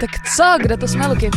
Tak 0.00 0.10
co, 0.36 0.56
kde 0.62 0.76
to 0.76 0.88
jsme, 0.88 1.06
Luky? 1.06 1.30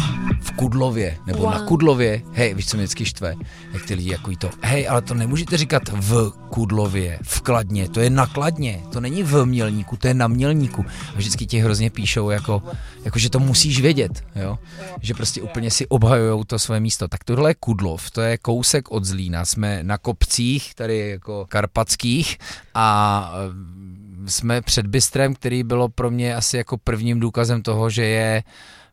v 0.48 0.52
Kudlově, 0.52 1.18
nebo 1.26 1.40
wow. 1.40 1.52
Na 1.52 1.60
Kudlově, 1.60 2.22
hej, 2.34 2.54
víš, 2.54 2.68
co 2.68 2.78
mě 2.78 2.84
vždycky 2.84 3.06
štve, 3.06 3.36
jak 3.74 3.86
ty 3.86 3.94
lidi 3.94 4.12
jako 4.12 4.32
to, 4.40 4.50
hej, 4.62 4.90
ale 4.90 5.02
to 5.02 5.14
nemůžete 5.14 5.58
říkat 5.58 5.84
v 5.90 6.32
Kudlově, 6.50 7.20
v 7.24 7.42
Kladně, 7.42 7.90
to 7.90 8.00
je 8.00 8.10
na 8.10 8.26
Kladně, 8.26 8.84
to 8.92 9.02
není 9.02 9.24
v 9.24 9.46
Mělníku, 9.46 9.98
to 9.98 10.08
je 10.08 10.14
na 10.14 10.28
Mělníku. 10.28 10.86
A 11.10 11.18
vždycky 11.18 11.46
ti 11.46 11.60
hrozně 11.60 11.90
píšou, 11.90 12.30
jako, 12.30 12.64
jako 13.06 13.20
že 13.20 13.30
to 13.30 13.40
musíš 13.40 13.82
vědět, 13.82 14.24
jo, 14.36 14.58
že 15.02 15.14
prostě 15.14 15.42
úplně 15.42 15.72
si 15.72 15.88
obhajujou 15.88 16.44
to 16.44 16.60
své 16.60 16.80
místo. 16.80 17.08
Tak 17.08 17.24
tohle 17.24 17.50
je 17.50 17.56
Kudlov, 17.60 18.12
to 18.12 18.22
je 18.22 18.38
kousek 18.38 18.92
od 18.92 19.06
Zlína, 19.06 19.46
jsme 19.46 19.84
na 19.84 19.98
kopcích, 19.98 20.76
tady 20.76 21.10
jako 21.10 21.46
karpatských 21.50 22.38
a 22.74 23.32
jsme 24.28 24.62
před 24.62 24.88
Bystrem, 24.88 25.34
který 25.34 25.64
bylo 25.64 25.90
pro 25.90 26.12
mě 26.12 26.36
asi 26.36 26.58
jako 26.58 26.78
prvním 26.78 27.20
důkazem 27.20 27.62
toho, 27.62 27.90
že 27.90 28.06
je 28.06 28.44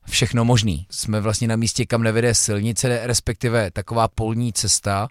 všechno 0.09 0.45
možný. 0.45 0.87
Jsme 0.91 1.21
vlastně 1.21 1.49
na 1.49 1.57
místě, 1.57 1.87
kam 1.87 2.03
nevede 2.03 2.35
silnice, 2.35 3.01
respektive 3.07 3.71
taková 3.71 4.09
polní 4.09 4.53
cesta, 4.53 5.09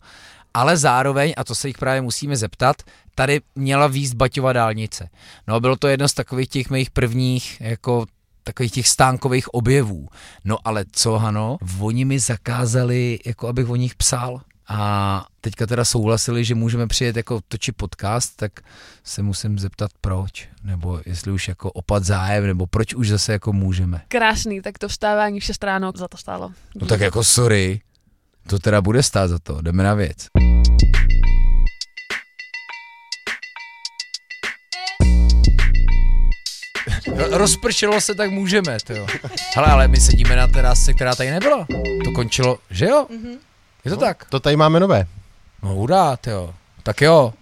ale 0.54 0.78
zároveň, 0.78 1.34
a 1.38 1.44
to 1.44 1.56
se 1.56 1.68
jich 1.68 1.78
právě 1.78 2.02
musíme 2.02 2.38
zeptat, 2.38 2.76
tady 3.16 3.42
měla 3.56 3.88
výst 3.88 4.14
Baťova 4.14 4.54
dálnice. 4.54 5.10
No 5.48 5.56
a 5.56 5.60
bylo 5.60 5.76
to 5.76 5.88
jedno 5.88 6.08
z 6.08 6.14
takových 6.14 6.50
těch 6.50 6.70
mých 6.70 6.92
prvních 6.92 7.62
jako 7.62 8.06
takových 8.44 8.72
těch 8.72 8.88
stánkových 8.88 9.54
objevů. 9.54 10.08
No 10.46 10.58
ale 10.64 10.86
co, 10.92 11.18
Hano, 11.18 11.58
oni 11.80 12.06
mi 12.06 12.20
zakázali, 12.20 13.20
jako 13.26 13.48
abych 13.48 13.70
o 13.70 13.76
nich 13.76 13.96
psal. 13.96 14.42
A 14.76 15.26
teďka 15.42 15.66
teda 15.66 15.86
souhlasili, 15.86 16.44
že 16.46 16.56
můžeme 16.56 16.88
přijet 16.88 17.16
jako 17.18 17.40
točit 17.48 17.76
podcast, 17.78 18.36
tak 18.36 18.52
se 19.04 19.22
musím 19.24 19.60
zeptat 19.60 19.92
proč, 20.02 20.50
nebo 20.64 21.02
jestli 21.06 21.32
už 21.32 21.48
jako 21.48 21.72
opad 21.72 22.04
zájem, 22.04 22.48
nebo 22.48 22.68
proč 22.68 22.94
už 22.94 23.10
zase 23.10 23.32
jako 23.32 23.54
můžeme. 23.54 24.02
Krásný, 24.08 24.62
tak 24.62 24.78
to 24.78 24.88
vstávání 24.88 25.40
v 25.40 25.44
6 25.44 25.64
ráno 25.64 25.92
za 25.96 26.08
to 26.08 26.18
stálo. 26.18 26.52
No 26.76 26.88
tak 26.88 27.00
jako 27.02 27.24
sorry, 27.24 27.82
to 28.48 28.60
teda 28.60 28.82
bude 28.82 29.04
stát 29.04 29.28
za 29.28 29.40
to, 29.40 29.62
jdeme 29.62 29.84
na 29.84 29.94
věc. 29.94 30.28
Ro- 37.08 37.38
Rozpršilo 37.38 38.02
se, 38.02 38.16
tak 38.16 38.32
můžeme, 38.32 38.78
to 38.84 38.94
jo. 38.94 39.08
Hele, 39.56 39.68
ale 39.68 39.88
my 39.88 39.98
sedíme 40.00 40.36
na 40.36 40.48
terase, 40.48 40.94
která 40.94 41.16
tady 41.16 41.32
nebyla. 41.32 41.68
To 42.04 42.12
končilo, 42.12 42.58
že 42.70 42.86
jo? 42.86 43.08
Je 43.86 43.92
to 43.92 43.98
tak? 43.98 44.26
To 44.30 44.40
tady 44.40 44.56
máme 44.56 44.80
nové. 44.80 45.06
No 45.64 45.70
hurá, 45.70 46.18
jo. 46.28 46.54
Tak 46.84 47.02
jo. 47.02 47.34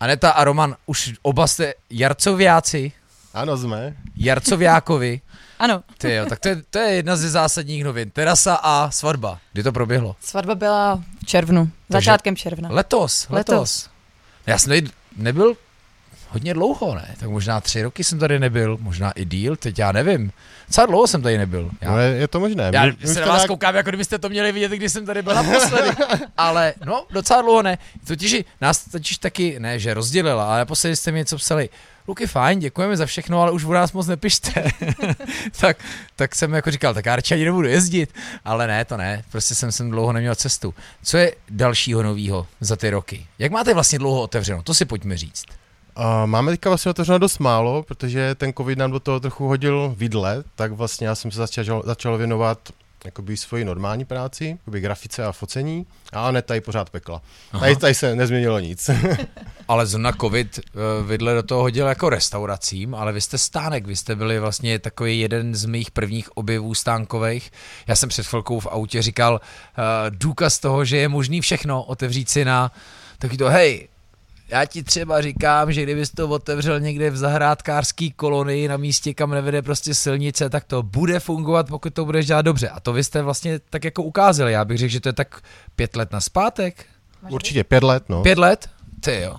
Aneta 0.00 0.30
a 0.30 0.44
Roman, 0.44 0.76
už 0.86 1.14
oba 1.22 1.46
jste 1.46 1.74
Jarcoviáci, 1.90 2.92
Ano, 3.34 3.56
jsme. 3.56 3.96
Jarcoviákovi. 4.16 5.20
Ano, 5.58 5.82
Ty 5.98 6.14
jo, 6.14 6.26
tak 6.26 6.38
to 6.38 6.48
je, 6.48 6.62
to 6.70 6.78
je 6.78 6.94
jedna 6.94 7.16
ze 7.16 7.30
zásadních 7.30 7.84
novin. 7.84 8.10
Terasa 8.10 8.54
a 8.54 8.90
svatba. 8.90 9.38
Kdy 9.52 9.62
to 9.62 9.72
proběhlo? 9.72 10.16
svatba 10.20 10.54
byla 10.54 11.02
v 11.22 11.26
červnu, 11.26 11.70
začátkem 11.88 12.36
června. 12.36 12.68
Letos, 12.72 13.26
letos. 13.30 13.54
Letos. 13.54 13.90
Já 14.46 14.58
jsem 14.58 14.86
nebyl 15.16 15.54
hodně 16.28 16.54
dlouho, 16.54 16.94
ne? 16.94 17.14
Tak 17.20 17.28
možná 17.28 17.60
tři 17.60 17.82
roky 17.82 18.04
jsem 18.04 18.18
tady 18.18 18.38
nebyl, 18.38 18.76
možná 18.80 19.10
i 19.10 19.24
díl, 19.24 19.56
teď 19.56 19.78
já 19.78 19.92
nevím. 19.92 20.32
Docela 20.68 20.86
dlouho 20.86 21.06
jsem 21.06 21.22
tady 21.22 21.38
nebyl. 21.38 21.70
Já, 21.80 21.90
No, 21.90 21.98
je, 21.98 22.08
je 22.16 22.28
to 22.28 22.40
možné. 22.40 22.70
já 22.72 22.84
My- 22.86 22.96
se 23.08 23.20
na 23.20 23.26
vás 23.26 23.36
nějak- 23.36 23.48
koukám, 23.48 23.74
jako 23.74 23.88
kdybyste 23.90 24.18
to 24.18 24.28
měli 24.28 24.52
vidět, 24.52 24.72
když 24.72 24.92
jsem 24.92 25.06
tady 25.06 25.22
byl 25.22 25.34
naposledy. 25.34 25.88
ale 26.36 26.74
no, 26.84 27.06
docela 27.10 27.42
dlouho 27.42 27.62
ne. 27.62 27.78
Totiž 28.06 28.36
nás 28.60 28.84
totiž 28.84 29.18
taky, 29.18 29.60
ne, 29.60 29.78
že 29.78 29.94
rozdělila, 29.94 30.48
ale 30.48 30.58
naposledy 30.58 30.96
jste 30.96 31.12
mi 31.12 31.18
něco 31.18 31.36
psali. 31.36 31.68
Luky, 32.08 32.26
fajn, 32.26 32.58
děkujeme 32.58 32.96
za 32.96 33.06
všechno, 33.06 33.42
ale 33.42 33.50
už 33.52 33.64
u 33.64 33.72
nás 33.72 33.92
moc 33.92 34.06
nepište. 34.06 34.64
tak, 35.60 35.76
tak 36.16 36.34
jsem 36.34 36.52
jako 36.52 36.70
říkal, 36.70 36.94
tak 36.94 37.06
já 37.06 37.16
radši 37.16 37.34
ani 37.34 37.44
nebudu 37.44 37.68
jezdit. 37.68 38.14
Ale 38.44 38.66
ne, 38.66 38.84
to 38.84 38.96
ne, 38.96 39.24
prostě 39.30 39.54
jsem 39.54 39.72
sem 39.72 39.90
dlouho 39.90 40.12
neměl 40.12 40.34
cestu. 40.34 40.74
Co 41.02 41.16
je 41.16 41.32
dalšího 41.50 42.02
novýho 42.02 42.46
za 42.60 42.76
ty 42.76 42.90
roky? 42.90 43.26
Jak 43.38 43.52
máte 43.52 43.74
vlastně 43.74 43.98
dlouho 43.98 44.22
otevřeno? 44.22 44.62
To 44.62 44.74
si 44.74 44.84
pojďme 44.84 45.16
říct. 45.16 45.44
A 45.96 46.26
máme 46.26 46.52
teďka 46.52 46.70
vlastně 46.70 46.90
otevřeno 46.90 47.18
dost 47.18 47.38
málo, 47.38 47.82
protože 47.82 48.34
ten 48.34 48.52
covid 48.52 48.78
nám 48.78 48.90
do 48.90 49.00
toho 49.00 49.20
trochu 49.20 49.46
hodil 49.46 49.94
vidle, 49.96 50.44
tak 50.54 50.72
vlastně 50.72 51.06
já 51.06 51.14
jsem 51.14 51.30
se 51.30 51.38
začal, 51.38 51.82
začal 51.86 52.18
věnovat 52.18 52.58
jakoby 53.04 53.36
svoji 53.36 53.64
normální 53.64 54.04
práci, 54.04 54.44
jakoby 54.44 54.80
grafice 54.80 55.24
a 55.24 55.32
focení, 55.32 55.86
a 56.12 56.28
Aneta 56.28 56.54
ji 56.54 56.60
pořád 56.60 56.90
pekla. 56.90 57.22
Tady, 57.60 57.76
tady 57.76 57.94
se 57.94 58.14
nezměnilo 58.16 58.58
nic. 58.58 58.90
Ale 59.68 59.86
zrovna 59.86 60.12
covid 60.12 60.58
eh, 60.58 60.62
vidle 61.06 61.34
do 61.34 61.42
toho 61.42 61.62
hodil 61.62 61.86
jako 61.86 62.10
restauracím, 62.10 62.94
ale 62.94 63.12
vy 63.12 63.20
jste 63.20 63.38
stánek, 63.38 63.86
vy 63.86 63.96
jste 63.96 64.16
byli 64.16 64.40
vlastně 64.40 64.78
takový 64.78 65.20
jeden 65.20 65.54
z 65.54 65.64
mých 65.64 65.90
prvních 65.90 66.36
objevů 66.36 66.74
stánkových. 66.74 67.52
Já 67.86 67.96
jsem 67.96 68.08
před 68.08 68.26
chvilkou 68.26 68.60
v 68.60 68.66
autě 68.66 69.02
říkal 69.02 69.32
uh, 69.32 69.40
důkaz 70.10 70.58
toho, 70.58 70.84
že 70.84 70.96
je 70.96 71.08
možný 71.08 71.40
všechno 71.40 71.82
otevřít 71.82 72.30
si 72.30 72.44
na 72.44 72.72
taky 73.18 73.36
to, 73.36 73.48
hej, 73.48 73.88
já 74.48 74.64
ti 74.64 74.82
třeba 74.82 75.20
říkám, 75.22 75.72
že 75.72 75.82
kdybys 75.82 76.10
to 76.10 76.28
otevřel 76.28 76.80
někde 76.80 77.10
v 77.10 77.16
zahrádkářský 77.16 78.10
kolonii 78.10 78.68
na 78.68 78.76
místě, 78.76 79.14
kam 79.14 79.30
nevede 79.30 79.62
prostě 79.62 79.94
silnice, 79.94 80.50
tak 80.50 80.64
to 80.64 80.82
bude 80.82 81.20
fungovat, 81.20 81.68
pokud 81.68 81.94
to 81.94 82.04
budeš 82.04 82.26
dělat 82.26 82.42
dobře. 82.42 82.68
A 82.68 82.80
to 82.80 82.92
vy 82.92 83.04
jste 83.04 83.22
vlastně 83.22 83.58
tak 83.70 83.84
jako 83.84 84.02
ukázali. 84.02 84.52
Já 84.52 84.64
bych 84.64 84.78
řekl, 84.78 84.92
že 84.92 85.00
to 85.00 85.08
je 85.08 85.12
tak 85.12 85.40
pět 85.76 85.96
let 85.96 86.12
na 86.12 86.20
zpátek. 86.20 86.84
Určitě 87.28 87.64
pět 87.64 87.82
let, 87.82 88.04
no. 88.08 88.22
Pět 88.22 88.38
let? 88.38 88.68
Ty 89.00 89.20
jo. 89.20 89.36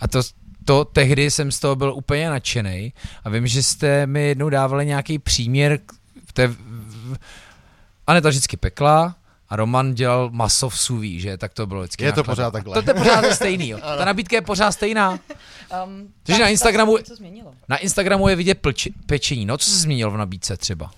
A 0.00 0.08
to, 0.08 0.22
to 0.64 0.84
tehdy 0.84 1.30
jsem 1.30 1.52
z 1.52 1.58
toho 1.60 1.76
byl 1.76 1.94
úplně 1.94 2.30
nadšený 2.30 2.92
a 3.24 3.28
vím, 3.30 3.46
že 3.46 3.62
jste 3.62 4.06
mi 4.06 4.22
jednou 4.28 4.48
dávali 4.50 4.86
nějaký 4.86 5.18
příměr 5.18 5.78
v 6.26 6.32
té... 6.32 6.46
v- 6.46 7.16
Aneta 8.06 8.28
vždycky 8.28 8.56
pekla 8.56 9.14
a 9.52 9.56
Roman 9.56 9.94
dělal 9.94 10.30
maso 10.32 10.68
v 10.68 10.78
suví, 10.78 11.20
že? 11.20 11.36
Tak 11.36 11.52
to 11.52 11.66
bylo 11.66 11.80
vždycky. 11.80 12.04
Je 12.04 12.12
to 12.12 12.24
pořád 12.24 12.50
takhle. 12.50 12.74
To, 12.74 12.82
to 12.82 12.90
je 12.90 12.94
pořád 12.94 13.34
stejný, 13.34 13.68
jo. 13.68 13.78
Ta 13.98 14.04
nabídka 14.04 14.36
je 14.36 14.42
pořád 14.42 14.72
stejná. 14.72 15.10
Um, 15.84 16.08
Takže 16.22 16.42
na 16.42 16.48
Instagramu-? 16.48 16.98
Na 17.68 17.76
Instagramu 17.76 18.28
je 18.28 18.36
vidět 18.36 18.58
plči, 18.58 18.92
pečení. 19.06 19.46
No, 19.46 19.58
co 19.58 19.70
se 19.70 19.78
změnilo 19.78 20.10
v 20.10 20.16
nabídce 20.16 20.56
třeba? 20.56 20.90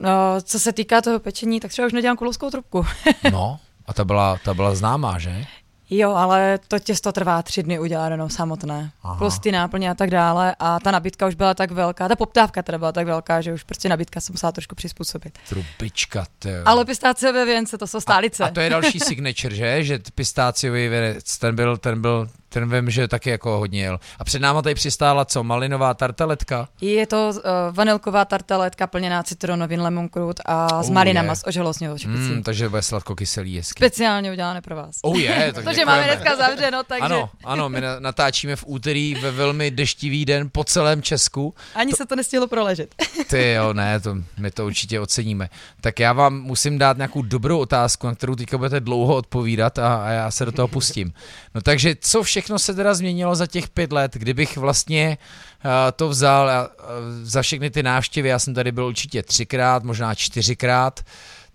No, 0.00 0.10
co 0.42 0.60
se 0.60 0.72
týká 0.72 1.00
toho 1.00 1.18
pečení, 1.18 1.60
tak 1.60 1.70
třeba 1.70 1.86
už 1.86 1.92
nedělám 1.92 2.16
kulovskou 2.16 2.50
trubku. 2.50 2.86
No, 3.32 3.58
a 3.86 3.92
ta 3.92 4.04
byla, 4.04 4.38
ta 4.44 4.54
byla 4.54 4.74
známá, 4.74 5.18
že? 5.18 5.46
Jo, 5.90 6.14
ale 6.14 6.58
to 6.68 6.78
těsto 6.78 7.12
trvá 7.12 7.42
tři 7.42 7.62
dny 7.62 7.78
uděláno 7.78 8.28
samotné. 8.28 8.90
Aha. 9.02 9.14
Plus 9.14 9.38
ty 9.38 9.52
náplně 9.52 9.90
a 9.90 9.94
tak 9.94 10.10
dále. 10.10 10.56
A 10.58 10.80
ta 10.80 10.90
nabídka 10.90 11.26
už 11.26 11.34
byla 11.34 11.54
tak 11.54 11.70
velká, 11.70 12.08
ta 12.08 12.16
poptávka 12.16 12.62
teda 12.62 12.78
byla 12.78 12.92
tak 12.92 13.06
velká, 13.06 13.40
že 13.40 13.52
už 13.52 13.62
prostě 13.62 13.88
nabídka 13.88 14.20
se 14.20 14.32
musela 14.32 14.52
trošku 14.52 14.74
přizpůsobit. 14.74 15.38
Trubička, 15.48 16.26
ty 16.38 16.50
jo. 16.50 16.62
Ale 16.64 16.84
pistáciové 16.84 17.44
věnce, 17.44 17.78
to 17.78 17.86
jsou 17.86 18.00
stálice. 18.00 18.44
A 18.44 18.50
to 18.50 18.60
je 18.60 18.70
další 18.70 19.00
signature, 19.00 19.54
že? 19.54 19.84
Že 19.84 19.98
pistáciový 20.14 20.88
věnec, 20.88 21.38
ten 21.38 21.54
byl, 21.54 21.76
ten 21.76 22.00
byl, 22.02 22.28
ten 22.48 22.70
vím, 22.74 22.90
že 22.90 23.08
taky 23.08 23.30
jako 23.30 23.58
hodně 23.58 23.82
jel. 23.82 24.00
A 24.18 24.24
před 24.24 24.38
náma 24.38 24.62
tady 24.62 24.74
přistála 24.74 25.24
co? 25.24 25.44
Malinová 25.44 25.94
tarteletka? 25.94 26.68
Je 26.80 27.06
to 27.06 27.28
uh, 27.34 27.40
vanilková 27.76 28.24
tarteletka 28.24 28.86
plněná 28.86 29.22
citronovým 29.22 29.80
lemon 29.80 30.08
krut 30.08 30.40
a 30.46 30.82
s 30.82 30.88
Oh, 30.88 30.94
marinama 30.94 31.32
je. 31.32 31.36
s 31.36 31.46
oželostňovou 31.46 31.98
čepicí. 31.98 32.18
Mm, 32.22 32.42
takže 32.42 32.68
bude 32.68 32.82
sladko-kyselý 32.82 33.56
hezky. 33.56 33.78
Speciálně 33.84 34.32
udělané 34.32 34.60
pro 34.60 34.76
vás. 34.76 34.96
Oh 35.02 35.18
je, 35.18 35.52
tak 35.54 35.64
Protože 35.64 35.84
máme 35.84 36.04
dneska 36.04 36.36
zavřeno, 36.36 36.82
takže 36.86 37.04
Ano, 37.04 37.30
ano, 37.44 37.68
my 37.68 37.80
na- 37.80 38.00
natáčíme 38.00 38.56
v 38.56 38.64
úterý 38.66 39.14
ve 39.14 39.30
velmi 39.30 39.70
deštivý 39.70 40.24
den 40.24 40.48
po 40.52 40.64
celém 40.64 41.02
Česku. 41.02 41.54
ani 41.74 41.92
se 41.92 42.06
to 42.06 42.16
nestihlo 42.16 42.46
proležet. 42.46 42.94
Ty 43.30 43.52
jo, 43.52 43.72
ne, 43.72 44.00
to, 44.00 44.16
my 44.38 44.50
to 44.50 44.66
určitě 44.66 45.00
oceníme. 45.00 45.48
Tak 45.80 46.00
já 46.00 46.12
vám 46.12 46.40
musím 46.40 46.78
dát 46.78 46.96
nějakou 46.96 47.22
dobrou 47.22 47.58
otázku, 47.58 48.06
na 48.06 48.14
kterou 48.14 48.34
teďka 48.34 48.58
budete 48.58 48.80
dlouho 48.80 49.16
odpovídat 49.16 49.78
a, 49.78 49.94
a 50.04 50.08
já 50.08 50.30
se 50.30 50.44
do 50.44 50.52
toho 50.52 50.68
pustím. 50.68 51.12
No 51.54 51.60
takže 51.60 51.96
co 52.00 52.22
všechno 52.38 52.58
se 52.58 52.74
teda 52.74 52.94
změnilo 52.94 53.34
za 53.34 53.46
těch 53.46 53.68
pět 53.68 53.92
let, 53.92 54.14
kdybych 54.14 54.56
vlastně 54.56 55.18
uh, 55.64 55.70
to 55.96 56.08
vzal 56.08 56.46
uh, 56.48 56.84
za 57.22 57.42
všechny 57.42 57.70
ty 57.70 57.82
návštěvy, 57.82 58.28
já 58.28 58.38
jsem 58.38 58.54
tady 58.54 58.72
byl 58.72 58.84
určitě 58.84 59.22
třikrát, 59.22 59.84
možná 59.84 60.14
čtyřikrát, 60.14 61.00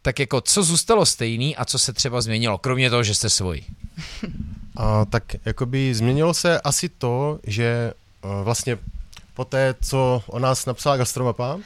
tak 0.02 0.20
jako 0.20 0.42
co 0.42 0.64
zůstalo 0.64 1.06
stejný 1.06 1.56
a 1.56 1.66
co 1.66 1.80
se 1.80 1.94
třeba 1.94 2.22
změnilo, 2.22 2.58
kromě 2.58 2.90
toho, 2.90 3.04
že 3.04 3.16
jste 3.16 3.30
svoji. 3.30 3.66
A, 4.78 5.06
tak 5.06 5.24
jakoby 5.46 5.96
změnilo 5.96 6.34
se 6.34 6.62
asi 6.62 6.90
to, 6.90 7.40
že 7.44 7.94
uh, 8.24 8.44
vlastně 8.44 8.78
po 9.34 9.46
té, 9.46 9.76
co 9.82 10.24
o 10.28 10.40
nás 10.40 10.66
napsala 10.66 10.98
Gastromapa, 10.98 11.60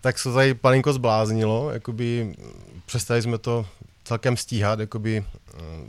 tak 0.00 0.18
se 0.18 0.32
tady 0.32 0.54
palinko 0.54 0.92
zbláznilo, 0.92 1.70
jakoby 1.70 2.34
přestali 2.86 3.22
jsme 3.22 3.38
to 3.38 3.66
celkem 4.04 4.36
stíhat, 4.36 4.80
jakoby 4.80 5.24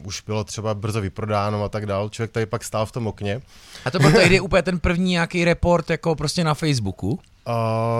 už 0.04 0.22
bylo 0.22 0.44
třeba 0.44 0.74
brzo 0.74 1.02
vyprodáno 1.02 1.64
a 1.64 1.70
tak 1.70 1.86
dál. 1.86 2.10
Člověk 2.10 2.32
tady 2.32 2.46
pak 2.46 2.64
stál 2.64 2.86
v 2.86 2.92
tom 2.92 3.08
okně. 3.08 3.42
A 3.86 3.92
to 3.92 4.00
byl 4.00 4.12
tehdy 4.12 4.40
úplně 4.40 4.62
ten 4.62 4.80
první 4.80 5.12
nějaký 5.12 5.46
report 5.46 5.90
jako 5.90 6.16
prostě 6.16 6.44
na 6.44 6.54
Facebooku. 6.54 7.20
Uh, 7.48 7.54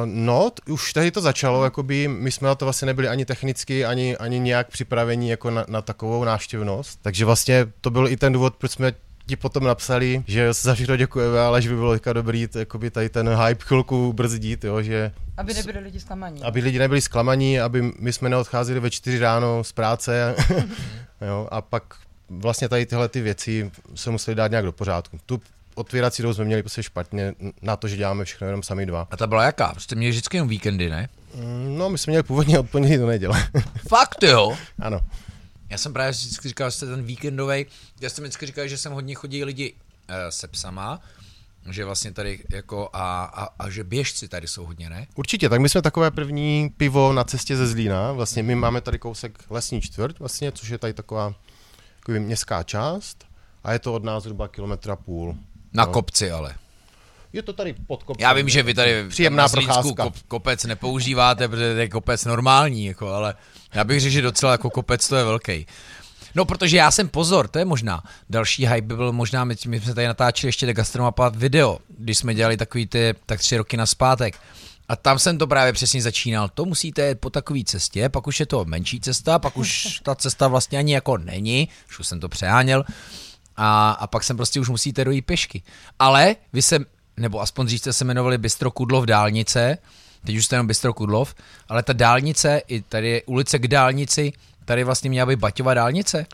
no, 0.06 0.50
t- 0.50 0.72
už 0.72 0.94
tady 0.94 1.12
to 1.12 1.22
začalo, 1.22 1.64
jakoby 1.64 2.08
my 2.08 2.32
jsme 2.32 2.48
na 2.48 2.56
to 2.56 2.66
vlastně 2.66 2.86
nebyli 2.86 3.08
ani 3.08 3.26
technicky, 3.26 3.86
ani, 3.86 4.18
ani 4.18 4.40
nějak 4.40 4.68
připraveni 4.70 5.30
jako 5.30 5.52
na, 5.52 5.66
na 5.68 5.82
takovou 5.82 6.24
návštěvnost. 6.24 7.00
Takže 7.02 7.26
vlastně 7.26 7.68
to 7.82 7.90
byl 7.90 8.08
i 8.08 8.18
ten 8.18 8.34
důvod, 8.34 8.56
proč 8.56 8.72
jsme 8.72 8.94
ti 9.26 9.36
potom 9.36 9.64
napsali, 9.64 10.24
že 10.28 10.54
za 10.54 10.74
všechno 10.76 10.96
děkujeme, 10.98 11.40
ale 11.40 11.62
že 11.62 11.70
by 11.70 11.76
bylo 11.76 11.94
teďka 11.94 12.14
dobrý 12.14 12.48
jakoby 12.56 12.92
tady 12.92 13.10
ten 13.10 13.30
hype 13.30 13.66
chvilku 13.66 14.14
brzdit, 14.14 14.64
jo, 14.64 14.82
že 14.82 15.12
Aby 15.38 15.54
nebyli 15.54 15.80
lidi 15.80 16.00
zklamaní. 16.00 16.44
aby 16.44 16.60
lidi 16.62 16.80
nebyli 16.80 17.02
zklamaní, 17.02 17.60
aby 17.60 17.92
my 18.00 18.14
jsme 18.14 18.30
neodcházeli 18.30 18.80
ve 18.80 18.90
čtyři 18.92 19.20
ráno 19.20 19.64
z 19.64 19.72
práce 19.72 20.36
jo, 21.28 21.48
a 21.52 21.62
pak 21.62 21.84
vlastně 22.30 22.70
tady 22.70 22.86
tyhle 22.86 23.10
ty 23.10 23.22
věci 23.22 23.72
se 23.96 24.10
museli 24.12 24.36
dát 24.36 24.52
nějak 24.52 24.66
do 24.66 24.72
pořádku. 24.72 25.20
Tu 25.26 25.42
otvírací 25.76 26.22
dobu 26.24 26.34
jsme 26.34 26.46
měli 26.46 26.64
prostě 26.64 26.84
špatně 26.84 27.34
na 27.62 27.76
to, 27.76 27.88
že 27.88 27.98
děláme 27.98 28.26
všechno 28.26 28.48
jenom 28.48 28.64
sami 28.64 28.86
dva. 28.86 29.08
A 29.12 29.18
ta 29.18 29.28
byla 29.28 29.44
jaká? 29.44 29.68
Prostě 29.72 29.96
měli 29.96 30.12
vždycky 30.12 30.38
jenom 30.38 30.50
víkendy, 30.50 30.90
ne? 30.90 31.10
Mm, 31.36 31.78
No, 31.78 31.90
my 31.90 31.98
jsme 31.98 32.12
měli 32.12 32.24
původně 32.24 32.60
od 32.60 32.70
pondělí 32.70 32.98
do 32.98 33.08
neděle. 33.08 33.48
Fakt 33.90 34.24
jo? 34.24 34.58
ano. 34.80 35.00
Já 35.70 35.78
jsem 35.78 35.94
právě 35.94 36.12
vždycky 36.12 36.48
říkal, 36.48 36.70
že 36.70 36.76
jste 36.76 36.86
ten 36.86 37.04
víkendový, 37.04 37.66
já 38.02 38.10
jsem 38.10 38.24
vždycky 38.24 38.46
říkal, 38.46 38.68
že 38.68 38.78
sem 38.78 38.92
hodně 38.94 39.16
chodí 39.16 39.44
lidi 39.44 39.74
uh, 39.74 40.16
se 40.30 40.48
psama, 40.48 41.00
že 41.70 41.86
vlastně 41.86 42.12
tady 42.12 42.44
jako 42.52 42.90
a, 42.94 43.24
a, 43.24 43.48
a, 43.60 43.70
že 43.70 43.84
běžci 43.84 44.28
tady 44.28 44.48
jsou 44.48 44.66
hodně, 44.66 44.90
ne? 44.90 45.08
Určitě, 45.16 45.50
tak 45.50 45.62
my 45.62 45.70
jsme 45.70 45.82
takové 45.82 46.12
první 46.12 46.70
pivo 46.78 47.14
na 47.14 47.24
cestě 47.24 47.58
ze 47.58 47.68
Zlína. 47.68 48.12
Vlastně 48.12 48.44
my 48.44 48.56
máme 48.56 48.82
tady 48.82 49.00
kousek 49.00 49.44
lesní 49.50 49.82
čtvrt, 49.82 50.20
vlastně, 50.20 50.52
což 50.52 50.70
je 50.70 50.78
tady 50.78 50.94
taková 50.94 51.34
takový 52.00 52.20
městská 52.20 52.64
část 52.64 53.26
a 53.64 53.74
je 53.74 53.80
to 53.80 53.94
od 53.94 54.04
nás 54.04 54.24
zhruba 54.24 54.48
kilometra 54.48 54.96
půl. 54.96 55.36
Na 55.74 55.86
No. 55.86 55.92
kopci 55.92 56.32
ale. 56.32 56.56
Je 57.36 57.42
to 57.42 57.54
tady 57.54 57.76
pod 57.88 58.04
kopcem. 58.04 58.22
Já 58.24 58.34
vím, 58.34 58.50
že 58.50 58.64
vy 58.64 58.74
tady 58.74 59.10
Příjemná 59.10 59.50
procházka. 59.50 60.04
kop, 60.04 60.16
kopec 60.28 60.64
nepoužíváte, 60.64 61.48
protože 61.48 61.74
to 61.74 61.80
je 61.80 61.90
kopec 61.90 62.26
normální, 62.26 62.86
jako, 62.86 63.08
ale 63.08 63.36
já 63.74 63.84
bych 63.84 64.00
řekl, 64.00 64.14
že 64.14 64.22
docela 64.22 64.52
jako 64.52 64.70
kopec 64.70 65.08
to 65.08 65.16
je 65.16 65.24
velký. 65.24 65.66
No, 66.36 66.46
protože 66.46 66.78
já 66.78 66.92
jsem 66.92 67.08
pozor, 67.10 67.48
to 67.48 67.60
je 67.60 67.66
možná. 67.66 68.04
Další 68.30 68.68
hype 68.68 68.82
by 68.82 68.96
byl 68.96 69.12
možná, 69.12 69.44
my, 69.44 69.56
my 69.68 69.80
jsme 69.80 69.94
tady 69.94 70.08
natáčeli 70.08 70.50
ještě 70.50 70.74
Gastromapa 70.74 71.30
video, 71.30 71.80
když 71.98 72.18
jsme 72.18 72.34
dělali 72.34 72.58
takový 72.58 72.88
ty, 72.88 73.14
tak 73.26 73.40
tři 73.40 73.58
roky 73.58 73.78
na 73.78 73.86
zpátek. 73.86 74.40
A 74.88 74.96
tam 74.96 75.20
jsem 75.20 75.38
to 75.38 75.48
právě 75.48 75.74
přesně 75.74 76.02
začínal. 76.02 76.50
To 76.50 76.66
musíte 76.66 77.02
jet 77.02 77.20
po 77.20 77.30
takové 77.30 77.60
cestě, 77.66 78.10
pak 78.10 78.28
už 78.28 78.40
je 78.40 78.46
to 78.46 78.66
menší 78.66 79.00
cesta, 79.00 79.40
pak 79.40 79.58
už 79.58 80.00
ta 80.04 80.16
cesta 80.16 80.48
vlastně 80.48 80.78
ani 80.78 80.94
jako 80.94 81.18
není, 81.18 81.70
už 82.00 82.08
jsem 82.08 82.20
to 82.20 82.30
přeháněl. 82.30 82.86
A, 83.58 83.92
a 83.92 84.08
pak 84.08 84.24
sem 84.24 84.38
prostě 84.38 84.60
už 84.60 84.70
musíte 84.70 85.06
dojít 85.06 85.26
pěšky. 85.26 85.64
Ale 86.00 86.36
vy 86.54 86.62
se, 86.62 86.80
nebo 87.18 87.42
aspoň 87.42 87.66
dřív 87.66 87.82
se 87.82 88.04
jmenovali 88.06 88.38
Bystro 88.38 88.72
Kudlov 88.72 89.06
dálnice, 89.06 89.78
teď 90.26 90.36
už 90.36 90.46
jste 90.46 90.56
jenom 90.56 90.68
Bystro 90.68 90.94
Kudlov, 90.94 91.36
ale 91.70 91.84
ta 91.84 91.94
dálnice, 91.94 92.62
i 92.68 92.82
tady 92.82 93.10
je 93.10 93.22
ulice 93.26 93.60
k 93.60 93.68
dálnici, 93.68 94.34
tady 94.66 94.84
vlastně 94.84 95.10
měla 95.10 95.26
být 95.26 95.40
Baťová 95.40 95.74
dálnice, 95.74 96.26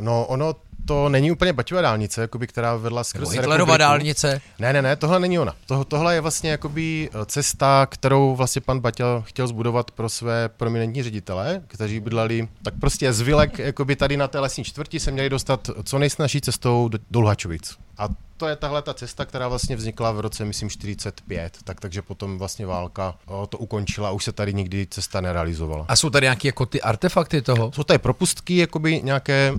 No, 0.00 0.26
ono 0.26 0.54
to 0.86 1.08
není 1.08 1.32
úplně 1.32 1.52
Baťová 1.52 1.80
dálnice, 1.82 2.20
jakoby, 2.20 2.46
která 2.46 2.76
vedla 2.76 3.04
skrz 3.04 3.20
nebo 3.20 3.30
Hitlerova 3.30 3.56
republiku. 3.56 3.78
dálnice. 3.78 4.40
Ne, 4.58 4.72
ne, 4.72 4.82
ne, 4.82 4.96
tohle 4.96 5.20
není 5.20 5.38
ona. 5.38 5.54
To, 5.66 5.84
tohle 5.84 6.14
je 6.14 6.20
vlastně 6.20 6.50
jakoby 6.50 7.10
eh, 7.12 7.26
cesta, 7.26 7.86
kterou 7.90 8.36
vlastně 8.36 8.60
pan 8.60 8.80
Baťa 8.80 9.22
chtěl 9.26 9.46
zbudovat 9.46 9.90
pro 9.90 10.08
své 10.08 10.48
prominentní 10.48 11.02
ředitele, 11.02 11.62
kteří 11.66 12.00
bydleli, 12.00 12.48
tak 12.62 12.74
prostě 12.80 13.12
z 13.12 13.20
Vilek, 13.20 13.58
jakoby 13.58 13.96
tady 13.96 14.16
na 14.16 14.28
té 14.28 14.40
lesní 14.40 14.64
čtvrti 14.64 15.00
se 15.00 15.10
měli 15.10 15.30
dostat 15.30 15.70
co 15.84 15.98
nejsnažší 15.98 16.40
cestou 16.40 16.88
do, 16.88 16.98
do 17.10 17.20
Luhačovic. 17.20 17.76
A 17.98 18.08
to 18.36 18.48
je 18.48 18.56
tahle 18.56 18.82
ta 18.82 18.94
cesta, 18.94 19.24
která 19.24 19.48
vlastně 19.48 19.76
vznikla 19.76 20.12
v 20.12 20.20
roce, 20.20 20.44
myslím, 20.44 20.70
45, 20.70 21.58
tak 21.64 21.80
takže 21.80 22.02
potom 22.02 22.38
vlastně 22.38 22.66
válka 22.66 23.14
o, 23.26 23.46
to 23.46 23.58
ukončila 23.58 24.08
a 24.08 24.12
už 24.12 24.24
se 24.24 24.32
tady 24.32 24.54
nikdy 24.54 24.86
cesta 24.90 25.20
nerealizovala. 25.20 25.84
A 25.88 25.96
jsou 25.96 26.10
tady 26.10 26.24
nějaké 26.24 26.48
jako 26.48 26.66
ty 26.66 26.82
artefakty 26.82 27.42
toho? 27.42 27.72
Jsou 27.72 27.82
tady 27.84 27.98
propustky, 27.98 28.56
jakoby 28.56 29.02
nějaké 29.02 29.52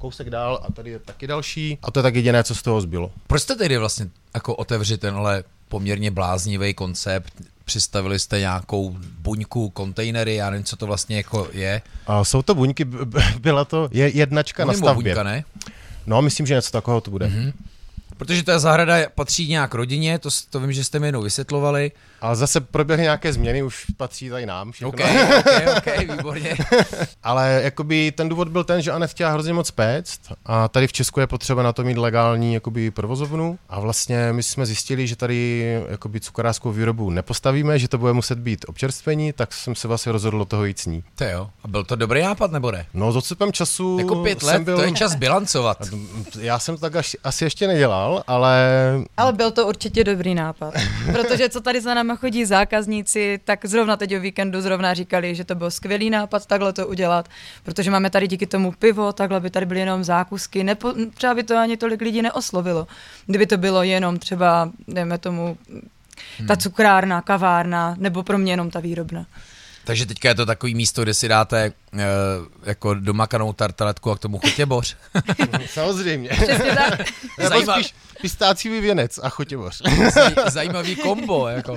kousek 0.00 0.30
dál 0.30 0.60
a 0.68 0.72
tady 0.72 0.90
je 0.90 0.98
taky 0.98 1.26
další 1.26 1.78
a 1.82 1.90
to 1.90 1.98
je 1.98 2.02
tak 2.02 2.14
jediné, 2.14 2.44
co 2.44 2.54
z 2.54 2.62
toho 2.62 2.80
zbylo. 2.80 3.10
Proč 3.26 3.42
jste 3.42 3.54
tedy 3.56 3.78
vlastně 3.78 4.06
jako 4.34 4.54
otevřít 4.54 5.00
tenhle 5.00 5.44
poměrně 5.68 6.10
bláznivý 6.10 6.74
koncept? 6.74 7.32
Přistavili 7.64 8.18
jste 8.18 8.38
nějakou 8.40 8.96
buňku, 9.18 9.70
kontejnery, 9.70 10.34
já 10.34 10.50
nevím, 10.50 10.64
co 10.64 10.76
to 10.76 10.86
vlastně 10.86 11.16
jako 11.16 11.48
je. 11.52 11.82
A 12.06 12.24
jsou 12.24 12.42
to 12.42 12.54
buňky, 12.54 12.84
byla 13.40 13.64
to 13.64 13.88
je 13.92 14.08
jednačka 14.08 14.64
na 14.64 14.72
Nebo 14.72 14.86
stavbě. 14.86 15.14
buňka, 15.14 15.22
ne? 15.22 15.44
No, 16.06 16.22
myslím, 16.22 16.46
že 16.46 16.54
něco 16.54 16.70
takového 16.70 17.00
to 17.00 17.10
bude. 17.10 17.26
Mm-hmm. 17.26 17.52
Protože 18.20 18.42
ta 18.42 18.58
zahrada 18.58 18.94
patří 19.14 19.48
nějak 19.48 19.74
rodině, 19.74 20.18
to, 20.18 20.28
to 20.50 20.60
vím, 20.60 20.72
že 20.72 20.84
jste 20.84 20.98
mi 20.98 21.06
jednou 21.06 21.22
vysvětlovali. 21.22 21.92
Ale 22.20 22.36
zase 22.36 22.60
proběhly 22.60 23.02
nějaké 23.02 23.32
změny, 23.32 23.62
už 23.62 23.84
patří 23.96 24.30
tady 24.30 24.46
nám 24.46 24.72
všechno. 24.72 24.88
OK, 24.88 25.00
OK, 25.38 25.46
OK, 25.76 26.16
výborně. 26.16 26.56
Ale 27.22 27.60
jakoby 27.64 28.12
ten 28.12 28.28
důvod 28.28 28.48
byl 28.48 28.64
ten, 28.64 28.82
že 28.82 28.92
Anef 28.92 29.10
chtěla 29.10 29.30
hrozně 29.30 29.52
moc 29.52 29.70
péct 29.70 30.20
a 30.46 30.68
tady 30.68 30.86
v 30.86 30.92
Česku 30.92 31.20
je 31.20 31.26
potřeba 31.26 31.62
na 31.62 31.72
to 31.72 31.84
mít 31.84 31.98
legální 31.98 32.54
jakoby 32.54 32.90
provozovnu 32.90 33.58
a 33.68 33.80
vlastně 33.80 34.32
my 34.32 34.42
jsme 34.42 34.66
zjistili, 34.66 35.06
že 35.06 35.16
tady 35.16 35.60
jakoby 35.88 36.20
cukrářskou 36.20 36.72
výrobu 36.72 37.10
nepostavíme, 37.10 37.78
že 37.78 37.88
to 37.88 37.98
bude 37.98 38.12
muset 38.12 38.38
být 38.38 38.64
občerstvení, 38.68 39.32
tak 39.32 39.52
jsem 39.52 39.74
se 39.74 39.88
vlastně 39.88 40.12
rozhodl 40.12 40.44
toho 40.44 40.64
jít 40.64 40.78
s 40.78 40.86
ní. 40.86 41.04
To 41.14 41.24
jo. 41.24 41.50
A 41.64 41.68
byl 41.68 41.84
to 41.84 41.96
dobrý 41.96 42.22
nápad, 42.22 42.52
nebo 42.52 42.70
ne? 42.72 42.86
No 42.94 43.12
s 43.12 43.16
odstupem 43.16 43.52
času 43.52 43.98
Jako 43.98 44.16
pět 44.16 44.42
let, 44.42 44.62
byl... 44.62 44.76
to 44.76 44.82
je 44.82 44.92
čas 44.92 45.14
bilancovat. 45.14 45.78
Já 46.40 46.58
jsem 46.58 46.74
to 46.74 46.80
tak 46.80 46.96
až, 46.96 47.16
asi 47.24 47.44
ještě 47.44 47.66
nedělal, 47.66 48.09
ale 48.26 48.60
Ale 49.16 49.32
byl 49.32 49.50
to 49.50 49.66
určitě 49.66 50.04
dobrý 50.04 50.34
nápad. 50.34 50.74
Protože 51.12 51.48
co 51.48 51.60
tady 51.60 51.80
za 51.80 51.94
náma 51.94 52.16
chodí 52.16 52.44
zákazníci, 52.44 53.40
tak 53.44 53.66
zrovna 53.66 53.96
teď 53.96 54.16
o 54.16 54.20
víkendu 54.20 54.60
zrovna 54.60 54.94
říkali, 54.94 55.34
že 55.34 55.44
to 55.44 55.54
byl 55.54 55.70
skvělý 55.70 56.10
nápad 56.10 56.46
takhle 56.46 56.72
to 56.72 56.86
udělat, 56.86 57.28
protože 57.62 57.90
máme 57.90 58.10
tady 58.10 58.28
díky 58.28 58.46
tomu 58.46 58.72
pivo, 58.72 59.12
takhle 59.12 59.40
by 59.40 59.50
tady 59.50 59.66
byly 59.66 59.80
jenom 59.80 60.04
zákusky, 60.04 60.64
Nepo, 60.64 60.94
třeba 61.14 61.34
by 61.34 61.42
to 61.42 61.58
ani 61.58 61.76
tolik 61.76 62.00
lidí 62.00 62.22
neoslovilo. 62.22 62.86
Kdyby 63.26 63.46
to 63.46 63.56
bylo 63.56 63.82
jenom 63.82 64.18
třeba, 64.18 64.70
dejme 64.88 65.18
tomu, 65.18 65.56
ta 66.48 66.56
cukrárna, 66.56 67.20
kavárna, 67.22 67.94
nebo 67.98 68.22
pro 68.22 68.38
mě 68.38 68.52
jenom 68.52 68.70
ta 68.70 68.80
výrobna. 68.80 69.26
Takže 69.90 70.06
teďka 70.06 70.28
je 70.28 70.34
to 70.34 70.46
takový 70.46 70.74
místo, 70.74 71.02
kde 71.02 71.14
si 71.14 71.28
dáte 71.28 71.72
uh, 71.92 72.00
jako 72.62 72.94
domakanou 72.94 73.52
tartaletku 73.52 74.10
a 74.10 74.16
k 74.16 74.18
tomu 74.18 74.38
chotěboř. 74.38 74.96
samozřejmě. 75.66 76.28
Přesně 76.28 76.74
tak. 76.76 76.98
Nebo 77.38 77.48
Zajímavý. 77.48 77.84
spíš 77.84 77.94
pistáciový 78.20 78.80
věnec 78.80 79.20
a 79.22 79.28
chotěvoř. 79.28 79.82
Zaj- 79.82 80.50
zajímavý 80.50 80.96
kombo, 80.96 81.48
jako. 81.48 81.76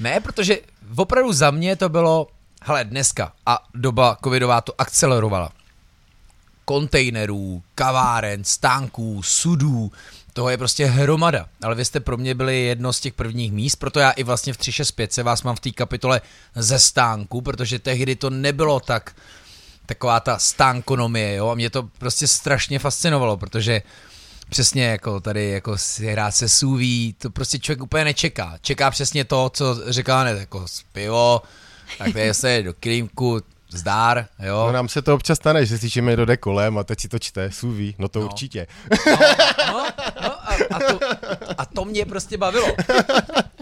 Ne, 0.00 0.20
protože 0.20 0.58
opravdu 0.96 1.32
za 1.32 1.50
mě 1.50 1.76
to 1.76 1.88
bylo, 1.88 2.26
hele, 2.62 2.84
dneska 2.84 3.32
a 3.46 3.58
doba 3.74 4.16
covidová 4.24 4.60
to 4.60 4.72
akcelerovala. 4.80 5.52
Kontejnerů, 6.64 7.62
kaváren, 7.74 8.44
stánků, 8.44 9.22
sudů, 9.22 9.92
toho 10.38 10.50
je 10.50 10.58
prostě 10.58 10.86
hromada. 10.86 11.48
Ale 11.62 11.74
vy 11.74 11.84
jste 11.84 12.00
pro 12.00 12.16
mě 12.16 12.34
byli 12.34 12.62
jedno 12.62 12.92
z 12.92 13.00
těch 13.00 13.14
prvních 13.14 13.52
míst, 13.52 13.76
proto 13.76 14.00
já 14.00 14.10
i 14.10 14.22
vlastně 14.22 14.52
v 14.52 14.56
365 14.56 15.12
se 15.12 15.22
vás 15.22 15.42
mám 15.42 15.56
v 15.56 15.60
té 15.60 15.70
kapitole 15.70 16.20
ze 16.54 16.78
stánku, 16.78 17.40
protože 17.40 17.78
tehdy 17.78 18.16
to 18.16 18.30
nebylo 18.30 18.80
tak 18.80 19.16
taková 19.86 20.20
ta 20.20 20.38
stánkonomie, 20.38 21.34
jo, 21.34 21.48
a 21.48 21.54
mě 21.54 21.70
to 21.70 21.82
prostě 21.82 22.26
strašně 22.26 22.78
fascinovalo, 22.78 23.36
protože 23.36 23.82
přesně 24.50 24.84
jako 24.84 25.20
tady 25.20 25.50
jako 25.50 25.78
si 25.78 26.06
hrát 26.06 26.30
se 26.30 26.48
suví, 26.48 27.14
to 27.18 27.30
prostě 27.30 27.58
člověk 27.58 27.82
úplně 27.82 28.04
nečeká. 28.04 28.58
Čeká 28.60 28.90
přesně 28.90 29.24
to, 29.24 29.50
co 29.54 29.92
říká 29.92 30.24
ne, 30.24 30.30
jako 30.30 30.66
pivo, 30.92 31.42
tak 31.98 32.12
tady 32.12 32.34
se 32.34 32.62
do 32.62 32.74
klímku, 32.80 33.40
zdár, 33.70 34.26
jo. 34.38 34.66
No, 34.66 34.72
nám 34.72 34.88
se 34.88 35.02
to 35.02 35.14
občas 35.14 35.38
stane, 35.38 35.66
že 35.66 35.78
si 35.78 35.90
číme 35.90 36.16
jde 36.16 36.36
kolem 36.36 36.78
a 36.78 36.84
teď 36.84 37.00
si 37.00 37.08
to 37.08 37.18
čte, 37.18 37.50
suví, 37.52 37.94
no 37.98 38.08
to 38.08 38.20
no. 38.20 38.26
určitě. 38.26 38.66
No, 39.08 39.16
no 39.66 39.87
a, 40.70 40.78
to, 40.78 41.00
a 41.58 41.66
to 41.66 41.84
mě 41.84 42.04
prostě 42.06 42.36
bavilo. 42.38 42.66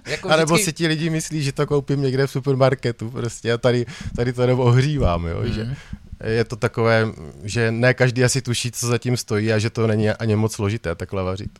Jako 0.06 0.28
A 0.30 0.36
nebo 0.36 0.54
vždycky- 0.54 0.64
si 0.64 0.72
ti 0.72 0.86
lidi 0.86 1.10
myslí, 1.10 1.42
že 1.42 1.52
to 1.52 1.66
koupím 1.66 2.02
někde 2.02 2.26
v 2.26 2.30
supermarketu 2.30 3.10
prostě 3.10 3.52
a 3.52 3.58
tady, 3.58 3.86
tady 4.16 4.32
to 4.32 4.42
jenom 4.42 4.60
ohřívám, 4.60 5.26
jo, 5.26 5.40
mm. 5.40 5.52
že 5.52 5.76
je 6.24 6.44
to 6.44 6.56
takové, 6.56 7.06
že 7.44 7.70
ne 7.72 7.94
každý 7.94 8.24
asi 8.24 8.42
tuší, 8.42 8.70
co 8.72 8.86
zatím 8.86 9.16
stojí 9.16 9.52
a 9.52 9.58
že 9.58 9.70
to 9.70 9.86
není 9.86 10.10
ani 10.10 10.36
moc 10.36 10.52
složité 10.52 10.94
takhle 10.94 11.22
vařit. 11.22 11.50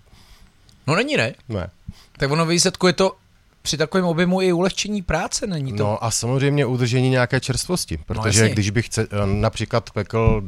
No 0.87 0.97
není, 0.97 1.17
ne? 1.17 1.35
Ne. 1.49 1.71
Tak 2.17 2.31
ono 2.31 2.47
výsledku 2.47 2.87
je 2.87 2.93
to 2.93 3.17
při 3.63 3.77
takovém 3.77 4.05
objemu 4.07 4.43
i 4.43 4.53
ulehčení 4.53 5.03
práce, 5.03 5.47
není 5.47 5.73
to? 5.73 5.83
No 5.83 6.05
a 6.05 6.11
samozřejmě 6.11 6.67
udržení 6.67 7.11
nějaké 7.11 7.41
čerstvosti, 7.41 7.99
protože 8.07 8.41
jasně. 8.41 8.55
když 8.55 8.71
bych 8.71 8.89
ce, 8.89 9.07
například 9.25 9.91
pekl 9.91 10.43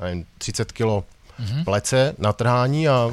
nevím, 0.00 0.24
30 0.38 0.72
kilo 0.72 1.04
Mhm. 1.38 1.64
plece 1.64 2.14
na 2.18 2.32
trhání 2.32 2.88
a 2.88 3.12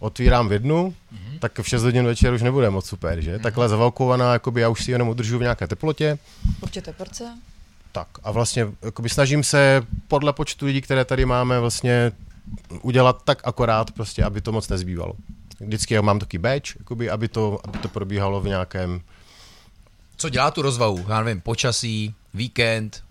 otvírám 0.00 0.48
v 0.48 0.52
jednu, 0.52 0.94
Mhm. 1.12 1.38
tak 1.38 1.58
v 1.58 1.68
6 1.68 1.82
hodin 1.82 2.04
večer 2.06 2.32
už 2.34 2.42
nebude 2.42 2.70
moc 2.70 2.86
super, 2.86 3.20
že? 3.20 3.38
Takhle 3.38 3.68
zavalkovaná, 3.68 4.32
jakoby 4.32 4.60
já 4.60 4.68
už 4.68 4.84
si 4.84 4.90
jenom 4.92 5.08
udržu 5.08 5.38
v 5.38 5.42
nějaké 5.42 5.66
teplotě, 5.66 6.18
Určitě 6.60 6.92
porce. 6.92 7.24
tak 7.92 8.08
a 8.24 8.30
vlastně 8.30 8.66
jakoby 8.82 9.08
snažím 9.08 9.44
se 9.44 9.82
podle 10.08 10.32
počtu 10.32 10.66
lidí, 10.66 10.80
které 10.80 11.04
tady 11.04 11.24
máme, 11.26 11.60
vlastně 11.60 12.12
udělat 12.82 13.22
tak 13.24 13.40
akorát, 13.44 13.90
prostě, 13.90 14.24
aby 14.24 14.40
to 14.40 14.52
moc 14.52 14.68
nezbývalo. 14.68 15.12
Vždycky 15.60 15.94
já 15.94 16.00
mám 16.02 16.18
taky 16.18 16.38
batch, 16.38 16.76
jakoby, 16.78 17.10
aby, 17.10 17.28
to, 17.28 17.60
aby 17.64 17.78
to 17.78 17.88
probíhalo 17.88 18.40
v 18.40 18.46
nějakém 18.46 19.00
Co 20.16 20.28
dělá 20.28 20.50
tu 20.50 20.62
rozvahu? 20.62 21.06
Já 21.08 21.22
nevím, 21.22 21.40
počasí, 21.40 22.14
víkend, 22.34 23.04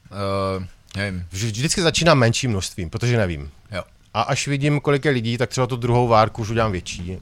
uh, 0.58 0.64
nevím, 0.98 1.26
Vž- 1.34 1.46
Vždycky 1.52 1.82
začínám 1.82 2.18
menším 2.20 2.50
množstvím, 2.52 2.90
protože 2.90 3.18
nevím. 3.18 3.52
jo. 3.72 3.84
A 4.16 4.22
až 4.22 4.48
vidím, 4.48 4.80
kolik 4.80 5.06
je 5.06 5.12
lidí, 5.12 5.38
tak 5.38 5.50
třeba 5.50 5.68
tu 5.68 5.76
druhou 5.76 6.08
várku 6.08 6.42
už 6.42 6.50
udělám 6.50 6.72
větší. 6.72 7.18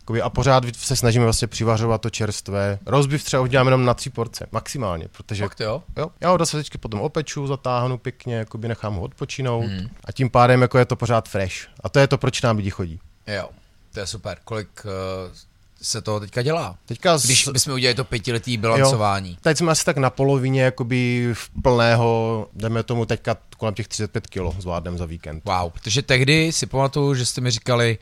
Jakoby, 0.00 0.22
a 0.22 0.30
pořád 0.30 0.64
se 0.76 0.96
snažíme 0.96 1.24
vlastně 1.24 1.48
přivařovat 1.48 2.00
to 2.00 2.10
čerstvé. 2.10 2.78
Rozbiv 2.86 3.24
třeba 3.24 3.42
udělám 3.42 3.66
jenom 3.66 3.84
na 3.84 3.94
tři 3.94 4.10
porce, 4.10 4.46
maximálně, 4.52 5.08
protože 5.08 5.44
Fakt 5.44 5.60
jo? 5.60 5.82
jo, 5.96 6.10
já 6.20 6.30
ho 6.30 6.36
do 6.36 6.46
světečky 6.46 6.78
potom 6.78 7.00
opeču, 7.00 7.46
zatáhnu 7.46 7.98
pěkně, 7.98 8.34
jakoby 8.34 8.68
nechám 8.68 8.94
ho 8.94 9.02
odpočinout 9.02 9.64
hmm. 9.64 9.88
a 10.04 10.12
tím 10.12 10.30
pádem 10.30 10.62
jako 10.62 10.78
je 10.78 10.84
to 10.84 10.96
pořád 10.96 11.28
fresh. 11.28 11.54
A 11.80 11.88
to 11.88 11.98
je 11.98 12.06
to, 12.06 12.18
proč 12.18 12.42
nám 12.42 12.56
lidi 12.56 12.70
chodí. 12.70 13.00
Jo, 13.26 13.48
to 13.94 14.00
je 14.00 14.06
super. 14.06 14.38
Kolik 14.44 14.68
uh, 14.84 15.32
se 15.82 16.02
to 16.02 16.20
teďka 16.20 16.42
dělá? 16.42 16.76
Teďka 16.86 17.16
Když 17.24 17.44
s- 17.44 17.48
bychom 17.48 17.72
udělali 17.74 17.94
to 17.94 18.04
pětiletý 18.04 18.56
bilancování. 18.56 19.38
Teď 19.40 19.58
jsme 19.58 19.72
asi 19.72 19.84
tak 19.84 19.96
na 19.96 20.10
polovině 20.10 20.62
jakoby 20.62 21.30
v 21.34 21.50
plného, 21.62 22.48
jdeme 22.54 22.82
tomu 22.82 23.06
teďka 23.06 23.36
kolem 23.58 23.74
těch 23.74 23.88
35 23.88 24.26
kg 24.26 24.60
zvládneme 24.60 24.98
za 24.98 25.06
víkend. 25.06 25.42
Wow, 25.44 25.70
protože 25.70 26.02
tehdy 26.02 26.52
si 26.52 26.66
pamatuju, 26.66 27.14
že 27.14 27.26
jste 27.26 27.40
mi 27.40 27.50
říkali, 27.50 27.98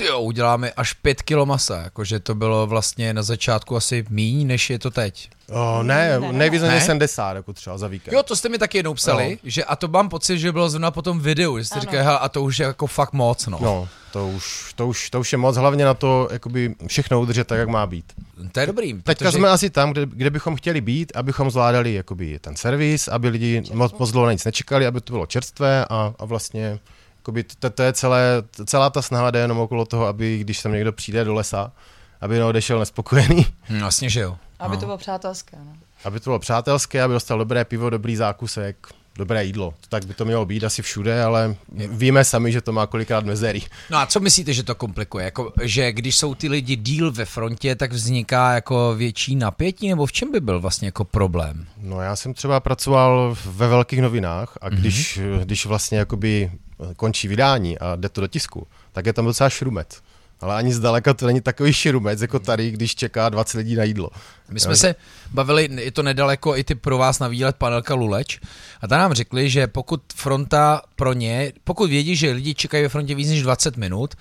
jo, 0.00 0.20
uděláme 0.20 0.70
až 0.70 0.92
5 0.92 1.22
kilo 1.22 1.46
masa, 1.46 1.76
jakože 1.82 2.18
to 2.20 2.34
bylo 2.34 2.66
vlastně 2.66 3.14
na 3.14 3.22
začátku 3.22 3.76
asi 3.76 4.04
míň, 4.10 4.46
než 4.46 4.70
je 4.70 4.78
to 4.78 4.90
teď. 4.90 5.30
O, 5.50 5.82
ne, 5.82 6.20
Ne. 6.20 6.32
nejvýznamně 6.32 6.74
Ne? 6.78 6.84
70 6.84 7.36
jako 7.36 7.52
třeba 7.52 7.78
za 7.78 7.88
víkend. 7.88 8.14
Jo, 8.14 8.22
to 8.22 8.36
jste 8.36 8.48
mi 8.48 8.58
taky 8.58 8.78
jednou 8.78 8.94
psali, 8.94 9.30
Jo. 9.30 9.36
že 9.44 9.64
a 9.64 9.76
to 9.76 9.88
mám 9.88 10.08
pocit, 10.08 10.38
že 10.38 10.52
bylo 10.52 10.70
zrovna 10.70 10.90
po 10.90 11.02
tom 11.02 11.20
videu, 11.20 11.58
že 11.58 11.64
jste 11.64 11.74
Ano. 11.74 11.80
říkali, 11.80 11.98
a 12.06 12.28
to 12.28 12.42
už 12.42 12.58
je 12.58 12.66
jako 12.66 12.86
fakt 12.86 13.12
moc, 13.12 13.46
no. 13.46 13.58
No, 13.62 13.88
to 14.12 14.28
už, 14.28 14.72
to, 14.76 14.88
už, 14.88 15.10
to 15.10 15.20
už 15.20 15.32
je 15.32 15.38
moc, 15.38 15.56
hlavně 15.56 15.84
na 15.84 15.94
to 15.94 16.28
jakoby 16.32 16.74
všechno 16.86 17.20
udržet 17.20 17.46
tak, 17.46 17.58
jak 17.58 17.68
má 17.68 17.86
být. 17.86 18.12
To 18.52 18.60
je 18.60 18.66
dobrý. 18.66 18.94
Teďka 18.94 19.24
protože- 19.24 19.38
jsme 19.38 19.48
asi 19.48 19.70
tam, 19.70 19.92
kde, 19.92 20.06
kde 20.06 20.30
bychom 20.30 20.56
chtěli 20.56 20.80
být, 20.80 21.12
abychom 21.14 21.50
zvládali 21.50 21.94
jakoby 21.94 22.38
ten 22.38 22.56
servis, 22.56 23.08
aby 23.08 23.28
lidi 23.28 23.62
moc, 23.74 23.92
moc 23.98 24.10
dlouho 24.10 24.26
na 24.26 24.32
nic 24.32 24.44
nečekali, 24.44 24.86
aby 24.86 25.00
to 25.00 25.12
bylo 25.12 25.26
čerstvé 25.26 25.84
a, 25.90 26.14
a 26.18 26.24
vlastně 26.24 26.78
jakoby 27.22 27.42
to, 27.44 27.70
to 27.70 27.82
je 27.82 27.92
celé, 27.92 28.42
celá 28.66 28.90
ta 28.90 29.02
snaha 29.02 29.30
jde 29.30 29.38
jenom 29.38 29.58
okolo 29.58 29.84
toho, 29.84 30.06
aby 30.06 30.38
když 30.38 30.62
tam 30.62 30.72
někdo 30.72 30.92
přijde 30.92 31.24
do 31.24 31.34
lesa, 31.34 31.72
aby 32.20 32.38
neodešel 32.38 32.78
nespokojený, 32.78 33.46
Hm, 33.68 33.80
Vlastně, 33.80 34.10
že 34.10 34.20
jo. 34.20 34.38
Aby 34.58 34.74
No. 34.74 34.80
to 34.80 34.86
bylo 34.86 34.98
přátelské. 34.98 35.56
No. 35.64 35.72
aby 36.04 36.20
to 36.20 36.24
bylo 36.24 36.38
přátelské, 36.38 37.02
aby 37.02 37.14
dostal 37.14 37.38
dobré 37.38 37.64
pivo, 37.64 37.90
dobrý 37.90 38.16
zákusek, 38.16 38.86
dobré 39.16 39.44
jídlo. 39.44 39.74
Tak 39.88 40.04
by 40.04 40.14
to 40.14 40.24
mělo 40.24 40.46
být 40.46 40.64
asi 40.64 40.82
všude, 40.82 41.22
ale 41.22 41.56
víme 41.72 42.24
sami, 42.24 42.52
že 42.52 42.60
to 42.60 42.72
má 42.72 42.86
kolikrát 42.86 43.24
mezery. 43.24 43.62
No 43.90 43.98
a 43.98 44.06
co 44.06 44.20
myslíte, 44.20 44.52
že 44.52 44.62
to 44.62 44.74
komplikuje? 44.74 45.24
Jako, 45.24 45.52
že 45.62 45.92
když 45.92 46.16
jsou 46.16 46.34
ty 46.34 46.48
lidi 46.48 46.76
díl 46.76 47.12
ve 47.12 47.24
frontě, 47.24 47.74
tak 47.74 47.92
vzniká 47.92 48.52
jako 48.52 48.94
větší 48.94 49.36
napětí, 49.36 49.88
nebo 49.88 50.06
v 50.06 50.12
čem 50.12 50.32
by 50.32 50.40
byl 50.40 50.60
vlastně 50.60 50.88
jako 50.88 51.04
problém? 51.04 51.66
No 51.76 52.00
já 52.00 52.16
jsem 52.16 52.34
třeba 52.34 52.60
pracoval 52.60 53.36
ve 53.44 53.68
velkých 53.68 54.02
novinách 54.02 54.58
a 54.60 54.68
když, 54.68 55.18
mm-hmm. 55.18 55.40
když 55.40 55.66
vlastně 55.66 55.98
jakoby 55.98 56.50
končí 56.96 57.28
vydání 57.28 57.78
a 57.78 57.96
jde 57.96 58.08
to 58.08 58.20
do 58.20 58.26
tisku, 58.26 58.66
tak 58.92 59.06
je 59.06 59.12
tam 59.12 59.24
docela 59.24 59.50
šrumec. 59.50 60.02
Ale 60.42 60.54
ani 60.54 60.72
zdaleka 60.72 61.14
to 61.14 61.26
není 61.26 61.40
takový 61.40 61.72
šrumec, 61.72 62.20
jako 62.22 62.38
tady, 62.38 62.70
když 62.70 62.94
čeká 62.94 63.28
20 63.28 63.58
lidí 63.58 63.74
na 63.74 63.84
jídlo. 63.84 64.10
My 64.50 64.60
jsme 64.60 64.76
se 64.76 64.94
bavili, 65.30 65.68
je 65.72 65.90
to 65.90 66.02
nedaleko 66.02 66.56
i 66.56 66.64
ty 66.64 66.74
pro 66.74 66.98
vás 66.98 67.18
na 67.18 67.28
výlet 67.28 67.56
panelka 67.56 67.94
Luleč 67.94 68.40
a 68.80 68.88
ta 68.88 68.98
nám 68.98 69.12
řekli, 69.12 69.50
že 69.50 69.66
pokud 69.66 70.02
fronta 70.14 70.82
pro 70.96 71.12
ně, 71.12 71.52
pokud 71.64 71.90
vědí, 71.90 72.16
že 72.16 72.30
lidi 72.30 72.54
čekají 72.54 72.82
ve 72.82 72.88
frontě 72.88 73.14
víc 73.14 73.28
než 73.28 73.42
20 73.42 73.76
minut, 73.76 74.14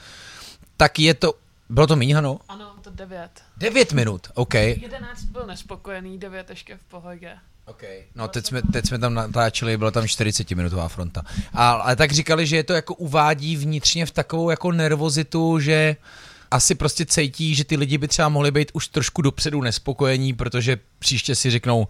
tak 0.78 1.00
je 1.00 1.14
to, 1.14 1.34
bylo 1.70 1.88
to 1.88 1.98
Hano? 2.14 2.40
Ano, 2.50 2.74
to 2.82 2.90
9. 2.90 3.30
9 3.58 3.94
minut, 3.94 4.28
OK. 4.34 4.54
11 4.54 5.24
byl 5.24 5.46
nespokojený, 5.46 6.18
9 6.18 6.50
ještě 6.50 6.78
v 6.78 6.84
pohodě. 6.84 7.38
Okay. 7.72 7.98
No 8.16 8.28
teď 8.28 8.46
jsme, 8.46 8.62
teď 8.62 8.86
jsme 8.88 9.00
tam 9.00 9.14
natáčeli, 9.14 9.78
byla 9.78 9.92
tam 9.92 10.08
40 10.08 10.52
minutová 10.52 10.88
fronta. 10.88 11.22
A, 11.54 11.72
ale 11.72 11.96
tak 11.96 12.12
říkali, 12.12 12.48
že 12.48 12.56
je 12.56 12.64
to 12.64 12.74
jako 12.74 12.94
uvádí 12.94 13.56
vnitřně 13.56 14.06
v 14.06 14.12
takovou 14.12 14.50
jako 14.50 14.72
nervozitu, 14.72 15.60
že 15.60 15.96
asi 16.52 16.76
prostě 16.76 17.06
cítí, 17.06 17.56
že 17.56 17.64
ty 17.64 17.78
lidi 17.78 17.98
by 17.98 18.08
třeba 18.08 18.30
mohli 18.30 18.52
být 18.52 18.72
už 18.74 18.88
trošku 18.88 19.22
dopředu 19.22 19.62
nespokojení, 19.62 20.34
protože 20.34 20.78
příště 21.00 21.36
si 21.36 21.52
řeknou, 21.52 21.88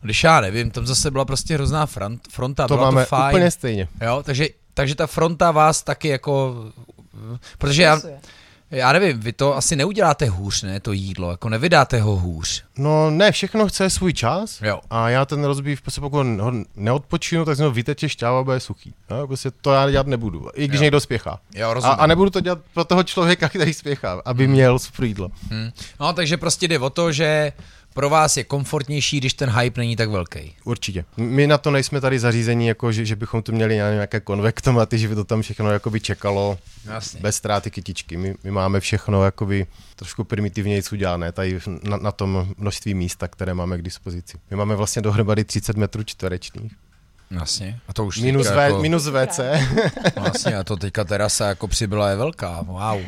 když 0.00 0.24
já 0.24 0.40
nevím, 0.40 0.70
tam 0.70 0.86
zase 0.86 1.10
byla 1.10 1.24
prostě 1.24 1.54
hrozná 1.54 1.86
front, 1.86 2.22
fronta, 2.30 2.68
To 2.68 2.74
bylo 2.74 2.86
máme 2.86 3.02
to 3.02 3.08
fajn. 3.08 3.36
úplně 3.36 3.50
stejně. 3.50 3.88
Jo, 4.00 4.22
takže, 4.26 4.48
takže 4.74 4.94
ta 4.94 5.06
fronta 5.06 5.50
vás 5.50 5.82
taky 5.82 6.08
jako, 6.08 6.64
protože 7.58 7.82
já. 7.82 8.00
Já 8.70 8.92
nevím, 8.92 9.20
vy 9.20 9.32
to 9.32 9.56
asi 9.56 9.76
neuděláte 9.76 10.26
hůř, 10.26 10.62
ne, 10.62 10.80
to 10.80 10.92
jídlo, 10.92 11.30
jako 11.30 11.48
nevydáte 11.48 12.00
ho 12.00 12.16
hůř. 12.16 12.64
No 12.78 13.10
ne, 13.10 13.32
všechno 13.32 13.68
chce 13.68 13.90
svůj 13.90 14.12
čas 14.12 14.60
Jo. 14.62 14.80
a 14.90 15.08
já 15.08 15.24
ten 15.24 15.44
rozbív, 15.44 15.82
prostě 15.82 16.00
pokud 16.00 16.26
ho 16.40 16.52
neodpočinu, 16.76 17.44
tak 17.44 17.56
z 17.56 17.58
něho 17.58 17.70
vyteče 17.70 18.08
šťáva 18.08 18.40
a 18.40 18.42
bude 18.42 18.60
suchý. 18.60 18.94
No, 19.10 19.26
prostě 19.26 19.50
to 19.50 19.72
já 19.72 19.90
dělat 19.90 20.06
nebudu, 20.06 20.48
i 20.54 20.68
když 20.68 20.80
Jo. 20.80 20.82
někdo 20.82 21.00
spěchá. 21.00 21.38
Jo, 21.54 21.70
A, 21.70 21.74
rozumím. 21.74 21.96
a 21.98 22.06
nebudu 22.06 22.30
to 22.30 22.40
dělat 22.40 22.58
pro 22.74 22.84
toho 22.84 23.02
člověka, 23.02 23.48
který 23.48 23.74
spěchá, 23.74 24.22
aby 24.24 24.46
měl 24.48 24.78
svůj 24.78 25.08
jídlo. 25.08 25.30
Hmm. 25.50 25.70
No, 26.00 26.12
takže 26.12 26.36
prostě 26.36 26.68
jde 26.68 26.78
o 26.78 26.90
to, 26.90 27.12
že 27.12 27.52
pro 27.98 28.10
vás 28.10 28.36
je 28.36 28.44
komfortnější, 28.44 29.20
když 29.20 29.34
ten 29.34 29.50
hype 29.50 29.80
není 29.80 29.96
tak 29.96 30.10
velký. 30.10 30.54
Určitě. 30.64 31.04
My 31.16 31.46
na 31.46 31.58
to 31.58 31.70
nejsme 31.70 32.00
tady 32.00 32.18
zařízení, 32.18 32.66
jako 32.66 32.92
že, 32.92 33.04
že 33.04 33.16
bychom 33.16 33.42
tu 33.42 33.52
měli 33.52 33.74
nějaké 33.74 34.20
konvektomaty, 34.20 34.98
že 34.98 35.08
by 35.08 35.14
to 35.14 35.24
tam 35.24 35.42
všechno 35.42 35.70
jakoby 35.70 36.00
čekalo 36.00 36.58
Jasně. 36.84 37.20
bez 37.20 37.36
ztráty 37.36 37.70
kytičky. 37.70 38.16
My, 38.16 38.34
my 38.44 38.50
máme 38.50 38.80
všechno 38.80 39.24
jakoby 39.24 39.66
trošku 39.96 40.24
primitivněji 40.24 40.82
udělané 40.92 41.32
tady 41.32 41.60
na, 41.82 41.96
na 41.96 42.12
tom 42.12 42.48
množství 42.56 42.94
místa, 42.94 43.28
které 43.28 43.54
máme 43.54 43.78
k 43.78 43.82
dispozici. 43.82 44.38
My 44.50 44.56
máme 44.56 44.76
vlastně 44.76 45.02
dohromady 45.02 45.44
30 45.44 45.76
metrů 45.76 46.02
čtverečných. 46.02 46.72
Jasně. 47.30 47.80
A 47.88 47.92
to 47.92 48.04
už 48.04 48.18
Minus, 48.18 48.48
v, 48.50 48.58
jako, 48.58 48.82
minus 48.82 49.06
WC. 49.06 49.40
Vlastně, 50.16 50.56
a 50.56 50.64
to 50.64 50.76
teďka 50.76 51.04
terasa 51.04 51.48
jako 51.48 51.68
přibyla 51.68 52.10
je 52.10 52.16
velká. 52.16 52.62
Wow. 52.62 53.00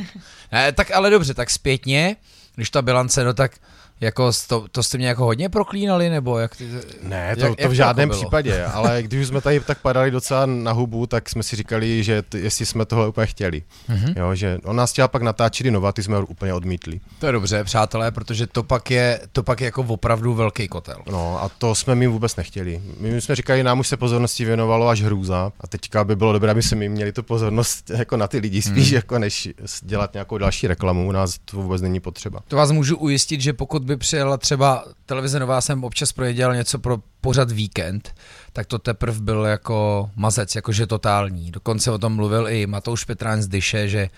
Ne, 0.52 0.72
tak 0.72 0.90
ale 0.90 1.10
dobře, 1.10 1.34
tak 1.34 1.50
zpětně, 1.50 2.16
když 2.54 2.70
ta 2.70 2.82
bilance, 2.82 3.24
no 3.24 3.34
tak 3.34 3.52
jako 4.00 4.30
to, 4.46 4.66
to 4.72 4.82
jste 4.82 4.98
mě 4.98 5.08
jako 5.08 5.24
hodně 5.24 5.48
proklínali, 5.48 6.10
nebo 6.10 6.38
jak? 6.38 6.56
Ty, 6.56 6.68
Ne, 7.02 7.36
to, 7.36 7.46
jak, 7.46 7.60
to 7.60 7.68
v 7.68 7.72
žádném 7.72 8.08
jako 8.08 8.20
případě, 8.20 8.64
ale 8.72 9.02
když 9.02 9.28
jsme 9.28 9.40
tady 9.40 9.60
tak 9.60 9.78
padali 9.78 10.10
docela 10.10 10.46
na 10.46 10.72
hubu, 10.72 11.06
tak 11.06 11.28
jsme 11.28 11.42
si 11.42 11.56
říkali, 11.56 12.04
že 12.04 12.22
t- 12.22 12.38
jestli 12.38 12.66
jsme 12.66 12.84
tohle 12.84 13.08
úplně 13.08 13.26
chtěli. 13.26 13.62
Mhm. 13.88 14.14
Jo, 14.16 14.34
že 14.34 14.58
on 14.64 14.76
nás 14.76 14.92
chtěl 14.92 15.08
pak 15.08 15.22
natáčet 15.22 15.66
i 15.66 15.70
nova, 15.70 15.92
ty 15.92 16.02
jsme 16.02 16.16
ho 16.16 16.26
úplně 16.26 16.54
odmítli. 16.54 17.00
To 17.18 17.26
je 17.26 17.32
dobře, 17.32 17.64
přátelé, 17.64 18.10
protože 18.10 18.46
to 18.46 18.62
pak 18.62 18.90
je, 18.90 19.20
to 19.32 19.42
pak 19.42 19.60
je 19.60 19.64
jako 19.64 19.82
opravdu 19.82 20.34
velký 20.34 20.68
kotel. 20.68 20.96
No 21.10 21.42
a 21.42 21.48
to 21.58 21.74
jsme 21.74 21.94
my 21.94 22.06
vůbec 22.06 22.36
nechtěli. 22.36 22.82
My 23.00 23.20
jsme 23.20 23.34
říkali, 23.34 23.62
nám 23.62 23.80
už 23.80 23.88
se 23.88 23.96
pozornosti 23.96 24.44
věnovalo 24.44 24.88
až 24.88 25.02
hrůza 25.02 25.52
a 25.60 25.66
teďka 25.66 26.04
by 26.04 26.16
bylo 26.16 26.32
dobré, 26.32 26.50
aby 26.50 26.62
se 26.62 26.76
my 26.76 26.88
měli 26.88 27.12
tu 27.12 27.22
pozornost 27.22 27.90
jako 27.98 28.16
na 28.16 28.26
ty 28.28 28.38
lidi 28.38 28.62
spíš, 28.62 28.88
hmm. 28.88 28.94
jako 28.94 29.18
než 29.18 29.48
dělat 29.82 30.14
nějakou 30.14 30.38
další 30.38 30.66
reklamu. 30.66 31.08
U 31.08 31.12
nás 31.12 31.38
to 31.44 31.56
vůbec 31.56 31.82
není 31.82 32.00
potřeba. 32.00 32.40
To 32.48 32.56
vás 32.56 32.70
můžu 32.70 32.96
ujistit, 32.96 33.40
že 33.40 33.52
pokud 33.52 33.82
by 33.90 33.96
přijela 33.96 34.36
třeba 34.36 34.84
televize 35.06 35.40
Nová, 35.40 35.60
jsem 35.60 35.84
občas 35.84 36.12
projeděl 36.12 36.54
něco 36.54 36.78
pro 36.78 36.98
pořad 37.20 37.50
víkend, 37.50 38.14
tak 38.52 38.66
to 38.66 38.78
teprve 38.78 39.20
byl 39.20 39.44
jako 39.44 40.10
mazec, 40.16 40.54
jakože 40.54 40.86
totální. 40.86 41.50
Dokonce 41.50 41.90
o 41.90 41.98
tom 41.98 42.12
mluvil 42.12 42.48
i 42.48 42.66
Matouš 42.66 43.04
Petrán 43.04 43.42
z 43.42 43.48
Dyše, 43.48 43.88
že 43.88 44.08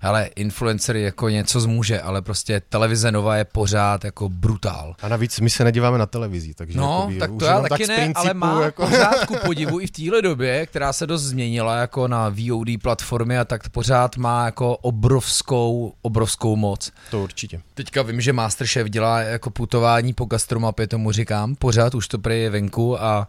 hele, 0.00 0.30
influencer 0.36 0.96
jako 0.96 1.28
něco 1.28 1.60
zmůže, 1.60 2.00
ale 2.00 2.22
prostě 2.22 2.62
televize 2.68 3.12
Nová 3.12 3.36
je 3.36 3.44
pořád 3.44 4.04
jako 4.04 4.28
brutál. 4.28 4.94
A 5.02 5.08
navíc 5.08 5.40
my 5.40 5.50
se 5.50 5.64
nedíváme 5.64 5.98
na 5.98 6.06
televizi, 6.06 6.54
takže 6.54 6.78
No, 6.78 6.96
jakoby, 7.00 7.18
tak 7.18 7.30
to 7.38 7.44
já 7.44 7.60
taky 7.60 7.84
z 7.84 7.88
ne, 7.88 7.96
principu, 7.96 8.20
ale 8.20 8.34
má 8.34 8.62
jako... 8.62 8.86
pořád 8.86 9.26
ku 9.26 9.36
podivu 9.44 9.80
i 9.80 9.86
v 9.86 9.90
téhle 9.90 10.22
době, 10.22 10.66
která 10.66 10.92
se 10.92 11.06
dost 11.06 11.22
změnila 11.22 11.76
jako 11.76 12.08
na 12.08 12.28
VOD 12.28 12.68
platformy 12.82 13.38
a 13.38 13.44
tak 13.44 13.68
pořád 13.68 14.16
má 14.16 14.44
jako 14.44 14.76
obrovskou, 14.76 15.92
obrovskou 16.02 16.56
moc. 16.56 16.92
To 17.10 17.22
určitě. 17.22 17.60
Teďka 17.74 18.02
vím, 18.02 18.20
že 18.20 18.32
Masterchef 18.32 18.88
dělá 18.88 19.20
jako 19.20 19.50
putování 19.50 20.12
po 20.12 20.24
gastromapě, 20.24 20.86
tomu 20.86 21.12
říkám, 21.12 21.54
pořád 21.56 21.94
už 21.94 22.08
to 22.08 22.18
prej 22.18 22.42
je 22.42 22.50
venku 22.50 23.02
a 23.02 23.28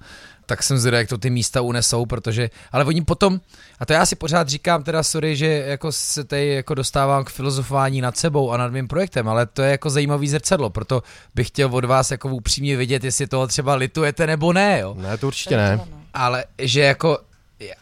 tak 0.52 0.64
jsem 0.64 0.78
zvědavý, 0.78 1.02
jak 1.02 1.10
to 1.10 1.18
ty 1.18 1.30
místa 1.30 1.62
unesou, 1.62 2.06
protože, 2.06 2.50
ale 2.72 2.86
oni 2.86 3.02
potom, 3.02 3.40
a 3.80 3.86
to 3.86 3.94
já 3.94 4.06
si 4.06 4.16
pořád 4.16 4.50
říkám 4.50 4.84
teda 4.84 5.04
sorry, 5.04 5.36
že 5.36 5.48
jako 5.48 5.92
se 5.92 6.24
tady 6.24 6.48
jako 6.48 6.74
dostávám 6.74 7.24
k 7.24 7.30
filozofování 7.30 8.02
nad 8.02 8.18
sebou 8.18 8.52
a 8.52 8.58
nad 8.58 8.72
mým 8.72 8.88
projektem, 8.88 9.30
ale 9.30 9.46
to 9.46 9.62
je 9.62 9.72
jako 9.72 9.90
zajímavý 9.90 10.30
zrcadlo, 10.30 10.70
proto 10.70 11.04
bych 11.36 11.48
chtěl 11.48 11.76
od 11.76 11.86
vás 11.86 12.12
jako 12.12 12.30
upřímně 12.30 12.78
vědět, 12.78 13.04
jestli 13.04 13.28
toho 13.28 13.48
třeba 13.48 13.76
litujete 13.76 14.28
nebo 14.28 14.54
ne, 14.54 14.80
jo. 14.80 14.96
Ne, 14.98 15.18
to 15.18 15.28
určitě 15.28 15.58
ne. 15.58 15.80
Ale 16.14 16.46
že 16.58 16.82
jako, 16.82 17.18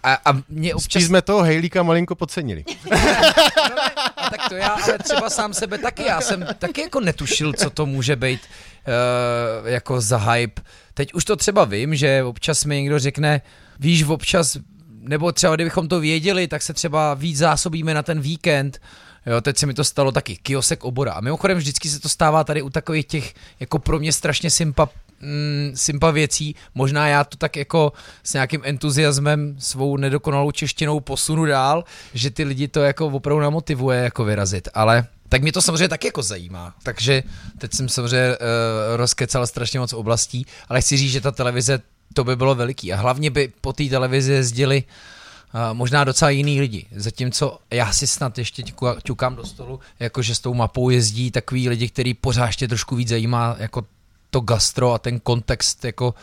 a, 0.04 0.18
a 0.26 0.34
mě 0.50 0.76
občas... 0.76 0.92
Spíš 0.92 1.06
jsme 1.06 1.22
toho 1.22 1.42
Hejlíka 1.42 1.84
malinko 1.84 2.16
podcenili. 2.16 2.66
A 4.18 4.30
tak 4.30 4.50
to 4.50 4.56
já, 4.56 4.68
ale 4.68 4.98
třeba 4.98 5.30
sám 5.30 5.54
sebe 5.54 5.78
taky, 5.78 6.04
já 6.04 6.22
jsem 6.22 6.48
taky 6.60 6.82
jako 6.82 7.00
netušil, 7.00 7.54
co 7.54 7.70
to 7.70 7.86
může 7.86 8.16
být 8.16 8.42
jako 9.66 10.02
za 10.02 10.18
hype. 10.18 10.62
Teď 10.94 11.14
už 11.14 11.26
to 11.26 11.36
třeba 11.36 11.66
vím, 11.66 11.96
že 11.96 12.24
občas 12.24 12.66
mi 12.66 12.76
někdo 12.76 13.00
řekne, 13.00 13.42
víš, 13.80 14.04
občas, 14.04 14.58
nebo 14.90 15.32
třeba 15.32 15.56
kdybychom 15.56 15.88
to 15.88 16.00
věděli, 16.00 16.48
tak 16.48 16.62
se 16.62 16.74
třeba 16.74 17.14
víc 17.14 17.38
zásobíme 17.38 17.94
na 17.94 18.04
ten 18.04 18.22
víkend, 18.22 18.80
Jo, 19.26 19.42
teď 19.42 19.58
se 19.58 19.66
mi 19.66 19.74
to 19.74 19.84
stalo 19.84 20.12
taky, 20.12 20.38
kiosek 20.38 20.84
obora. 20.84 21.12
A 21.12 21.22
mimochodem 21.22 21.58
vždycky 21.58 21.90
se 21.90 22.00
to 22.00 22.10
stává 22.10 22.44
tady 22.44 22.62
u 22.62 22.70
takových 22.70 23.06
těch, 23.06 23.34
jako 23.60 23.80
pro 23.80 24.00
mě 24.00 24.14
strašně 24.14 24.52
sympa 24.52 24.90
mm, 25.22 25.72
sympa 25.76 26.12
věcí. 26.12 26.56
Možná 26.76 27.08
já 27.08 27.24
to 27.24 27.38
tak 27.38 27.56
jako 27.56 27.94
s 28.24 28.34
nějakým 28.34 28.62
entuziasmem 28.64 29.56
svou 29.60 29.98
nedokonalou 29.98 30.52
češtinou 30.52 31.00
posunu 31.00 31.46
dál, 31.46 31.84
že 32.14 32.30
ty 32.30 32.44
lidi 32.44 32.68
to 32.68 32.82
jako 32.82 33.08
opravdu 33.08 33.42
namotivuje 33.42 34.04
jako 34.04 34.24
vyrazit, 34.24 34.68
ale 34.74 35.08
tak 35.30 35.42
mě 35.42 35.52
to 35.52 35.62
samozřejmě 35.62 35.88
taky 35.88 36.08
jako 36.08 36.24
zajímá. 36.24 36.74
Takže 36.84 37.24
teď 37.58 37.74
jsem 37.74 37.90
samozřejmě 37.90 38.30
uh, 38.30 38.36
rozkecal 38.96 39.48
strašně 39.48 39.80
moc 39.80 39.94
oblastí, 39.94 40.46
ale 40.70 40.82
chci 40.82 40.98
říct, 40.98 41.12
že 41.12 41.22
ta 41.22 41.32
televize 41.32 41.82
to 42.14 42.24
by 42.24 42.36
bylo 42.36 42.56
veliký. 42.56 42.94
A 42.94 42.96
hlavně 42.96 43.30
by 43.30 43.52
po 43.62 43.74
té 43.74 43.84
televizi 43.84 44.32
jezdili 44.32 44.84
uh, 45.54 45.78
možná 45.78 46.04
docela 46.04 46.30
jiný 46.30 46.62
lidi. 46.62 46.86
Zatímco 46.96 47.60
já 47.72 47.94
si 47.94 48.08
snad 48.08 48.38
ještě 48.38 48.64
ťukám 49.04 49.36
do 49.36 49.46
stolu, 49.46 49.80
jakože 50.00 50.36
s 50.36 50.40
tou 50.40 50.54
mapou 50.54 50.90
jezdí 50.90 51.32
takový 51.32 51.70
lidi, 51.70 51.90
který 51.90 52.14
pořád 52.14 52.46
ještě 52.46 52.68
trošku 52.68 52.96
víc 52.96 53.10
zajímá 53.10 53.56
jako 53.60 53.86
to 54.30 54.40
gastro 54.40 54.94
a 54.94 54.98
ten 55.00 55.20
kontext 55.20 55.86
jako 55.86 56.14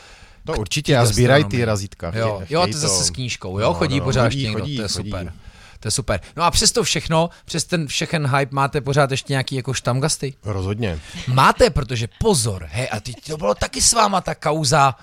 To 0.45 0.53
určitě 0.53 0.97
a 0.97 1.05
sbírají 1.07 1.45
ty 1.45 1.65
razítka. 1.65 2.13
Jo, 2.15 2.43
jo, 2.51 2.67
to 2.67 2.79
zase 2.79 3.05
s 3.05 3.11
knížkou, 3.11 3.59
jo, 3.59 3.67
No, 3.67 3.75
chodí 3.75 3.99
no, 3.99 4.05
pořád 4.05 4.25
chodí, 4.29 4.43
někdo, 4.43 4.61
chodí, 4.61 4.77
to 4.77 4.83
je 4.83 4.89
chodí. 4.89 5.11
super. 5.11 5.33
To 5.81 5.87
je 5.89 5.91
super. 5.91 6.21
No 6.37 6.43
a 6.43 6.51
přes 6.51 6.73
to 6.73 6.85
všechno, 6.85 7.31
přes 7.45 7.65
ten 7.65 7.87
všechen 7.87 8.27
hype 8.37 8.55
máte 8.55 8.81
pořád 8.81 9.11
ještě 9.11 9.33
nějaký 9.33 9.57
jako 9.57 9.75
štamgasty? 9.75 10.35
Rozhodně. 10.45 10.99
Máte, 11.29 11.71
protože 11.71 12.09
pozor, 12.21 12.69
hej, 12.71 12.89
a 12.93 13.01
teď 13.01 13.17
to 13.27 13.37
bylo 13.37 13.55
taky 13.55 13.83
s 13.83 13.93
váma 13.93 14.21
ta 14.21 14.35
kauza, 14.35 14.95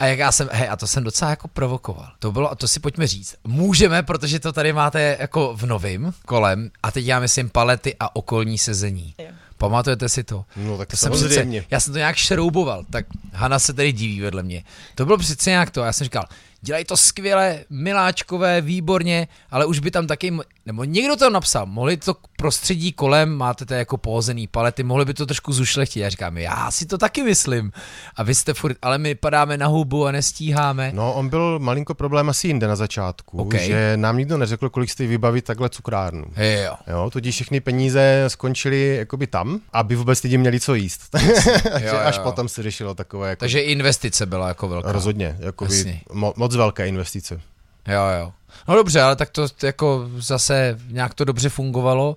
a 0.00 0.06
jak 0.06 0.18
já 0.18 0.32
jsem, 0.32 0.48
hej, 0.52 0.68
a 0.68 0.76
to 0.76 0.86
jsem 0.86 1.04
docela 1.04 1.30
jako 1.30 1.48
provokoval. 1.48 2.08
To 2.18 2.32
bylo, 2.32 2.50
a 2.50 2.54
to 2.54 2.68
si 2.68 2.80
pojďme 2.80 3.06
říct. 3.06 3.34
Můžeme, 3.44 4.02
protože 4.02 4.40
to 4.40 4.52
tady 4.52 4.72
máte 4.72 5.16
jako 5.20 5.54
v 5.56 5.66
novým 5.66 6.14
kolem, 6.26 6.70
a 6.82 6.90
teď 6.90 7.06
já 7.06 7.20
myslím 7.20 7.50
palety 7.50 7.96
a 8.00 8.16
okolní 8.16 8.58
sezení. 8.58 9.14
Jo. 9.18 9.26
Pamatujete 9.68 10.08
si 10.08 10.24
to? 10.24 10.44
No 10.56 10.78
tak 10.78 10.88
To 10.88 10.96
jsem 10.96 11.12
přece, 11.12 11.46
já 11.70 11.80
jsem 11.80 11.92
to 11.92 11.98
nějak 11.98 12.16
šrouboval, 12.16 12.84
tak 12.90 13.06
Hana 13.32 13.58
se 13.58 13.72
tady 13.72 13.92
diví 13.92 14.20
vedle 14.20 14.42
mě. 14.42 14.64
To 14.94 15.04
bylo 15.06 15.18
přece 15.18 15.50
nějak 15.50 15.70
to, 15.70 15.80
já 15.80 15.92
jsem 15.92 16.04
říkal, 16.04 16.24
dělají 16.60 16.84
to 16.84 16.96
skvěle, 16.96 17.64
miláčkové, 17.70 18.60
výborně, 18.60 19.28
ale 19.50 19.66
už 19.66 19.78
by 19.78 19.90
tam 19.90 20.06
taky, 20.06 20.36
nebo 20.66 20.84
někdo 20.84 21.16
to 21.16 21.30
napsal, 21.30 21.66
mohli 21.66 21.96
to 21.96 22.14
prostředí 22.48 22.92
kolem, 22.92 23.32
máte 23.36 23.64
to 23.66 23.74
jako 23.74 23.96
pohozený 23.96 24.46
palety, 24.46 24.82
mohli 24.82 25.04
by 25.04 25.14
to 25.14 25.26
trošku 25.26 25.52
zušlechtit. 25.52 26.00
Já 26.00 26.08
říkám, 26.08 26.38
já 26.38 26.70
si 26.70 26.86
to 26.86 26.98
taky 26.98 27.22
myslím. 27.22 27.72
A 28.16 28.22
vy 28.22 28.34
jste 28.34 28.54
furt, 28.54 28.76
ale 28.82 28.98
my 28.98 29.14
padáme 29.14 29.56
na 29.56 29.66
hubu 29.66 30.06
a 30.06 30.12
nestíháme. 30.12 30.90
No, 30.94 31.12
on 31.14 31.28
byl 31.28 31.58
malinko 31.58 31.94
problém 31.94 32.28
asi 32.28 32.46
jinde 32.48 32.66
na 32.68 32.76
začátku, 32.76 33.38
OK. 33.38 33.54
že 33.54 33.92
nám 33.96 34.18
nikdo 34.18 34.38
neřekl, 34.38 34.68
kolik 34.70 34.90
stojí 34.90 35.08
vybavit 35.08 35.44
takhle 35.44 35.68
cukrárnu. 35.68 36.24
Jo. 36.36 36.74
Jo, 36.86 37.10
tudíž 37.10 37.34
všechny 37.34 37.60
peníze 37.60 38.24
skončily 38.28 38.96
jakoby 38.96 39.26
tam, 39.26 39.60
aby 39.72 39.96
vůbec 39.96 40.22
lidi 40.22 40.38
měli 40.38 40.60
co 40.60 40.74
jíst. 40.74 41.02
Takže 41.10 41.86
Jo, 41.86 41.96
až 42.04 42.16
jo. 42.16 42.22
potom 42.22 42.48
se 42.48 42.62
řešilo 42.62 42.94
takové 42.94 43.30
jako 43.30 43.40
Takže 43.40 43.60
investice 43.60 44.26
byla 44.26 44.48
jako 44.48 44.68
velká. 44.68 44.92
rozhodně, 44.92 45.38
mo- 46.10 46.32
moc 46.36 46.56
velké 46.56 46.88
investice. 46.88 47.40
Jo, 47.88 48.02
jo. 48.20 48.32
No 48.68 48.74
dobře, 48.74 49.02
ale 49.02 49.16
tak 49.16 49.30
to 49.30 49.46
jako 49.62 50.08
zase 50.18 50.78
nějak 50.88 51.14
to 51.14 51.24
dobře 51.24 51.48
fungovalo. 51.48 52.16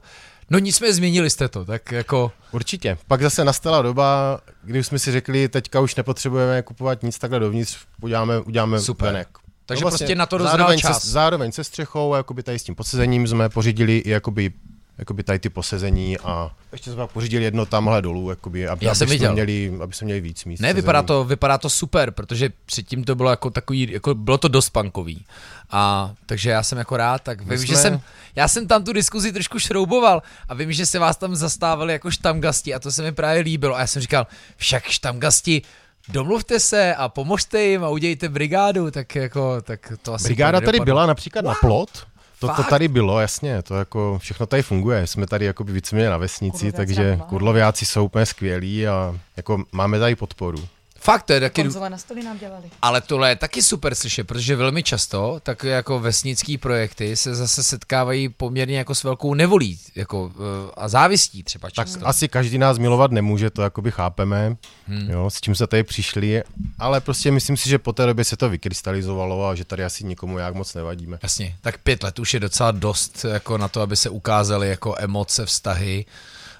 No 0.50 0.60
nicméně 0.60 0.94
změnili 0.94 1.30
jste 1.30 1.48
to, 1.48 1.66
tak 1.66 1.92
jako... 1.92 2.32
Určitě. 2.52 2.98
Pak 3.08 3.22
zase 3.22 3.46
nastala 3.46 3.82
doba, 3.82 4.40
kdy 4.64 4.84
jsme 4.84 5.00
si 5.00 5.12
řekli, 5.12 5.48
teďka 5.50 5.80
už 5.80 5.96
nepotřebujeme 5.96 6.62
kupovat 6.62 7.04
nic 7.04 7.20
takhle 7.20 7.40
dovnitř, 7.40 7.78
uděláme, 8.02 8.40
uděláme 8.40 8.80
Super. 8.80 9.08
venek. 9.08 9.28
Takže 9.66 9.84
No 9.84 9.90
prostě 9.92 10.16
na 10.16 10.26
to 10.26 10.38
dozrál 10.38 10.58
zároveň 10.58 10.80
čas. 10.80 11.04
Se, 11.04 11.10
zároveň 11.10 11.52
se 11.52 11.64
střechou, 11.64 12.16
jakoby 12.16 12.44
tady 12.44 12.60
s 12.60 12.64
tím 12.64 12.76
podsezením 12.76 13.28
jsme 13.28 13.50
pořídili 13.50 13.98
i 13.98 14.10
jakoby 14.10 14.54
jakoby 14.98 15.24
tady 15.24 15.39
ty 15.39 15.50
posezení 15.50 16.18
a 16.18 16.51
ještě 16.72 16.92
jsme 16.92 16.98
pak 17.04 17.12
pořídili 17.12 17.44
jedno 17.44 17.66
tamhle 17.66 18.01
dolů, 18.01 18.30
jakoby, 18.30 18.68
aby, 18.68 18.86
Já 18.86 18.92
aby, 18.92 18.98
jsem 18.98 19.08
jsme 19.08 19.13
viděl. 19.16 19.34
měli, 19.34 19.74
aby 19.84 19.94
jsme 19.94 20.06
měli 20.06 20.22
víc 20.22 20.46
míst. 20.46 20.60
Ne, 20.60 20.68
sezení. 20.68 20.82
vypadá 20.82 21.01
to, 21.04 21.24
vypadá 21.24 21.58
to 21.58 21.70
super, 21.70 22.12
protože 22.12 22.50
předtím 22.66 23.04
to 23.04 23.16
bylo 23.16 23.30
jako 23.30 23.50
takový, 23.50 23.92
jako 23.92 24.16
bylo 24.16 24.38
to 24.38 24.48
dost 24.48 24.70
punkový. 24.70 25.25
A 25.72 26.13
takže 26.25 26.50
já 26.50 26.63
jsem 26.63 26.77
jako 26.77 26.98
rád, 26.98 27.22
tak 27.22 27.39
vím, 27.42 27.58
jsme- 27.58 27.68
že 27.68 27.75
jsem, 27.75 28.01
já 28.36 28.48
jsem 28.48 28.68
tam 28.68 28.84
tu 28.84 28.94
diskuzi 28.94 29.32
trošku 29.32 29.60
šrouboval 29.60 30.22
a 30.50 30.54
vím, 30.54 30.72
že 30.72 30.86
se 30.86 31.00
vás 31.00 31.18
tam 31.18 31.36
zastávali 31.36 31.94
jako 31.94 32.12
štamgasti 32.12 32.74
a 32.74 32.80
to 32.80 32.92
se 32.92 33.04
mi 33.04 33.12
právě 33.12 33.42
líbilo 33.42 33.75
a 33.75 33.80
já 33.80 33.88
jsem 33.88 34.01
říkal, 34.01 34.27
však 34.58 34.84
štamgasti, 34.84 35.62
domluvte 36.10 36.60
se 36.60 36.96
a 36.96 37.10
pomožte 37.10 37.62
jim 37.62 37.84
a 37.84 37.89
udějte 37.89 38.30
brigádu, 38.30 38.92
tak 38.92 39.16
jako, 39.16 39.62
tak 39.62 39.94
to 40.01 40.13
asi 40.13 40.24
Brigáda 40.24 40.60
tady 40.62 40.66
dopadlo. 40.77 40.86
byla 40.86 41.06
například 41.06 41.46
na 41.46 41.54
plot, 41.62 42.07
to, 42.40 42.48
to 42.48 42.64
tady 42.64 42.88
bylo, 42.88 43.20
jasně, 43.20 43.62
to 43.62 43.76
jako 43.76 44.18
všechno 44.20 44.46
tady 44.46 44.64
funguje. 44.64 45.08
Jsme 45.08 45.28
tady 45.28 45.46
jako 45.46 45.64
víceméně 45.64 46.10
na 46.10 46.18
vesnici, 46.18 46.58
Kurloviáci 46.58 46.78
takže 46.78 47.20
kurloviáci 47.30 47.86
jsou 47.86 48.06
úplně 48.06 48.26
skvělí 48.26 48.88
a 48.88 49.20
jako 49.38 49.64
máme 49.72 50.00
tady 50.00 50.16
podporu. 50.16 50.68
Fakt, 51.07 51.24
to 51.24 51.33
je 51.33 51.39
taky, 51.39 51.61
Konzole 51.63 51.89
na 51.89 51.98
stoli 51.98 52.24
nám 52.24 52.37
dělali. 52.37 52.63
Ale 52.81 53.01
tohle 53.01 53.29
je 53.29 53.35
taky 53.35 53.63
super 53.63 53.96
slyšet, 53.96 54.24
protože 54.27 54.55
velmi 54.55 54.83
často 54.83 55.39
tak 55.43 55.63
jako 55.63 56.00
vesnický 56.00 56.57
projekty 56.57 57.15
se 57.15 57.35
zase 57.35 57.63
setkávají 57.63 58.29
poměrně 58.29 58.77
jako 58.77 58.96
s 58.96 59.03
velkou 59.03 59.33
nevolí 59.33 59.79
jako, 59.96 60.31
eh, 60.35 60.72
a 60.77 60.87
závistí 60.87 61.43
třeba 61.43 61.67
Tak 61.67 61.74
často. 61.87 62.07
asi 62.07 62.27
každý 62.27 62.57
nás 62.57 62.77
milovat 62.77 63.11
nemůže, 63.11 63.50
to 63.50 63.61
jakoby 63.61 63.91
chápeme, 63.91 64.55
Hmm. 64.87 65.09
jo, 65.09 65.29
s 65.29 65.41
čím 65.41 65.55
se 65.55 65.67
tady 65.67 65.83
přišli, 65.83 66.43
ale 66.79 67.01
prostě 67.01 67.31
myslím 67.31 67.57
si, 67.57 67.70
že 67.70 67.79
po 67.79 67.93
té 67.93 68.05
době 68.05 68.25
se 68.25 68.37
to 68.37 68.50
vykrystalizovalo 68.50 69.48
a 69.48 69.55
že 69.55 69.65
tady 69.65 69.83
asi 69.83 70.03
nikomu 70.03 70.37
jak 70.37 70.53
moc 70.55 70.74
nevadíme. 70.74 71.20
Jasně, 71.24 71.55
tak 71.61 71.77
pět 71.77 72.03
let 72.03 72.20
už 72.20 72.33
je 72.33 72.39
docela 72.39 72.72
dost 72.72 73.25
jako 73.33 73.57
na 73.57 73.67
to, 73.67 73.81
aby 73.81 73.96
se 73.96 74.09
ukázaly 74.09 74.70
jako 74.70 74.96
emoce, 74.98 75.46
vztahy 75.46 76.05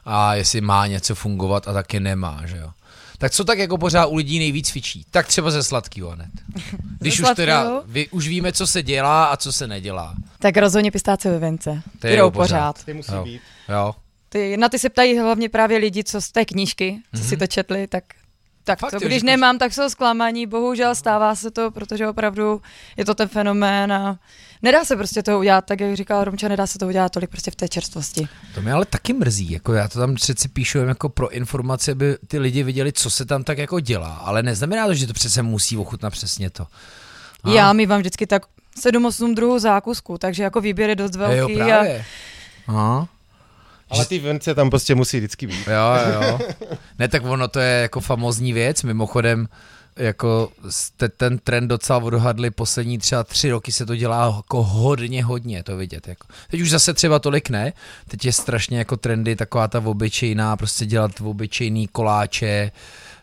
a 0.06 0.36
jestli 0.36 0.62
má 0.62 0.88
něco 0.88 1.16
fungovat 1.16 1.68
a 1.68 1.74
taky 1.74 2.00
nemá, 2.00 2.42
že 2.46 2.58
jo. 2.58 2.70
Tak 3.18 3.32
co 3.32 3.44
tak 3.44 3.60
jako 3.60 3.78
pořád 3.78 4.06
u 4.06 4.16
lidí 4.16 4.40
nejvíc 4.40 4.70
fičí? 4.70 5.06
Tak 5.12 5.28
třeba 5.28 5.52
ze 5.52 5.64
sladkýho 5.64 6.10
hned. 6.10 6.30
Když 7.00 7.20
už 7.20 7.28
teda, 7.36 7.82
vy, 7.86 8.08
už 8.10 8.28
víme, 8.28 8.52
co 8.52 8.68
se 8.68 8.84
dělá 8.84 9.26
a 9.26 9.38
co 9.38 9.54
se 9.54 9.68
nedělá. 9.68 10.16
Tak 10.40 10.58
rozhodně 10.58 10.92
pistáce 10.92 11.30
ve 11.32 11.40
vence. 11.40 11.82
Ty 12.00 12.08
jdou 12.10 12.16
jdou 12.18 12.32
pořád. 12.32 12.84
Ty 12.86 12.94
musí 12.94 13.14
Jo. 13.14 13.24
být. 13.24 13.42
Jo. 13.70 13.96
Ty, 14.30 14.58
na 14.58 14.70
ty 14.70 14.80
se 14.80 14.90
ptají 14.90 15.18
hlavně 15.20 15.50
právě 15.50 15.78
lidi, 15.78 16.04
co 16.04 16.22
z 16.22 16.32
té 16.32 16.46
knížky, 16.46 17.00
co 17.18 17.24
si 17.24 17.38
to 17.38 17.48
četli, 17.48 17.88
tak 17.88 18.04
tak 18.68 18.80
Fakt 18.80 18.92
to, 18.92 19.00
když 19.00 19.20
že 19.20 19.26
nemám, 19.26 19.58
tak 19.58 19.74
jsou 19.74 19.90
zklamaní, 19.90 20.48
bohužel 20.48 20.96
stává 20.96 21.36
se 21.36 21.52
to, 21.52 21.72
protože 21.72 22.08
opravdu 22.08 22.62
je 22.98 23.06
to 23.06 23.16
ten 23.16 23.28
fenomén 23.28 23.94
a 23.94 24.20
nedá 24.62 24.86
se 24.86 24.96
prostě 24.96 25.24
toho 25.24 25.40
udělat, 25.40 25.66
tak 25.66 25.80
jak 25.80 25.96
říkal 25.96 26.24
Romča, 26.24 26.48
nedá 26.48 26.68
se 26.68 26.80
to 26.80 26.88
udělat 26.88 27.12
tolik 27.12 27.30
prostě 27.30 27.52
v 27.52 27.56
té 27.56 27.68
čerstvosti. 27.68 28.28
To 28.56 28.62
mě 28.62 28.74
ale 28.74 28.86
taky 28.86 29.14
mrzí, 29.14 29.52
jako 29.52 29.74
já 29.74 29.88
to 29.88 30.00
tam 30.00 30.16
přeci 30.16 30.48
píšu 30.50 30.78
jako 30.78 31.10
pro 31.10 31.30
informace, 31.30 31.92
aby 31.92 32.18
ty 32.28 32.40
lidi 32.40 32.64
viděli, 32.64 32.94
co 32.94 33.10
se 33.10 33.26
tam 33.26 33.44
tak 33.44 33.58
jako 33.58 33.80
dělá, 33.80 34.14
ale 34.14 34.44
neznamená 34.44 34.88
to, 34.88 34.94
že 34.94 35.08
to 35.08 35.14
přece 35.14 35.42
musí 35.42 35.78
ochutnat 35.78 36.14
přesně 36.14 36.50
to. 36.50 36.68
A? 37.44 37.50
Já 37.50 37.74
mi 37.74 37.86
vám 37.86 38.00
vždycky 38.00 38.28
tak 38.28 38.44
7-8 38.84 39.36
druhů 39.36 39.60
zákusku, 39.60 40.18
takže 40.18 40.44
jako 40.44 40.62
výběr 40.62 40.90
je 40.90 40.96
dost 40.96 41.16
velký. 41.16 41.54
jo, 41.54 41.62
a 41.62 41.66
právě. 41.66 42.06
Aha. 42.68 43.08
Ale 43.90 44.06
ty 44.06 44.20
vence 44.20 44.56
tam 44.56 44.70
prostě 44.70 44.96
musí 44.96 45.18
vždycky 45.18 45.48
být. 45.48 45.68
Jo, 45.68 46.14
jo. 46.14 46.40
Ne, 47.00 47.08
tak 47.08 47.26
ono 47.26 47.48
to 47.48 47.60
je 47.60 47.82
jako 47.82 48.00
famózní 48.00 48.54
věc, 48.54 48.84
mimochodem 48.84 49.48
jako 49.98 50.52
jste 50.70 51.10
ten 51.10 51.38
trend 51.38 51.68
docela 51.68 52.00
odhadli, 52.00 52.52
poslední 52.52 52.98
třeba 52.98 53.24
tři 53.24 53.50
roky 53.50 53.72
se 53.72 53.86
to 53.86 53.96
dělá 53.96 54.34
jako 54.36 54.64
hodně, 54.64 55.24
hodně 55.24 55.64
to 55.64 55.78
vidět. 55.78 56.08
Jako. 56.08 56.28
Teď 56.52 56.62
už 56.62 56.70
zase 56.70 56.94
třeba 56.94 57.20
tolik 57.20 57.50
ne, 57.50 57.74
teď 58.08 58.26
je 58.26 58.32
strašně 58.34 58.78
jako 58.78 58.98
trendy 58.98 59.36
taková 59.36 59.68
ta 59.68 59.80
obyčejná, 59.80 60.58
prostě 60.58 60.86
dělat 60.86 61.12
obyčejný 61.22 61.88
koláče, 61.88 62.72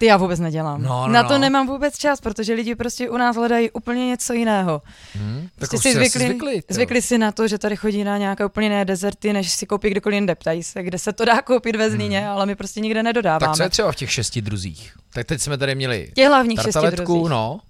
Ty 0.04 0.08
já 0.08 0.16
vůbec 0.16 0.40
nedělám. 0.40 0.82
No, 0.82 1.06
no, 1.06 1.12
Na 1.12 1.22
to 1.22 1.32
no. 1.32 1.38
nemám 1.38 1.66
vůbec 1.66 1.98
čas, 1.98 2.20
protože 2.20 2.54
lidi 2.54 2.74
prostě 2.74 3.10
u 3.10 3.16
nás 3.16 3.36
hledají 3.36 3.70
úplně 3.70 4.06
něco 4.06 4.32
jiného. 4.32 4.82
hm? 5.14 5.48
tak 5.58 5.68
Prostě 5.70 5.76
už 5.76 5.82
si 5.82 5.92
zvykli, 5.92 6.20
zvykli, 6.24 6.62
to. 6.62 6.74
zvykli 6.74 7.02
si 7.02 7.18
na 7.18 7.32
to, 7.32 7.48
že 7.48 7.58
tady 7.58 7.76
chodí 7.76 8.04
na 8.04 8.18
nějaké 8.18 8.46
úplně 8.46 8.66
jiné 8.66 8.84
dezerty, 8.84 9.32
než 9.32 9.50
si 9.52 9.66
koupí 9.66 9.90
kdekoliv 9.90 10.14
jinde. 10.14 10.34
Ptají 10.34 10.62
se, 10.62 10.82
kde 10.82 10.98
se 10.98 11.12
to 11.12 11.24
dá 11.24 11.42
koupit 11.42 11.76
ve 11.76 11.90
Zlíně, 11.90 12.28
ale 12.28 12.46
my 12.46 12.54
prostě 12.56 12.80
nikde 12.80 13.02
nedodáváme. 13.02 13.46
Hmm. 13.46 13.52
Tak 13.52 13.56
co 13.56 13.62
je 13.62 13.70
třeba 13.70 13.92
v 13.92 13.96
těch 13.96 14.12
šesti 14.12 14.42
druzích? 14.42 14.92
Tak 15.14 15.26
teď 15.26 15.40
jsme 15.40 15.58
tady 15.58 15.74
měli 15.74 16.10
Těch 16.14 16.28
hlavních 16.28 16.58
šesti 16.58 16.72
tartaletku, 16.72 17.12
druzích. 17.14 17.30
no. 17.30 17.60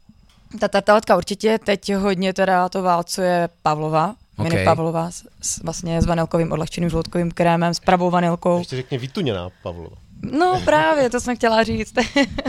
Ta 0.60 0.68
tartaletka 0.68 1.16
určitě, 1.16 1.58
teď 1.64 1.94
hodně 1.94 2.32
teda 2.32 2.68
to 2.68 2.82
válcuje 2.82 3.48
Pavlova, 3.62 4.14
Ok. 4.36 4.48
mini 4.48 4.64
Pavlova, 4.64 5.10
s, 5.10 5.24
s, 5.42 5.62
vlastně 5.62 6.02
s 6.02 6.06
vanilkovým 6.06 6.52
odlehčeným 6.52 6.90
žloutkovým 6.90 7.30
krémem, 7.30 7.74
s 7.74 7.80
pravou 7.80 8.10
vanilkou. 8.10 8.58
Ještě 8.58 8.76
řekně 8.76 8.98
vytuněná 8.98 9.48
Pavlova. 9.62 9.96
No 10.30 10.60
právě, 10.64 11.10
to 11.10 11.20
jsem 11.20 11.36
chtěla 11.36 11.62
říct, 11.62 11.94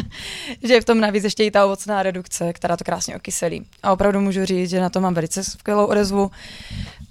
že 0.63 0.73
je 0.73 0.81
v 0.81 0.85
tom 0.85 0.99
navíc 0.99 1.23
ještě 1.23 1.43
i 1.43 1.51
ta 1.51 1.65
ovocná 1.65 2.03
redukce, 2.03 2.53
která 2.53 2.77
to 2.77 2.83
krásně 2.83 3.15
okyselí. 3.15 3.65
A 3.83 3.93
opravdu 3.93 4.21
můžu 4.21 4.45
říct, 4.45 4.69
že 4.69 4.81
na 4.81 4.89
to 4.89 5.01
mám 5.01 5.13
velice 5.13 5.43
skvělou 5.43 5.85
odezvu. 5.85 6.31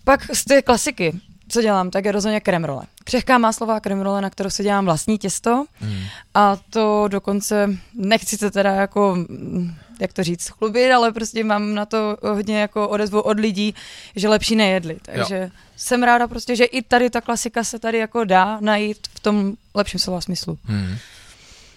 Pak 0.05 0.21
z 0.35 0.45
té 0.45 0.63
klasiky, 0.63 1.13
co 1.49 1.63
dělám, 1.63 1.91
tak 1.91 2.05
je 2.05 2.13
rozhodně 2.13 2.41
kremrole. 2.41 2.83
Křehká 3.05 3.39
máslová 3.39 3.81
kremrole, 3.81 4.21
na 4.21 4.31
kterou 4.31 4.51
si 4.51 4.63
dělám 4.63 4.85
vlastní 4.85 5.19
těsto 5.19 5.65
Hmm. 5.81 6.03
a 6.35 6.57
to 6.71 7.09
dokonce, 7.09 7.71
nechci 7.95 8.37
se 8.37 8.51
teda 8.51 8.71
jako, 8.71 9.15
mm, 9.17 9.75
jak 10.01 10.13
to 10.13 10.23
říct, 10.23 10.49
chlubit, 10.49 10.93
ale 10.93 11.13
prostě 11.13 11.45
mám 11.45 11.75
na 11.75 11.87
to 11.87 12.17
hodně 12.23 12.61
jako 12.61 12.89
odezvu 12.89 13.21
od 13.21 13.41
lidí, 13.41 13.75
že 14.17 14.29
lepší 14.29 14.57
nejedli. 14.57 14.97
Takže 15.03 15.37
jo. 15.37 15.51
jsem 15.77 16.03
ráda 16.03 16.29
prostě, 16.29 16.57
že 16.57 16.65
i 16.65 16.83
tady 16.83 17.11
ta 17.11 17.21
klasika 17.21 17.65
se 17.65 17.79
tady 17.79 17.99
jako 17.99 18.25
dá 18.25 18.59
najít 18.61 18.99
v 19.15 19.21
tom 19.21 19.53
lepším 19.75 20.01
slova 20.01 20.21
smyslu. 20.21 20.59
Hmm. 20.65 20.97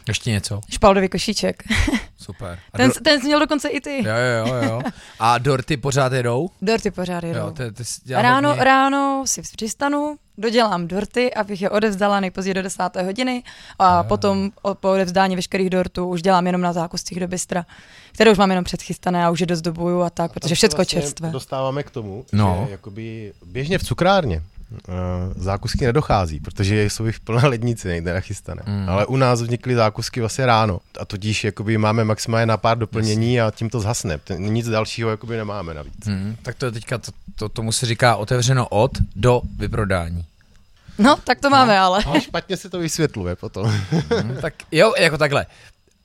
Ještě 0.07 0.31
něco? 0.31 0.61
Špaldový 0.69 1.09
košíček. 1.09 1.63
Super. 2.17 2.59
A 2.73 2.77
Ten, 2.77 2.89
dor- 2.89 3.01
ten 3.03 3.19
jsi 3.21 3.25
měl 3.27 3.39
dokonce 3.39 3.69
i 3.69 3.81
ty. 3.81 4.03
Jo, 4.05 4.13
jo, 4.45 4.53
jo, 4.55 4.69
jo. 4.69 4.81
A 5.19 5.37
dorty 5.37 5.77
pořád 5.77 6.13
jedou? 6.13 6.49
Dorty 6.61 6.91
pořád 6.91 7.23
jedou. 7.23 7.39
Jo, 7.39 7.51
ty, 7.51 7.71
ty 7.71 7.83
Ráno, 8.13 8.49
hodně. 8.49 8.63
ráno 8.63 9.23
si 9.27 9.41
přistanu, 9.41 10.17
dodělám 10.37 10.87
dorty, 10.87 11.33
abych 11.33 11.61
je 11.61 11.69
odevzdala 11.69 12.19
nejpozději 12.19 12.53
do 12.53 12.61
10. 12.61 12.95
hodiny 13.05 13.43
a 13.79 14.03
potom 14.03 14.51
o- 14.61 14.75
po 14.75 14.91
odevzdání 14.91 15.35
veškerých 15.35 15.69
dortů 15.69 16.07
už 16.07 16.21
dělám 16.21 16.45
jenom 16.45 16.61
na 16.61 16.73
zákuscích 16.73 17.19
do 17.19 17.27
bystra, 17.27 17.65
které 18.13 18.31
už 18.31 18.37
mám 18.37 18.49
jenom 18.49 18.63
předchystané 18.65 19.25
a 19.25 19.29
už 19.29 19.39
je 19.39 19.45
dost 19.45 19.61
dobuju 19.61 20.01
a 20.01 20.09
tak, 20.09 20.31
protože 20.33 20.41
Tam 20.41 20.49
se 20.49 20.55
všechno 20.55 20.75
vlastně 20.75 21.01
čerstvé. 21.01 21.29
Dostáváme 21.29 21.83
k 21.83 21.89
tomu, 21.89 22.25
No. 22.33 22.63
že 22.65 22.71
jakoby 22.71 23.33
běžně 23.45 23.77
v 23.77 23.83
cukrárně 23.83 24.41
zákusky 25.35 25.85
nedochází, 25.85 26.39
protože 26.39 26.83
jsou 26.83 27.05
jich 27.05 27.19
plná 27.19 27.47
lednice 27.47 27.87
někde 27.87 28.13
nachystané. 28.13 28.61
Mm. 28.67 28.81
Mm. 28.81 28.89
Ale 28.89 29.05
u 29.05 29.15
nás 29.17 29.41
vznikly 29.41 29.75
zákusky 29.75 30.19
vlastně 30.19 30.45
ráno 30.45 30.79
a 30.99 31.05
tudíž 31.05 31.43
jakoby 31.43 31.77
máme 31.77 32.03
maximálně 32.03 32.45
na 32.45 32.57
pár 32.57 32.77
doplnění 32.77 33.41
a 33.41 33.51
tím 33.51 33.69
to 33.69 33.79
zhasne. 33.79 34.19
Nic 34.37 34.69
dalšího 34.69 35.09
jakoby 35.09 35.37
nemáme 35.37 35.73
navíc. 35.73 36.05
Hmm, 36.05 36.35
tak 36.41 36.55
to 36.55 36.65
je 36.65 36.71
teďka, 36.71 36.97
to, 36.97 37.11
to, 37.35 37.49
tomu 37.49 37.71
se 37.71 37.85
říká 37.85 38.15
otevřeno 38.15 38.67
od 38.67 38.91
do 39.15 39.41
vyprodání. 39.57 40.25
No, 40.97 41.15
tak 41.23 41.39
to 41.39 41.49
máme 41.49 41.79
ale. 41.79 42.03
Ale 42.05 42.21
špatně 42.21 42.57
se 42.57 42.69
to 42.69 42.79
vysvětluje 42.79 43.35
potom. 43.35 43.65
Hmm, 44.09 44.37
tak 44.41 44.53
jo, 44.71 44.93
jako 44.99 45.17
takhle. 45.17 45.45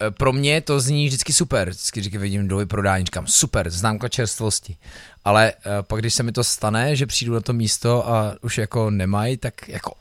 E, 0.06 0.10
Pro 0.10 0.32
mě 0.32 0.60
to 0.60 0.80
zní 0.80 1.06
vždycky 1.06 1.32
super. 1.32 1.68
Vždycky 1.68 2.02
říkám, 2.02 2.20
vidím 2.20 2.48
do 2.48 2.56
vyprodání, 2.56 3.04
říkám 3.04 3.26
super, 3.26 3.70
známka 3.70 4.08
čerstvosti. 4.08 4.76
Ale 5.24 5.52
e, 5.52 5.82
pak, 5.82 6.00
když 6.00 6.14
se 6.14 6.22
mi 6.22 6.32
to 6.32 6.44
stane, 6.44 6.96
že 6.96 7.06
přijdu 7.06 7.34
na 7.34 7.40
to 7.40 7.52
místo 7.52 8.08
a 8.08 8.34
už 8.42 8.58
jako 8.58 8.90
nemají, 8.90 9.36
tak 9.36 9.68
jako, 9.68 9.94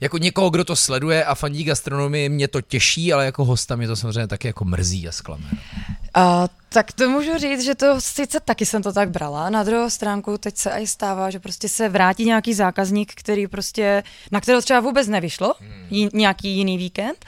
jako 0.00 0.18
někoho, 0.18 0.50
kdo 0.50 0.64
to 0.64 0.76
sleduje 0.76 1.24
a 1.24 1.34
fandí 1.34 1.64
gastronomii, 1.64 2.28
mě 2.28 2.48
to 2.48 2.60
těší, 2.60 3.12
ale 3.12 3.24
jako 3.24 3.44
hosta 3.44 3.76
mě 3.76 3.86
to 3.86 3.96
samozřejmě 3.96 4.26
taky 4.26 4.48
jako 4.48 4.64
mrzí 4.64 5.08
a 5.08 5.12
zklame. 5.12 5.44
A, 6.14 6.48
tak 6.72 6.92
to 6.92 7.08
můžu 7.08 7.38
říct, 7.38 7.64
že 7.64 7.74
to 7.74 8.00
sice 8.00 8.40
taky 8.40 8.66
jsem 8.66 8.82
to 8.82 8.92
tak 8.92 9.10
brala. 9.10 9.50
Na 9.50 9.62
druhou 9.62 9.90
stránku 9.90 10.38
teď 10.38 10.56
se 10.56 10.72
aj 10.72 10.86
stává, 10.86 11.30
že 11.30 11.38
prostě 11.38 11.68
se 11.68 11.88
vrátí 11.88 12.24
nějaký 12.24 12.54
zákazník, 12.54 13.12
který 13.14 13.46
prostě, 13.46 14.02
na 14.30 14.40
kterého 14.40 14.62
třeba 14.62 14.80
vůbec 14.80 15.08
nevyšlo, 15.08 15.54
jí, 15.90 16.08
nějaký 16.12 16.48
jiný 16.48 16.78
víkend. 16.78 17.24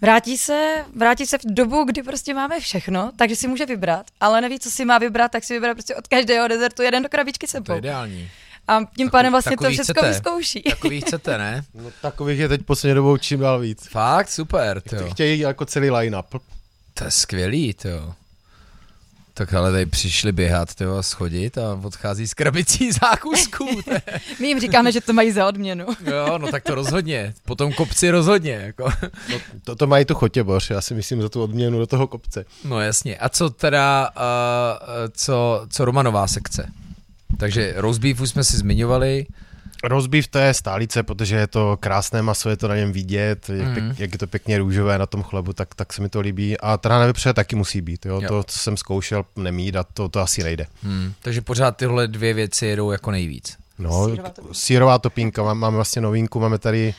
Vrátí 0.00 0.38
se, 0.38 0.84
vrátí 0.96 1.26
se 1.26 1.38
v 1.38 1.44
dobu, 1.44 1.84
kdy 1.84 2.02
prostě 2.02 2.34
máme 2.34 2.60
všechno, 2.60 3.10
takže 3.16 3.36
si 3.36 3.48
může 3.48 3.66
vybrat, 3.66 4.06
ale 4.20 4.40
neví, 4.40 4.58
co 4.58 4.70
si 4.70 4.84
má 4.84 4.98
vybrat, 4.98 5.32
tak 5.32 5.44
si 5.44 5.54
vybere 5.54 5.74
prostě 5.74 5.94
od 5.94 6.08
každého 6.08 6.48
dezertu 6.68 6.82
jeden 6.82 7.02
do 7.02 7.08
krabičky 7.08 7.46
To 7.46 7.50
sebou. 7.50 7.72
je 7.72 7.78
ideální. 7.78 8.30
A 8.68 8.80
tím 8.96 9.10
pádem 9.10 9.32
vlastně 9.32 9.56
to 9.56 9.64
všechno 9.70 9.84
chcete. 9.84 10.08
vyzkouší. 10.08 10.62
Takový 10.62 11.00
chcete, 11.06 11.38
ne? 11.38 11.62
No, 11.74 11.90
takových 12.02 12.38
je 12.38 12.48
teď 12.48 12.62
poslední 12.62 12.94
dobou 12.94 13.16
čím 13.16 13.40
dál 13.40 13.60
víc. 13.60 13.88
Fakt, 13.88 14.28
super, 14.30 14.80
to 14.80 15.10
Chtějí 15.10 15.40
jako 15.40 15.64
celý 15.64 15.90
line-up. 15.90 16.26
To 16.94 17.04
je 17.04 17.10
skvělý, 17.10 17.74
to. 17.74 18.14
Tak 19.38 19.54
ale 19.54 19.72
tady 19.72 19.86
přišli 19.86 20.32
běhat, 20.32 20.74
tyjo, 20.74 20.96
a 20.96 21.02
schodit 21.02 21.58
a 21.58 21.80
odchází 21.82 22.26
z 22.26 22.34
krabicí 22.34 22.92
zákusků. 22.92 23.68
My 24.40 24.46
jim 24.48 24.60
říkáme, 24.60 24.92
že 24.92 25.00
to 25.00 25.12
mají 25.12 25.32
za 25.32 25.48
odměnu. 25.48 25.86
jo, 26.06 26.38
no 26.38 26.48
tak 26.48 26.62
to 26.62 26.74
rozhodně. 26.74 27.34
Potom 27.44 27.72
kopci 27.72 28.10
rozhodně, 28.10 28.52
jako. 28.52 28.90
No, 29.32 29.38
to, 29.64 29.76
to 29.76 29.86
mají 29.86 30.04
tu 30.04 30.14
chotěboř, 30.14 30.70
já 30.70 30.80
si 30.80 30.94
myslím 30.94 31.22
za 31.22 31.28
tu 31.28 31.42
odměnu 31.42 31.78
do 31.78 31.86
toho 31.86 32.06
kopce. 32.06 32.44
No 32.64 32.80
jasně. 32.80 33.16
A 33.18 33.28
co 33.28 33.50
teda, 33.50 34.10
uh, 34.16 34.22
co, 35.12 35.66
co 35.70 35.84
Romanová 35.84 36.26
sekce? 36.26 36.70
Takže 37.38 37.74
roast 37.76 38.00
beef 38.00 38.20
už 38.20 38.30
jsme 38.30 38.44
si 38.44 38.56
zmiňovali. 38.56 39.26
Rozbív 39.84 40.28
to 40.28 40.38
je 40.38 40.54
stálice, 40.54 41.02
protože 41.02 41.36
je 41.36 41.46
to 41.46 41.76
krásné 41.80 42.22
maso, 42.22 42.50
je 42.50 42.56
to 42.56 42.68
na 42.68 42.76
něm 42.76 42.92
vidět, 42.92 43.48
jak, 43.50 43.66
Mhm. 43.68 43.74
pěk, 43.74 43.98
jak 44.00 44.12
je 44.12 44.18
to 44.18 44.26
pěkně 44.26 44.58
růžové 44.58 44.98
na 44.98 45.06
tom 45.06 45.22
chlebu, 45.22 45.52
tak, 45.52 45.74
tak 45.74 45.92
se 45.92 46.02
mi 46.02 46.08
to 46.08 46.20
líbí. 46.20 46.58
A 46.60 46.76
teda 46.76 46.98
na 46.98 47.06
vepře 47.06 47.32
taky 47.34 47.56
musí 47.56 47.80
být, 47.80 48.06
jo? 48.06 48.20
Jo. 48.22 48.28
to, 48.28 48.42
co 48.42 48.58
jsem 48.58 48.76
zkoušel, 48.76 49.24
nemít 49.36 49.76
a 49.76 49.84
to, 49.84 50.08
to 50.08 50.20
asi 50.20 50.42
nejde. 50.42 50.66
Hmm. 50.82 51.12
Takže 51.22 51.40
pořád 51.40 51.76
tyhle 51.76 52.08
dvě 52.08 52.34
věci 52.34 52.66
jedou 52.66 52.90
jako 52.90 53.10
nejvíc. 53.10 53.56
No, 53.78 54.04
Sýrová 54.08 54.28
topínka. 54.30 54.54
sírová 54.54 54.98
topínka, 54.98 55.42
Má- 55.42 55.54
máme 55.54 55.74
vlastně 55.76 56.02
novinku, 56.02 56.40
máme 56.40 56.58
tady 56.58 56.94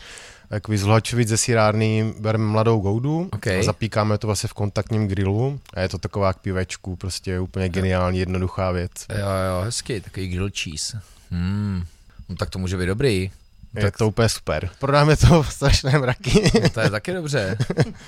takový 0.50 0.78
zlohačovic 0.78 1.28
ze 1.28 1.38
sírárny, 1.38 2.14
bereme 2.20 2.46
mladou 2.46 2.80
goudu 2.80 3.30
OK. 3.34 3.48
a 3.48 3.64
zapíkáme 3.64 4.18
to 4.18 4.28
vlastně 4.28 4.48
v 4.48 4.54
kontaktním 4.54 5.08
grilu 5.08 5.60
a 5.74 5.80
je 5.82 5.90
to 5.90 5.98
taková 5.98 6.34
k 6.34 6.38
pivečku, 6.40 6.96
prostě 6.96 7.40
úplně 7.40 7.70
geniální, 7.70 8.20
jednoduchá 8.20 8.72
věc. 8.72 8.92
Jo, 9.10 9.18
jo, 9.18 9.62
hezky, 9.64 10.02
takový 10.02 10.28
grill 10.28 10.50
cheese. 10.64 11.02
Hmm. 11.32 11.84
No 12.30 12.36
tak 12.36 12.50
to 12.50 12.60
může 12.60 12.78
být 12.78 12.86
dobrý. 12.86 13.32
Je 13.76 13.82
tak 13.82 13.98
to 13.98 14.08
úplně 14.08 14.30
super. 14.30 14.70
Prodáme 14.80 15.18
to 15.18 15.44
v 15.44 15.54
strašné 15.54 16.00
mraky. 16.00 16.52
No 16.64 16.70
to 16.70 16.80
je 16.80 16.90
taky 16.90 17.14
dobře. 17.14 17.58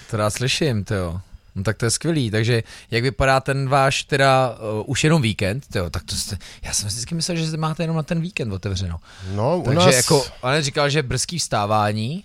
To 0.09 0.17
rád 0.17 0.29
slyším, 0.29 0.83
to 0.83 0.93
jo. 0.93 1.21
No 1.55 1.63
tak 1.63 1.77
to 1.77 1.85
je 1.85 1.91
skvělý. 1.91 2.31
Takže 2.31 2.63
jak 2.91 3.03
vypadá 3.03 3.39
ten 3.39 3.69
váš 3.69 4.03
teda 4.03 4.49
uh, 4.49 4.83
už 4.85 5.03
jenom 5.03 5.21
víkend, 5.21 5.67
tyjo, 5.67 5.89
tak 5.89 6.03
to 6.03 6.15
jste, 6.15 6.37
já 6.63 6.73
jsem 6.73 6.89
si 6.89 6.93
vždycky 6.93 7.15
myslel, 7.15 7.37
že 7.37 7.57
máte 7.57 7.83
jenom 7.83 7.95
na 7.95 8.03
ten 8.03 8.21
víkend 8.21 8.53
otevřeno. 8.53 8.99
No, 9.31 9.57
u 9.57 9.63
Takže 9.63 9.79
nás, 9.79 9.95
jako, 9.95 10.25
ale 10.41 10.61
říkal, 10.61 10.89
že 10.89 11.03
brzký 11.03 11.39
vstávání, 11.39 12.23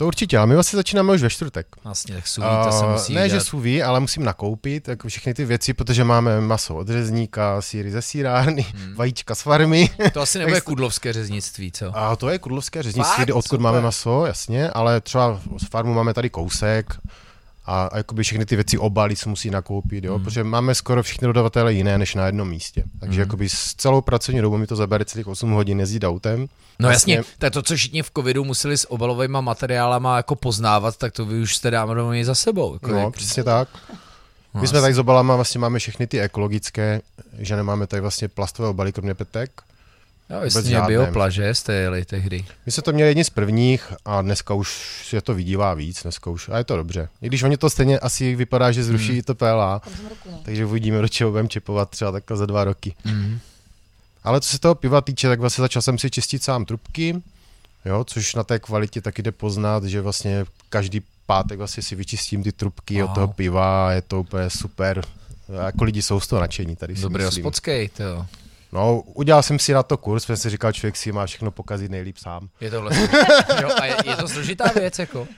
to 0.00 0.06
určitě, 0.06 0.38
ale 0.38 0.46
my 0.46 0.54
vlastně 0.54 0.76
začínáme 0.76 1.12
už 1.12 1.22
ve 1.22 1.30
čtvrtek. 1.30 1.66
vlastně 1.84 2.14
tak 2.14 2.26
suví, 2.26 2.46
to 2.64 2.72
se 2.72 2.84
A 2.84 2.92
musí 2.92 3.14
ne, 3.14 3.28
že 3.28 3.28
dělat. 3.28 3.44
suví, 3.44 3.82
ale 3.82 4.00
musím 4.00 4.24
nakoupit 4.24 4.88
jako 4.88 5.08
všechny 5.08 5.34
ty 5.34 5.44
věci, 5.44 5.74
protože 5.74 6.04
máme 6.04 6.40
maso 6.40 6.76
od 6.76 6.88
řezníka, 6.88 7.62
síry 7.62 7.90
ze 7.90 8.02
sírárny, 8.02 8.62
hmm. 8.62 8.94
vajíčka 8.94 9.34
z 9.34 9.42
farmy. 9.42 9.90
To 10.12 10.20
asi 10.20 10.38
nebude 10.38 10.60
kudlovské 10.60 11.12
řeznictví, 11.12 11.72
co? 11.72 11.96
A 11.98 12.16
to 12.16 12.28
je 12.28 12.38
kudlovské 12.38 12.82
řeznictví, 12.82 13.16
Fakt? 13.16 13.28
odkud 13.30 13.56
Super. 13.56 13.60
máme 13.60 13.80
maso, 13.80 14.26
jasně, 14.26 14.70
ale 14.70 15.00
třeba 15.00 15.40
z 15.58 15.68
farmu 15.68 15.94
máme 15.94 16.14
tady 16.14 16.30
kousek 16.30 16.94
a, 17.70 17.88
a 17.92 17.96
jakoby 17.96 18.22
všechny 18.22 18.46
ty 18.46 18.56
věci 18.56 18.78
obaly 18.78 19.16
se 19.16 19.28
musí 19.28 19.50
nakoupit, 19.50 20.04
jo, 20.04 20.14
hmm. 20.14 20.24
protože 20.24 20.44
máme 20.44 20.74
skoro 20.74 21.02
všechny 21.02 21.26
dodavatele 21.26 21.72
jiné 21.72 21.98
než 21.98 22.14
na 22.14 22.26
jednom 22.26 22.48
místě. 22.48 22.84
Takže 23.00 23.20
hmm. 23.20 23.28
jakoby 23.28 23.48
s 23.48 23.74
celou 23.74 24.00
pracovní 24.00 24.40
dobou 24.40 24.56
mi 24.56 24.66
to 24.66 24.76
zabere 24.76 25.04
celých 25.04 25.26
8 25.26 25.50
hodin 25.50 25.80
jezdit 25.80 26.04
autem. 26.04 26.46
No 26.78 26.88
Vlastně- 26.88 27.14
jasně, 27.16 27.32
to 27.38 27.46
je 27.46 27.50
to, 27.50 27.62
co 27.62 27.76
všichni 27.76 28.02
v 28.02 28.10
covidu 28.16 28.44
museli 28.44 28.78
s 28.78 28.90
obalovými 28.90 29.38
materiálama 29.40 30.16
jako 30.16 30.36
poznávat, 30.36 30.96
tak 30.96 31.12
to 31.12 31.26
vy 31.26 31.40
už 31.40 31.56
jste 31.56 31.70
dávno 31.70 32.12
za 32.22 32.34
sebou. 32.34 32.72
Jako 32.72 32.88
No, 32.92 32.98
jak- 32.98 33.14
přesně 33.14 33.44
tak. 33.44 33.68
No, 34.54 34.60
My 34.60 34.68
jsme 34.68 34.80
tady 34.80 34.94
s 34.94 34.98
obalama 34.98 35.36
vlastně 35.36 35.58
máme 35.58 35.78
všechny 35.78 36.06
ty 36.06 36.20
ekologické, 36.20 37.00
že 37.38 37.56
nemáme 37.56 37.86
tady 37.86 38.00
vlastně 38.00 38.28
plastové 38.28 38.68
obaly, 38.68 38.92
kromě 38.92 39.14
petek. 39.14 39.50
Jste 40.48 40.62
žádné. 40.62 40.86
bioplaže 40.88 41.54
jste 41.54 41.72
jeli 41.74 42.04
tehdy. 42.04 42.44
My 42.66 42.72
jsme 42.72 42.82
to 42.82 42.92
měli 42.92 43.10
jedni 43.10 43.24
z 43.24 43.30
prvních 43.30 43.92
a 44.04 44.22
dneska 44.22 44.54
už 44.54 45.12
je 45.12 45.20
to 45.20 45.34
vidívá 45.34 45.74
víc, 45.74 46.02
dneska 46.02 46.30
už, 46.30 46.48
a 46.48 46.58
je 46.58 46.64
to 46.64 46.76
dobře. 46.76 47.08
I 47.22 47.26
když 47.26 47.42
oni 47.42 47.56
to 47.56 47.70
stejně 47.70 47.98
asi 47.98 48.34
vypadá, 48.34 48.72
že 48.72 48.84
zruší 48.84 49.12
Hmm. 49.12 49.22
to 49.22 49.34
PLA, 49.34 49.80
takže 50.42 50.66
uvidíme, 50.66 51.00
do 51.00 51.08
čeho 51.08 51.30
budeme 51.30 51.48
čipovat 51.48 51.90
třeba 51.90 52.12
takhle 52.12 52.36
za 52.36 52.46
dva 52.46 52.64
roky. 52.64 52.94
Mm. 53.04 53.38
Ale 54.24 54.40
co 54.40 54.48
se 54.50 54.58
toho 54.58 54.74
piva 54.74 55.00
týče, 55.00 55.28
tak 55.28 55.40
vlastně 55.40 55.62
začal 55.62 55.82
jsem 55.82 55.98
si 55.98 56.10
čistit 56.10 56.42
sám 56.42 56.64
trubky, 56.64 57.22
jo, 57.84 58.04
což 58.04 58.34
na 58.34 58.44
té 58.44 58.58
kvalitě 58.58 59.00
taky 59.00 59.22
jde 59.22 59.32
poznat, 59.32 59.84
že 59.84 60.00
vlastně 60.00 60.44
každý 60.68 61.02
pátek 61.26 61.58
vlastně 61.58 61.82
si 61.82 61.94
vyčistím 61.94 62.42
ty 62.42 62.52
trubky 62.52 63.02
Wow. 63.02 63.10
od 63.10 63.14
toho 63.14 63.28
piva, 63.28 63.92
je 63.92 64.02
to 64.02 64.20
úplně 64.20 64.50
super. 64.50 65.02
A 65.60 65.64
Jako 65.64 65.84
lidi 65.84 66.02
jsou 66.02 66.20
z 66.20 66.26
toho 66.26 66.40
nadšení 66.40 66.76
tady 66.76 66.96
si 66.96 67.02
Dobrý 67.02 67.24
myslím. 67.24 67.44
hospodskej, 67.44 67.88
to 67.88 68.02
jo. 68.02 68.26
No, 68.72 69.00
udělal 69.00 69.42
jsem 69.42 69.58
si 69.58 69.72
na 69.72 69.82
to 69.82 69.96
kurz, 69.96 70.26
protože 70.26 70.36
si 70.36 70.50
říkal, 70.50 70.72
člověk 70.72 70.96
si 70.96 71.12
má 71.12 71.26
všechno 71.26 71.50
pokazit 71.50 71.90
nejlíp 71.90 72.16
sám. 72.16 72.48
Je 72.60 72.70
to 72.70 72.80
vlastně, 72.80 73.08
jo, 73.62 73.68
a 73.80 73.84
je, 73.84 73.96
je 74.06 74.16
to 74.16 74.28
složitá 74.28 74.64
věc, 74.74 74.98
jako. 74.98 75.28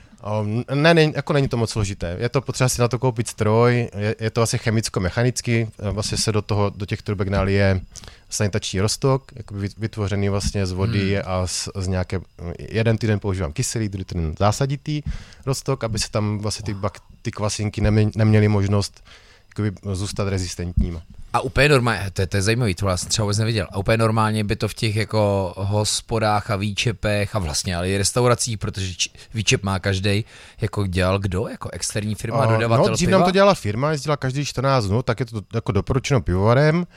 Um, 0.41 0.63
ne, 0.73 0.93
ne, 0.93 1.11
jako 1.15 1.33
není 1.33 1.47
to 1.47 1.57
moc 1.57 1.69
složité. 1.69 2.17
Je 2.19 2.29
to 2.29 2.41
potřeba 2.41 2.69
si 2.69 2.81
na 2.81 2.87
to 2.87 2.99
koupit 2.99 3.27
stroj, 3.27 3.89
je, 3.97 4.15
je 4.19 4.29
to 4.29 4.41
asi 4.41 4.57
chemicko-mechanicky, 4.57 5.67
eh, 5.79 5.89
vlastně 5.91 6.17
se 6.17 6.31
do, 6.31 6.41
toho, 6.41 6.69
do 6.75 6.85
těch 6.85 7.01
trubek 7.01 7.27
nalije 7.27 7.81
sanitační 8.29 8.79
roztok, 8.79 9.31
jako 9.35 9.55
vytvořený 9.77 10.29
vlastně 10.29 10.65
z 10.65 10.71
vody 10.71 11.13
hmm. 11.15 11.23
a 11.25 11.47
z, 11.47 11.69
z 11.75 11.87
nějaké, 11.87 12.19
jeden 12.59 12.97
týden 12.97 13.19
používám 13.19 13.53
kyselý, 13.53 13.89
druhý 13.89 14.05
týden 14.05 14.35
zásaditý 14.39 15.01
roztok, 15.45 15.83
aby 15.83 15.99
se 15.99 16.11
tam 16.11 16.39
vlastně 16.39 16.65
ty, 16.65 16.73
bak, 16.73 16.97
ty 17.21 17.31
kvasinky 17.31 17.81
nemě, 17.81 18.09
neměly 18.15 18.47
možnost 18.47 19.03
jakoby, 19.49 19.71
zůstat 19.93 20.27
rezistentníma. 20.27 21.01
A 21.33 21.41
úplně 21.41 21.69
normálně, 21.69 22.11
to 22.13 22.21
je, 22.21 22.27
to 22.27 22.37
je 22.37 22.41
zajímavý, 22.41 22.75
to 22.75 22.97
jsem 22.97 23.09
třeba 23.09 23.23
vůbec 23.25 23.37
neviděl. 23.37 23.67
A 23.71 23.77
úplně 23.77 23.97
normálně 23.97 24.43
by 24.43 24.55
to 24.55 24.67
v 24.67 24.73
těch 24.73 24.95
jako 24.95 25.53
hospodách 25.57 26.51
a 26.51 26.55
výčepech 26.55 27.35
a 27.35 27.39
vlastně 27.39 27.75
ale 27.75 27.89
i 27.89 27.97
restauracích, 27.97 28.57
protože 28.57 28.93
č- 28.95 29.09
výčep 29.33 29.63
má 29.63 29.79
každý, 29.79 30.25
jako 30.61 30.87
dělal 30.87 31.19
kdo? 31.19 31.47
Jako 31.47 31.69
externí 31.69 32.15
firma, 32.15 32.37
A, 32.37 32.45
dodavatel 32.45 32.85
no, 32.87 32.93
dřív 32.93 33.07
piva? 33.07 33.17
nám 33.19 33.25
to 33.27 33.31
dělala 33.31 33.53
firma, 33.53 33.91
jezdila 33.91 34.17
každý 34.17 34.45
14 34.45 34.85
dnů, 34.85 35.01
tak 35.03 35.19
je 35.19 35.25
to 35.25 35.41
jako 35.53 35.71
doporučeno 35.71 36.21
pivovarem, 36.21 36.87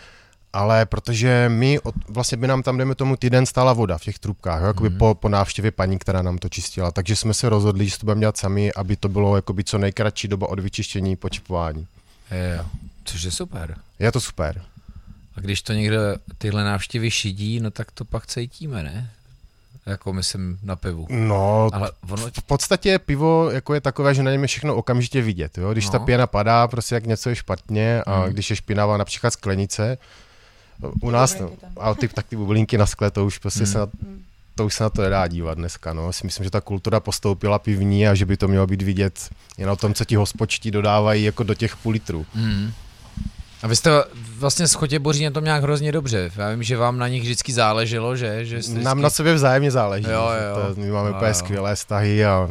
ale 0.52 0.86
protože 0.86 1.44
my, 1.48 1.80
od, 1.80 1.94
vlastně 2.08 2.36
by 2.36 2.46
nám 2.46 2.62
tam, 2.62 2.76
dejme 2.76 2.94
tomu, 2.94 3.16
týden 3.16 3.46
stála 3.46 3.72
voda 3.72 3.98
v 3.98 4.02
těch 4.02 4.18
trubkách, 4.18 4.60
jo, 4.60 4.66
jakoby 4.66 4.88
Mhm. 4.88 4.98
po, 4.98 5.14
po 5.14 5.28
návštěvě 5.28 5.70
paní, 5.70 5.98
která 5.98 6.22
nám 6.22 6.38
to 6.38 6.48
čistila. 6.48 6.90
Takže 6.90 7.16
jsme 7.16 7.34
se 7.34 7.48
rozhodli, 7.48 7.88
že 7.88 7.98
to 7.98 8.06
budeme 8.06 8.20
dělat 8.20 8.36
sami, 8.36 8.72
aby 8.72 8.96
to 8.96 9.08
bylo 9.08 9.36
jakoby 9.36 9.64
co 9.64 9.78
nejkratší 9.78 10.28
doba 10.28 10.48
od 10.48 10.60
vyčištění 10.60 11.16
po 11.16 11.28
čipování. 11.28 11.86
Jo, 12.30 12.66
což 13.04 13.22
je 13.22 13.30
super. 13.30 13.76
Je 13.98 14.12
to 14.12 14.20
super. 14.20 14.62
A 15.36 15.40
když 15.40 15.62
to 15.62 15.72
někdo 15.72 15.98
tyhle 16.38 16.64
návštěvy 16.64 17.10
šidí, 17.10 17.60
no 17.60 17.70
tak 17.70 17.90
to 17.92 18.04
pak 18.04 18.26
cítíme, 18.26 18.82
ne? 18.82 19.10
jako 19.86 20.12
myslím 20.12 20.58
na 20.62 20.76
pivu. 20.76 21.06
No, 21.10 21.70
Ale 21.72 21.90
ono, 22.10 22.26
v 22.26 22.42
podstatě 22.42 22.98
pivo 22.98 23.50
jako 23.50 23.74
je 23.74 23.80
takové, 23.80 24.14
že 24.14 24.22
na 24.22 24.30
něm 24.30 24.42
je 24.42 24.46
všechno 24.48 24.74
okamžitě 24.74 25.22
vidět. 25.22 25.58
Jo? 25.58 25.72
Když 25.72 25.84
No. 25.86 25.90
ta 25.92 25.98
pěna 25.98 26.26
padá, 26.26 26.68
prostě 26.68 26.94
jak 26.94 27.06
něco 27.06 27.28
je 27.28 27.36
špatně 27.36 28.02
a 28.02 28.20
Hmm. 28.20 28.32
když 28.32 28.50
je 28.50 28.56
špinavá 28.56 28.96
například 28.96 29.30
sklenice, 29.30 29.98
u 31.02 31.10
nás, 31.10 31.38
no, 31.38 31.50
ale 31.76 31.94
ty, 31.94 32.08
tak 32.08 32.26
ty 32.26 32.36
bublinky 32.36 32.78
na 32.78 32.86
skle, 32.86 33.10
to 33.10 33.26
už 33.26 33.38
prostě 33.38 33.64
Hmm. 33.64 33.72
se 33.72 33.78
na, 33.78 33.86
to 34.56 34.66
už 34.66 34.74
se 34.74 34.82
na 34.84 34.90
to 34.90 35.02
nedá 35.02 35.26
dívat 35.28 35.54
dneska. 35.58 35.92
No. 35.92 36.12
Si 36.12 36.26
myslím, 36.26 36.44
že 36.44 36.50
ta 36.50 36.60
kultura 36.60 37.00
postoupila 37.00 37.58
pivní 37.58 38.08
a 38.08 38.14
že 38.14 38.26
by 38.26 38.36
to 38.36 38.48
mělo 38.48 38.66
být 38.66 38.82
vidět 38.82 39.28
jen 39.58 39.70
o 39.70 39.76
tom, 39.76 39.94
co 39.94 40.04
ti 40.04 40.16
hospočtí 40.16 40.70
dodávají 40.70 41.24
jako 41.24 41.42
do 41.42 41.54
těch 41.54 41.76
půl 41.76 41.92
litrů. 41.92 42.26
mm. 42.34 42.72
A 43.62 43.66
vy 43.66 43.76
jste 43.76 43.90
vlastně 44.38 44.68
s 44.68 44.74
Chotěboří 44.74 45.24
na 45.24 45.30
tom 45.30 45.44
nějak 45.44 45.62
hrozně 45.62 45.92
dobře. 45.92 46.30
Já 46.36 46.50
vím, 46.50 46.62
že 46.62 46.76
vám 46.76 46.98
na 46.98 47.08
nich 47.08 47.22
vždycky 47.22 47.52
záleželo, 47.52 48.16
že? 48.16 48.44
že 48.44 48.62
jste 48.62 48.72
Nám 48.74 48.82
vždycky... 48.82 49.02
na 49.02 49.10
sobě 49.10 49.34
vzájemně 49.34 49.70
záleží. 49.70 50.06
Jo, 50.10 50.28
jo. 50.30 50.74
To, 50.74 50.80
my 50.80 50.90
máme 50.90 51.08
Jo, 51.08 51.14
úplně 51.16 51.28
jo. 51.28 51.34
skvělé 51.34 51.74
vztahy 51.74 52.24
a 52.24 52.48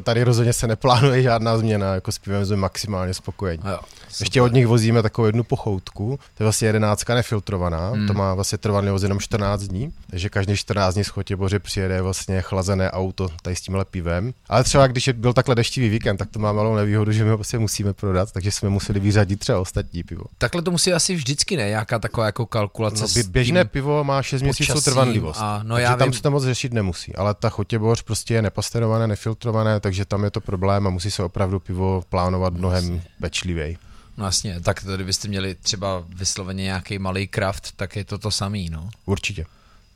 tady 0.00 0.22
rozhodně 0.22 0.52
se 0.52 0.66
neplánuje 0.66 1.22
žádná 1.22 1.58
změna, 1.58 1.94
jako 1.94 2.12
s 2.12 2.18
pivem 2.18 2.46
jsme 2.46 2.56
maximálně 2.56 3.14
spokojení. 3.14 3.62
Jo, 3.70 3.78
Ještě 4.20 4.42
od 4.42 4.52
nich 4.52 4.66
vozíme 4.66 5.02
takovou 5.02 5.26
jednu 5.26 5.44
pochoutku, 5.44 6.18
to 6.36 6.42
je 6.42 6.44
vlastně 6.44 6.68
jedenáctka 6.68 7.14
nefiltrovaná, 7.14 7.88
Hmm. 7.90 8.06
to 8.06 8.14
má 8.14 8.34
vlastně 8.34 8.58
trvanlivost 8.58 9.02
jenom 9.02 9.20
14 9.20 9.62
dní, 9.62 9.92
takže 10.10 10.28
každý 10.28 10.56
14 10.56 10.94
dní 10.94 11.04
z 11.04 11.08
Chotěboře 11.08 11.58
přijede 11.58 12.02
vlastně 12.02 12.40
chlazené 12.42 12.90
auto 12.90 13.28
tady 13.42 13.56
s 13.56 13.60
tímhle 13.60 13.84
pivem. 13.84 14.32
Ale 14.48 14.64
třeba 14.64 14.86
když 14.86 15.08
byl 15.08 15.32
takhle 15.32 15.54
deštivý 15.54 15.88
víkend, 15.88 16.16
tak 16.16 16.28
to 16.30 16.38
má 16.38 16.52
malou 16.52 16.74
nevýhodu, 16.74 17.12
že 17.12 17.24
my 17.24 17.30
ho 17.30 17.36
vlastně 17.36 17.58
musíme 17.58 17.92
prodat, 17.92 18.32
takže 18.32 18.50
jsme 18.50 18.68
museli 18.68 19.00
vyřadit 19.00 19.36
třeba 19.40 19.60
ostatní 19.60 20.02
pivo. 20.02 20.24
Takhle 20.38 20.62
to 20.62 20.70
musí 20.70 20.92
asi 20.92 21.14
vždycky, 21.14 21.56
ne? 21.56 21.68
Nějaká 21.68 21.98
taková 21.98 22.26
jako 22.26 22.46
kalkulace 22.46 23.00
No, 23.02 23.06
bě- 23.08 23.28
běžné 23.28 23.60
tím 23.64 23.68
pivo 23.68 24.04
má 24.04 24.22
6 24.22 24.42
měsíců 24.42 24.80
trvanlivost. 24.80 25.40
A, 25.42 25.60
no 25.62 25.74
takže 25.74 25.82
já 25.84 25.96
tam 25.96 26.08
vím, 26.08 26.12
se 26.12 26.22
to 26.22 26.30
moc 26.30 26.44
řešit 26.44 26.72
nemusí, 26.72 27.14
ale 27.14 27.34
ta 27.34 27.48
chotěboř 27.48 28.02
prostě 28.02 28.34
je 28.34 28.42
nepasterované, 28.42 29.06
nefiltrované, 29.06 29.80
takže 29.84 30.04
tam 30.04 30.24
je 30.24 30.30
to 30.30 30.40
problém 30.40 30.86
a 30.86 30.90
musí 30.90 31.10
se 31.10 31.22
opravdu 31.22 31.60
pivo 31.60 32.02
plánovat 32.08 32.54
mnohem 32.54 33.02
pečlivěji. 33.20 33.76
no 34.16 34.24
jasně, 34.24 34.60
tak 34.60 34.80
kdybyste 34.94 35.28
měli 35.28 35.54
třeba 35.54 36.04
vysloveně 36.08 36.64
nějaký 36.64 36.98
malý 36.98 37.28
kraft, 37.28 37.72
tak 37.76 37.96
je 37.96 38.04
to 38.04 38.18
to 38.18 38.30
samý, 38.30 38.70
no. 38.70 38.88
Určitě. 39.06 39.46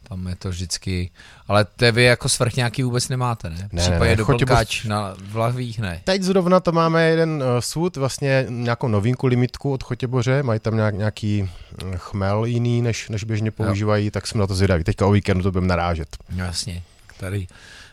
Tam 0.08 0.26
je 0.26 0.36
to 0.36 0.48
vždycky, 0.48 1.10
ale 1.48 1.64
te 1.64 1.92
vy 1.92 2.04
jako 2.04 2.28
svrchňáky 2.28 2.82
vůbec 2.82 3.08
nemáte, 3.08 3.50
ne? 3.50 3.68
Ne, 3.72 3.82
Případně 3.82 4.04
ne, 4.04 4.08
ne, 4.10 4.16
do 4.16 4.24
chotěboř- 4.24 4.46
Blkáč 4.46 4.84
na 4.84 5.14
Vlahvích, 5.24 5.78
ne? 5.78 6.00
Teď 6.04 6.22
zrovna 6.22 6.60
to 6.60 6.72
máme 6.72 7.08
jeden 7.08 7.30
uh, 7.30 7.42
sud, 7.60 7.96
vlastně 7.96 8.46
nějakou 8.48 8.88
novinku 8.88 9.26
limitku 9.26 9.72
od 9.72 9.82
Chotěboře, 9.82 10.42
mají 10.42 10.60
tam 10.60 10.76
nějak, 10.76 10.94
nějaký 10.94 11.42
mm, 11.42 11.50
chmel 11.96 12.44
jiný, 12.44 12.82
než, 12.82 13.08
než 13.08 13.24
běžně 13.24 13.50
používají, 13.50 14.10
tak 14.10 14.26
jsme 14.26 14.40
na 14.40 14.46
to 14.46 14.54
zvědaví. 14.54 14.84
Teďka 14.84 15.06
o 15.06 15.10
víkendu 15.12 15.42
to 15.42 15.52
budeme 15.52 15.66
narážet. 15.66 16.16
No 16.30 16.44
jasně, 16.44 16.82
tady 17.20 17.46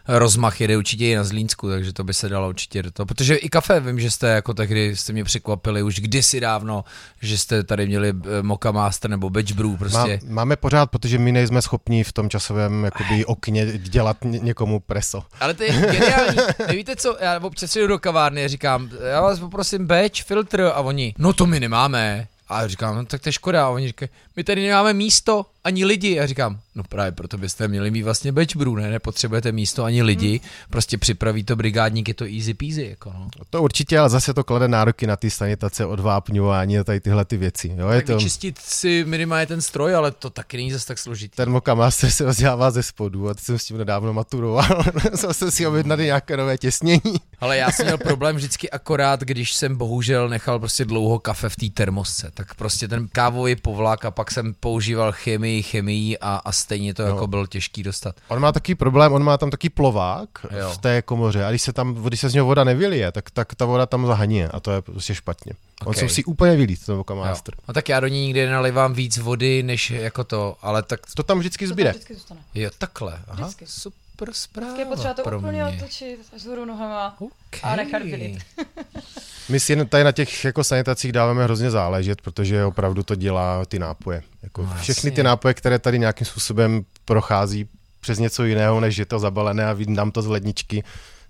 rozmach 0.08 0.62
jede 0.62 0.78
určitě 0.78 1.10
i 1.10 1.16
na 1.16 1.24
Zlínsku, 1.24 1.70
takže 1.70 1.94
to 1.94 2.04
by 2.04 2.14
se 2.14 2.30
dalo 2.30 2.50
určitě 2.50 2.84
do 2.84 2.92
toho. 2.92 3.06
Protože 3.06 3.36
i 3.36 3.50
kafe, 3.50 3.80
vím, 3.80 4.00
že 4.00 4.12
jste 4.12 4.28
jako 4.28 4.54
tehdy 4.54 4.96
jste 4.96 5.14
mě 5.14 5.24
překvapili 5.24 5.84
už 5.84 6.00
kdysi 6.00 6.40
dávno, 6.40 6.84
že 7.22 7.38
jste 7.38 7.64
tady 7.64 7.88
měli 7.88 8.10
eh, 8.10 8.42
Moka 8.42 8.72
Master 8.72 9.10
nebo 9.10 9.30
Batch 9.30 9.52
Brew 9.52 9.78
prostě. 9.78 10.20
Má, 10.24 10.34
máme 10.34 10.56
pořád, 10.56 10.92
protože 10.92 11.18
my 11.18 11.32
nejsme 11.32 11.62
schopni 11.62 12.04
v 12.04 12.14
tom 12.14 12.30
časovém 12.30 12.84
jakoby, 12.84 13.26
okně 13.26 13.78
dělat 13.78 14.18
ně, 14.24 14.40
někomu 14.40 14.80
preso. 14.80 15.24
Ale 15.40 15.54
to 15.54 15.64
je 15.64 15.72
geniální. 15.72 16.38
Nevíte 16.68 16.96
co, 16.96 17.18
já 17.22 17.40
občas 17.40 17.76
jdu 17.76 17.88
do 17.88 18.00
kavárny 18.00 18.46
a 18.46 18.48
říkám, 18.48 18.90
já 19.12 19.22
vás 19.22 19.40
poprosím 19.40 19.88
batch, 19.88 20.24
filtr 20.24 20.62
a 20.62 20.80
oni, 20.80 21.14
no 21.18 21.34
to 21.34 21.46
my 21.46 21.60
nemáme. 21.60 22.28
A 22.48 22.62
já 22.62 22.68
říkám, 22.68 22.96
no 22.96 23.06
tak 23.06 23.22
to 23.22 23.30
je 23.30 23.34
škoda. 23.34 23.66
A 23.66 23.70
oni 23.70 23.88
říkají, 23.88 24.10
my 24.36 24.44
tady 24.44 24.68
nemáme 24.68 24.94
místo, 24.94 25.46
ani 25.66 25.86
lidi. 25.86 26.16
Já 26.16 26.26
říkám, 26.26 26.60
no 26.76 26.84
právě 26.84 27.12
proto 27.12 27.38
byste 27.38 27.68
měli 27.68 27.92
mít 27.92 28.04
vlastně 28.04 28.32
brew, 28.32 28.76
ne? 28.76 28.90
Nepotřebujete 28.90 29.52
místo 29.52 29.84
ani 29.84 30.04
lidi, 30.04 30.40
prostě 30.70 30.98
připraví 30.98 31.44
to 31.44 31.56
brigádník, 31.56 32.08
je 32.08 32.14
to 32.14 32.26
easy 32.26 32.54
peasy, 32.54 32.88
jako 32.90 33.14
no. 33.14 33.30
To 33.50 33.62
určitě, 33.64 34.00
ale 34.00 34.10
zase 34.10 34.34
to 34.34 34.44
klade 34.44 34.68
nároky 34.68 35.08
na 35.08 35.16
ty 35.16 35.30
sanitace, 35.30 35.86
odvápňování 35.86 36.80
a 36.80 36.84
tady 36.84 37.00
tyhle 37.00 37.26
ty 37.26 37.38
věci. 37.38 37.76
Jo, 37.78 37.90
je 37.90 37.98
Tak 37.98 38.06
to, 38.06 38.14
vyčistit 38.14 38.58
si 38.60 39.04
minimálně 39.08 39.46
ten 39.46 39.62
stroj, 39.62 39.96
ale 39.96 40.12
to 40.12 40.30
taky 40.30 40.58
není 40.58 40.72
zase 40.72 40.88
tak 40.88 41.00
složitý. 41.00 41.36
ten 41.36 41.50
Moka 41.50 41.74
Master 41.74 42.12
se 42.12 42.26
rozdělává 42.26 42.72
ze 42.72 42.84
spodu 42.84 43.30
a 43.30 43.34
teď 43.34 43.44
jsem 43.44 43.60
s 43.60 43.66
tím 43.66 43.78
nedávno 43.78 44.14
maturoval. 44.14 44.84
Zase 45.14 45.52
si 45.52 45.68
objednali 45.68 46.06
nějaké 46.06 46.38
nové 46.38 46.58
těsnění. 46.58 47.02
Ale 47.40 47.58
já 47.58 47.72
jsem 47.72 47.86
měl 47.86 47.98
problém 47.98 48.36
vždycky 48.36 48.70
akorát, 48.70 49.22
když 49.22 49.54
jsem 49.54 49.76
bohužel 49.76 50.30
nechal 50.30 50.60
prostě 50.60 50.86
dlouho 50.86 51.20
kafe 51.20 51.50
v 51.50 51.56
té 51.56 51.70
termosce, 51.70 52.32
tak 52.34 52.56
prostě 52.56 52.88
ten 52.88 53.08
kávový 53.08 53.56
povlak 53.56 54.06
a 54.06 54.12
pak 54.12 54.32
jsem 54.32 54.54
používal 54.60 55.12
chemii, 55.12 55.55
chemii 55.62 56.18
a, 56.18 56.36
a 56.46 56.52
stejně 56.52 56.94
to 56.94 57.04
No. 57.04 57.10
jako 57.10 57.28
byl 57.28 57.48
těžký 57.48 57.84
dostat. 57.84 58.16
On 58.28 58.40
má 58.40 58.52
takový 58.52 58.76
problém, 58.76 59.14
on 59.14 59.24
má 59.24 59.38
tam 59.38 59.50
taký 59.52 59.70
plovák 59.70 60.30
Jo. 60.58 60.70
v 60.72 60.78
té 60.78 61.02
komoře 61.02 61.46
a 61.46 61.50
když 61.50 61.62
se 61.62 61.74
tam, 61.74 61.94
když 61.94 62.20
se 62.20 62.30
z 62.30 62.34
něho 62.34 62.46
voda 62.46 62.64
nevylije, 62.64 63.12
tak, 63.12 63.32
tak 63.32 63.56
ta 63.56 63.66
voda 63.66 63.86
tam 63.86 64.06
zahaní 64.08 64.44
a 64.44 64.60
to 64.60 64.72
je 64.72 64.82
prostě 64.82 65.16
špatně. 65.16 65.52
On 65.86 65.90
Ok. 65.90 65.96
se 65.98 66.04
musí 66.04 66.24
úplně 66.26 66.56
vylít, 66.56 66.86
ten 66.86 66.96
Moka 66.96 67.14
Jo. 67.14 67.20
Master. 67.20 67.56
No 67.68 67.74
tak 67.74 67.90
já 67.90 68.00
do 68.00 68.08
ní 68.08 68.22
nikdy 68.22 68.46
nenalivám 68.46 68.94
víc 68.94 69.18
vody, 69.18 69.64
než 69.64 69.90
jako 69.92 70.24
to, 70.24 70.58
ale 70.62 70.84
tak 70.84 71.00
To 71.16 71.24
tam 71.24 71.40
vždycky 71.40 71.66
To 71.66 71.70
tam 71.70 71.74
zbyde. 71.74 71.90
vždycky 71.90 72.14
zůstane. 72.14 72.40
jo, 72.56 72.70
takhle, 72.78 73.20
aha, 73.28 73.44
Vždycky. 73.44 73.66
super 73.68 74.30
zpráva 74.32 74.72
Tak 74.72 74.80
je 74.80 74.86
potřeba 74.86 75.14
to 75.14 75.24
pro 75.24 75.38
úplně 75.40 75.64
mě. 75.64 75.78
otočit 75.78 76.20
vzhůru 76.36 76.66
nohama. 76.66 77.16
Okay. 77.20 77.60
a 77.64 77.76
nechat 77.76 78.02
vylit. 78.02 78.40
My 79.50 79.60
si 79.60 79.86
tady 79.86 80.04
na 80.04 80.12
těch 80.12 80.46
jako 80.46 80.64
sanitacích 80.64 81.12
dáváme 81.12 81.44
hrozně 81.44 81.72
záležet, 81.72 82.22
protože 82.22 82.66
opravdu 82.66 83.04
to 83.04 83.16
dělá 83.16 83.66
ty 83.66 83.80
nápoje. 83.80 84.22
Jako 84.44 84.62
No, 84.64 84.74
všechny 84.82 85.12
ty 85.12 85.24
nápoje, 85.24 85.54
které 85.54 85.80
tady 85.80 86.00
nějakým 86.00 86.28
způsobem 86.28 86.86
prochází 87.06 87.68
přes 88.00 88.20
něco 88.20 88.44
jiného, 88.44 88.80
než 88.80 88.98
je 88.98 89.06
to 89.06 89.20
zabalené 89.20 89.66
a 89.66 89.74
vydám 89.74 90.12
to 90.12 90.22
z 90.22 90.28
ledničky, 90.28 90.84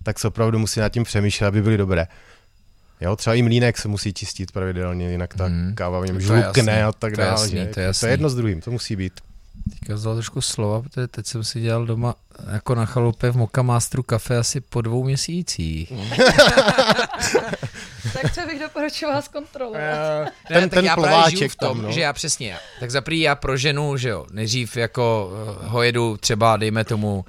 tak 0.03 0.19
se 0.19 0.27
opravdu 0.27 0.59
musí 0.59 0.79
nad 0.79 0.89
tím 0.89 1.03
přemýšlet, 1.03 1.47
aby 1.47 1.61
byly 1.61 1.77
dobré. 1.77 2.07
Jo, 3.01 3.15
třeba 3.15 3.33
i 3.33 3.41
mlínek 3.41 3.77
se 3.77 3.87
musí 3.87 4.13
čistit 4.13 4.51
pravidelně, 4.51 5.11
jinak 5.11 5.33
ta 5.33 5.45
Hmm. 5.45 5.75
káva 5.75 5.99
v 5.99 6.05
něm 6.05 6.15
To 6.15 6.21
žlukne 6.21 6.83
a 6.83 6.91
tak 6.91 7.13
to 7.15 7.21
je 7.21 7.25
dále. 7.27 7.41
jasný, 7.41 7.57
že? 7.59 7.65
to 7.65 7.79
je 7.79 7.93
to 7.99 8.05
je 8.05 8.11
jedno 8.13 8.29
s 8.29 8.35
druhým, 8.35 8.61
to 8.61 8.71
musí 8.71 8.95
být. 8.95 9.13
Teďka 9.69 9.93
vzal 9.95 10.13
trošku 10.13 10.41
slova, 10.41 10.81
protože 10.81 11.07
teď 11.07 11.25
jsem 11.25 11.43
si 11.43 11.61
dělal 11.61 11.85
doma 11.85 12.15
jako 12.51 12.75
na 12.75 12.85
chalupě 12.85 13.31
v 13.31 13.35
Moka 13.37 13.61
Masteru 13.61 14.03
kafe 14.03 14.37
asi 14.37 14.61
po 14.61 14.81
dvou 14.81 15.03
měsících. 15.03 15.93
tak 18.21 18.33
co 18.33 18.41
bych 18.47 18.59
doporučovala 18.59 19.21
zkontrolovat. 19.21 19.81
Ne, 19.81 20.31
Ten- 20.47 20.61
tak 20.69 20.71
ten 20.79 20.85
já 20.85 20.95
právě 20.95 21.37
žiju 21.37 21.49
v 21.49 21.55
tom, 21.55 21.77
tam, 21.77 21.85
no. 21.85 21.91
že 21.91 22.01
já 22.01 22.13
přesně, 22.13 22.57
tak 22.79 22.91
za 22.91 23.01
prvý 23.01 23.19
já 23.21 23.35
pro 23.35 23.57
ženu, 23.57 23.97
že 23.97 24.09
jo, 24.09 24.25
nejdřív 24.31 24.77
jako 24.77 25.31
eh, 25.63 25.67
ho 25.67 25.83
jedu 25.83 26.17
třeba, 26.17 26.57
dejme 26.57 26.83
tomu, 26.83 27.25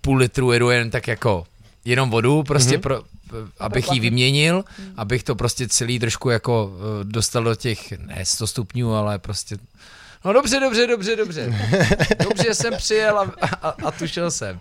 půl 0.00 0.16
litru 0.16 0.52
jedu 0.52 0.70
jen 0.70 0.90
tak 0.90 1.08
jako 1.08 1.46
jenom 1.84 2.10
vodu, 2.10 2.42
prostě 2.42 2.72
Mhm. 2.74 2.80
pro, 2.80 2.96
eh, 3.02 3.34
abych 3.58 3.92
ji 3.92 4.00
vyměnil, 4.00 4.64
abych 4.96 5.22
to 5.22 5.34
prostě 5.34 5.68
celý 5.68 5.98
trošku 5.98 6.30
jako 6.30 6.70
eh, 7.00 7.04
dostal 7.04 7.44
do 7.44 7.54
těch, 7.54 7.92
ne 7.92 8.24
100 8.24 8.46
stupňů, 8.46 8.94
ale 8.94 9.18
prostě 9.18 9.56
No 10.26 10.32
dobře, 10.32 10.60
dobře, 10.60 10.86
dobře, 10.86 11.16
dobře. 11.16 11.54
Dobře 12.24 12.54
jsem 12.54 12.74
přijel 12.76 13.18
a, 13.18 13.32
a, 13.62 13.68
a 13.68 13.90
tušil 13.90 14.30
jsem. 14.30 14.60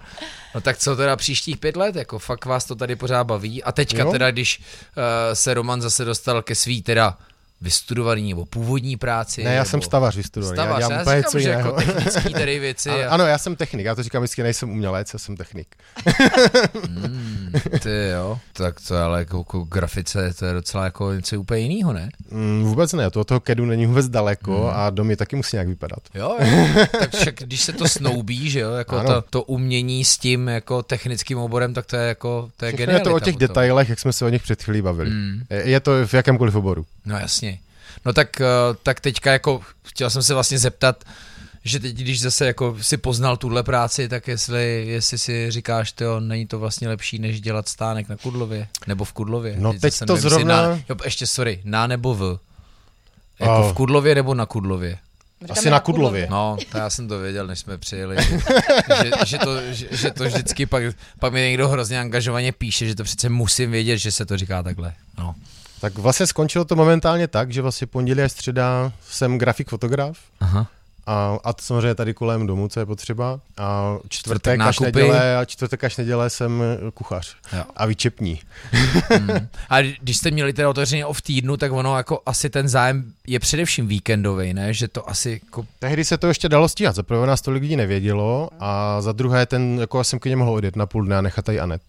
No 0.56 0.62
tak 0.62 0.78
co 0.78 0.96
teda 0.96 1.16
příštích 1.16 1.58
pět 1.58 1.76
let, 1.76 1.96
jako 1.96 2.20
fakt 2.20 2.46
vás 2.46 2.66
to 2.66 2.76
tady 2.76 2.96
pořád 2.96 3.24
baví. 3.24 3.64
A 3.64 3.72
teďka 3.72 4.00
Jo. 4.04 4.12
teda, 4.12 4.32
když 4.32 4.60
uh, 4.60 5.04
se 5.34 5.54
Roman 5.54 5.82
zase 5.82 6.06
dostal 6.06 6.42
ke 6.42 6.56
svý 6.56 6.82
teda 6.82 7.18
vystudovaný 7.62 8.30
nebo 8.30 8.46
původní 8.46 8.98
práci. 8.98 9.44
Ne, 9.44 9.50
já 9.54 9.56
nebo 9.62 9.70
jsem 9.70 9.82
stavař 9.82 10.16
vystudovaný, 10.16 10.58
já 10.58 10.64
Stavař, 10.64 10.80
dělám 10.80 10.92
já, 10.92 11.02
úplně 11.02 11.18
říkám, 11.18 11.32
co 11.32 11.40
že 11.40 11.50
jako 11.50 11.72
technický 11.72 12.34
tady 12.34 12.60
věci. 12.60 12.90
Ale, 12.90 13.08
a, 13.08 13.14
ano, 13.14 13.26
já 13.26 13.38
jsem 13.38 13.56
technik, 13.56 13.86
já 13.86 13.96
to 13.96 14.04
říkám 14.04 14.22
vždycky, 14.22 14.44
nejsem 14.44 14.70
umělec, 14.70 15.14
já 15.14 15.20
jsem 15.20 15.38
technik. 15.38 15.68
mm, 16.90 17.52
ty 17.80 18.10
jo, 18.14 18.40
tak 18.54 18.82
to 18.88 18.98
ale 18.98 19.20
jako, 19.20 19.38
jako 19.38 19.60
grafice, 19.64 20.34
to 20.40 20.46
je 20.46 20.54
docela 20.54 20.84
jako 20.84 21.14
něco 21.14 21.40
úplně 21.40 21.62
jiného, 21.62 21.94
ne? 21.94 22.10
Mm, 22.32 22.64
vůbec 22.64 22.94
ne, 22.94 23.12
to 23.12 23.22
od 23.22 23.28
toho 23.28 23.40
kedu 23.40 23.66
není 23.66 23.86
vůbec 23.86 24.08
daleko 24.08 24.56
Hmm. 24.62 24.70
a 24.76 24.90
dom 24.90 25.10
je 25.10 25.18
taky 25.18 25.36
musí 25.36 25.56
nějak 25.56 25.68
vypadat. 25.68 26.00
Jo, 26.16 26.38
jo. 26.40 26.68
tak 27.00 27.16
však 27.16 27.36
když 27.36 27.62
se 27.62 27.74
to 27.74 27.88
snoubí, 27.88 28.50
že 28.50 28.60
jo, 28.60 28.72
jako 28.72 28.98
Ano. 28.98 29.10
to, 29.10 29.22
to 29.30 29.44
umění 29.44 30.06
s 30.06 30.18
tím 30.18 30.48
jako 30.48 30.84
technickým 30.84 31.38
oborem, 31.38 31.74
tak 31.74 31.86
to 31.86 31.96
je 31.96 32.08
jako, 32.08 32.50
to 32.58 32.66
je 32.66 32.74
je 32.92 33.00
to 33.00 33.16
o 33.16 33.20
těch 33.20 33.34
potom. 33.34 33.48
detailech, 33.48 33.90
jak 33.90 34.00
jsme 34.00 34.14
se 34.14 34.26
o 34.26 34.30
nich 34.30 34.42
před 34.44 34.64
chvílí 34.64 34.82
bavili. 34.82 35.10
Mm. 35.10 35.42
Je 35.50 35.70
je 35.70 35.80
to 35.80 36.08
v 36.08 36.14
jakémkoliv 36.14 36.56
oboru. 36.56 36.86
No 37.06 37.18
jasně. 37.18 37.55
No 38.06 38.14
tak, 38.14 38.42
eh, 38.42 38.46
tak 38.84 39.00
teďka 39.00 39.32
jako 39.32 39.62
chtěl 39.88 40.10
jsem 40.10 40.24
se 40.24 40.34
vlastně 40.34 40.60
zeptat, 40.60 41.04
že 41.64 41.80
teď, 41.80 41.96
když 41.96 42.22
zase 42.22 42.46
jako 42.48 42.78
si 42.82 42.98
poznal 42.98 43.38
tuhle 43.38 43.64
práci, 43.64 44.10
tak 44.10 44.28
jestli, 44.28 44.86
jestli 44.88 45.18
si 45.18 45.52
říkáš, 45.52 45.92
to 45.92 46.20
není 46.20 46.48
to 46.48 46.60
vlastně 46.60 46.88
lepší, 46.88 47.20
než 47.20 47.42
dělat 47.42 47.70
stánek 47.70 48.10
na 48.10 48.16
Kudlově, 48.18 48.68
nebo 48.88 49.06
v 49.06 49.14
Kudlově. 49.14 49.56
No 49.60 49.74
teď 49.74 49.82
zase 49.94 50.06
to 50.06 50.14
nevím, 50.16 50.30
zrovna- 50.30 50.62
Na, 50.62 50.76
jo, 50.90 50.96
ještě 51.06 51.28
sorry, 51.28 51.62
na 51.64 51.88
nebo 51.88 52.16
v. 52.16 52.40
Jako 53.40 53.54
Oh. 53.66 53.72
v 53.72 53.74
Kudlově 53.74 54.16
nebo 54.16 54.34
na 54.34 54.46
Kudlově? 54.46 54.98
Asi 55.50 55.70
na 55.70 55.80
Kudlově. 55.80 56.28
No, 56.32 56.58
to 56.72 56.78
já 56.78 56.90
jsem 56.90 57.08
to 57.08 57.20
věděl, 57.20 57.48
než 57.48 57.60
jsme 57.60 57.78
přijeli, 57.78 58.16
že, 58.24 58.30
že, 59.04 59.12
že, 59.26 59.38
to, 59.38 59.74
že, 59.74 59.88
že 59.92 60.12
to 60.12 60.24
vždycky 60.24 60.66
pak, 60.66 60.84
pak 61.20 61.34
mi 61.34 61.42
někdo 61.42 61.68
hrozně 61.70 62.00
angažovaně 62.00 62.52
píše, 62.52 62.88
že 62.88 62.96
to 62.96 63.04
přece 63.04 63.30
musím 63.30 63.72
vědět, 63.72 63.98
že 63.98 64.12
se 64.12 64.26
to 64.26 64.38
říká 64.38 64.64
takhle. 64.64 64.94
No. 65.18 65.36
Tak 65.82 65.98
vlastně 65.98 66.28
skončilo 66.28 66.66
to 66.66 66.76
momentálně 66.76 67.28
tak, 67.28 67.54
že 67.54 67.62
vlastně 67.62 67.88
pondělí 67.88 68.22
a 68.22 68.30
středa 68.30 68.92
jsem 69.10 69.38
grafik 69.38 69.70
fotograf 69.70 70.18
Aha. 70.40 70.68
A, 71.08 71.40
a 71.44 71.54
to 71.54 71.62
samozřejmě 71.64 71.96
tady 71.96 72.14
kolem 72.14 72.48
domu, 72.48 72.68
co 72.68 72.80
je 72.80 72.86
potřeba. 72.86 73.40
A 73.58 73.98
čtvrtek, 74.10 74.42
Čtvrtek 74.42 74.62
až 74.62 74.80
neděle, 74.80 75.38
a 75.38 75.46
čtvrtek 75.46 75.84
až 75.84 75.98
neděle 75.98 76.30
jsem 76.30 76.62
eh, 76.62 76.92
kuchař. 76.92 77.36
Jo. 77.54 77.64
A 77.76 77.86
výčepní. 77.86 78.42
Hmm. 79.10 79.48
A 79.70 79.82
když 79.82 80.18
jste 80.18 80.32
měli 80.32 80.54
teda 80.54 80.70
otevřeně 80.70 81.06
o 81.06 81.14
v 81.14 81.22
týdnu, 81.22 81.58
tak 81.58 81.72
ono 81.72 81.98
jako 81.98 82.22
asi 82.26 82.50
ten 82.50 82.68
zájem 82.68 83.14
je 83.28 83.40
především 83.40 83.88
víkendový, 83.88 84.54
ne? 84.54 84.74
Že 84.74 84.88
to 84.88 85.10
asi 85.10 85.42
jako... 85.44 85.66
Tehdy 85.80 86.06
se 86.06 86.18
to 86.18 86.28
ještě 86.28 86.50
dalo 86.50 86.70
stíhat. 86.70 86.96
Za 86.96 87.04
prvé 87.04 87.28
nás 87.28 87.42
tolik 87.42 87.62
lidí 87.62 87.76
nevědělo 87.76 88.50
a 88.60 89.02
za 89.02 89.12
druhé 89.12 89.46
ten, 89.46 89.78
jako 89.80 90.04
jsem 90.04 90.20
k 90.20 90.26
němu 90.26 90.44
mohl 90.46 90.56
odjet 90.56 90.76
na 90.76 90.86
půl 90.86 91.06
dne 91.06 91.18
a 91.18 91.22
nechat 91.22 91.46
tady 91.46 91.60
Anet. 91.60 91.82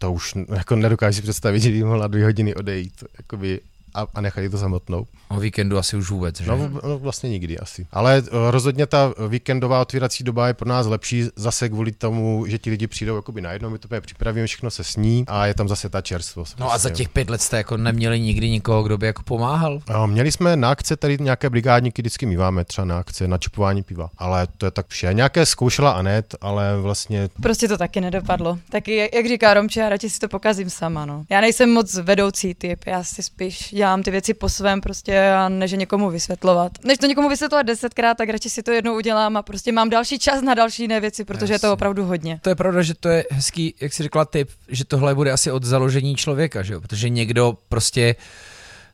To 0.00 0.12
už 0.12 0.34
jako 0.56 0.76
nedokážu 0.76 1.16
si 1.16 1.22
představit, 1.22 1.60
že 1.60 1.70
by 1.70 1.84
mohla 1.84 2.06
dvě 2.06 2.24
hodiny 2.24 2.54
odejít 2.54 3.04
jakoby, 3.18 3.60
a, 3.94 4.06
a 4.14 4.20
nechat 4.20 4.40
jí 4.40 4.48
to 4.48 4.58
samotnou. 4.58 5.06
O 5.28 5.40
víkendu 5.40 5.78
asi 5.78 5.96
už 5.96 6.10
vůbec, 6.10 6.40
že? 6.40 6.50
No, 6.50 6.70
no 6.86 6.98
vlastně 6.98 7.30
nikdy 7.30 7.58
asi. 7.58 7.86
Ale 7.92 8.22
eh, 8.26 8.50
rozhodně 8.50 8.86
ta 8.86 9.14
víkendová 9.28 9.80
otvírací 9.80 10.24
doba 10.24 10.46
je 10.48 10.54
pro 10.54 10.68
nás 10.68 10.86
lepší 10.86 11.24
zase 11.36 11.68
kvůli 11.68 11.92
tomu, 11.92 12.46
že 12.48 12.58
ti 12.58 12.70
lidi 12.70 12.86
přijdou 12.86 13.16
jakoby 13.16 13.40
najednou, 13.40 13.70
my 13.70 13.78
to 13.78 13.88
připravíme, 14.00 14.46
všechno 14.46 14.70
se 14.70 14.84
sní 14.84 15.24
a 15.28 15.46
je 15.46 15.54
tam 15.54 15.68
zase 15.68 15.88
ta 15.88 16.00
čerstvost. 16.00 16.58
No 16.58 16.72
a 16.72 16.78
za 16.78 16.90
těch 16.90 17.08
pět 17.08 17.30
let 17.30 17.40
jste 17.42 17.56
jako 17.56 17.76
neměli 17.76 18.20
nikdy 18.20 18.50
nikoho, 18.50 18.82
kdo 18.82 18.98
by 18.98 19.06
jako 19.06 19.22
pomáhal? 19.22 19.80
A 19.86 20.06
Měli 20.06 20.32
jsme 20.32 20.56
na 20.56 20.70
akce 20.70 20.96
tady 20.96 21.18
nějaké 21.20 21.50
brigádníky, 21.50 22.02
vždycky 22.02 22.26
míváme 22.26 22.64
třeba 22.64 22.84
na 22.84 22.98
akce, 22.98 23.28
na 23.28 23.38
čepování 23.38 23.82
piva, 23.82 24.10
ale 24.18 24.46
to 24.58 24.66
je 24.66 24.70
tak 24.70 24.86
vše. 24.88 25.10
Nějaké 25.14 25.46
zkoušela 25.46 25.90
Anet, 25.90 26.34
ale 26.40 26.80
vlastně 26.80 27.28
Prostě 27.42 27.68
to 27.68 27.78
taky 27.78 28.00
nedopadlo. 28.00 28.58
Taky, 28.70 28.96
jak- 28.96 29.14
jak 29.14 29.26
říká 29.28 29.54
Romče, 29.54 29.80
já 29.80 29.88
radši 29.88 30.10
si 30.10 30.18
to 30.18 30.28
pokazím 30.28 30.70
sama, 30.70 31.06
no. 31.06 31.24
Já 31.30 31.40
nejsem 31.40 31.70
moc 31.70 31.94
vedoucí 31.94 32.54
typ, 32.54 32.80
já 32.86 33.04
si 33.04 33.22
spíš 33.22 33.72
dělám 33.80 34.02
ty 34.02 34.10
věci 34.10 34.34
po 34.34 34.48
svém 34.48 34.80
prostě 34.80 35.30
a 35.30 35.48
než 35.48 35.70
je 35.70 35.76
někomu 35.76 36.10
vysvětlovat. 36.10 36.72
Než 36.84 36.98
to 36.98 37.06
někomu 37.06 37.28
vysvětlovat 37.28 37.62
desetkrát, 37.62 38.16
tak 38.16 38.28
radši 38.28 38.50
si 38.50 38.62
to 38.62 38.70
jednou 38.70 38.96
udělám 38.96 39.36
a 39.36 39.42
prostě 39.42 39.72
mám 39.72 39.90
další 39.90 40.18
čas 40.18 40.42
na 40.42 40.54
další 40.54 40.82
jiné 40.82 41.00
věci, 41.00 41.24
protože 41.24 41.54
je 41.54 41.58
to 41.58 41.66
Jasně. 41.66 41.72
opravdu 41.72 42.04
hodně. 42.04 42.40
To 42.42 42.48
je 42.48 42.54
pravda, 42.54 42.82
že 42.82 42.94
to 42.94 43.08
je 43.08 43.24
hezký, 43.30 43.74
jak 43.80 43.92
jsi 43.92 44.02
řekla, 44.02 44.24
typ, 44.24 44.48
že 44.68 44.84
tohle 44.84 45.14
bude 45.14 45.32
asi 45.32 45.50
od 45.50 45.64
založení 45.64 46.16
člověka, 46.16 46.62
že 46.62 46.72
jo? 46.72 46.80
Protože 46.80 47.08
někdo 47.08 47.56
prostě 47.68 48.16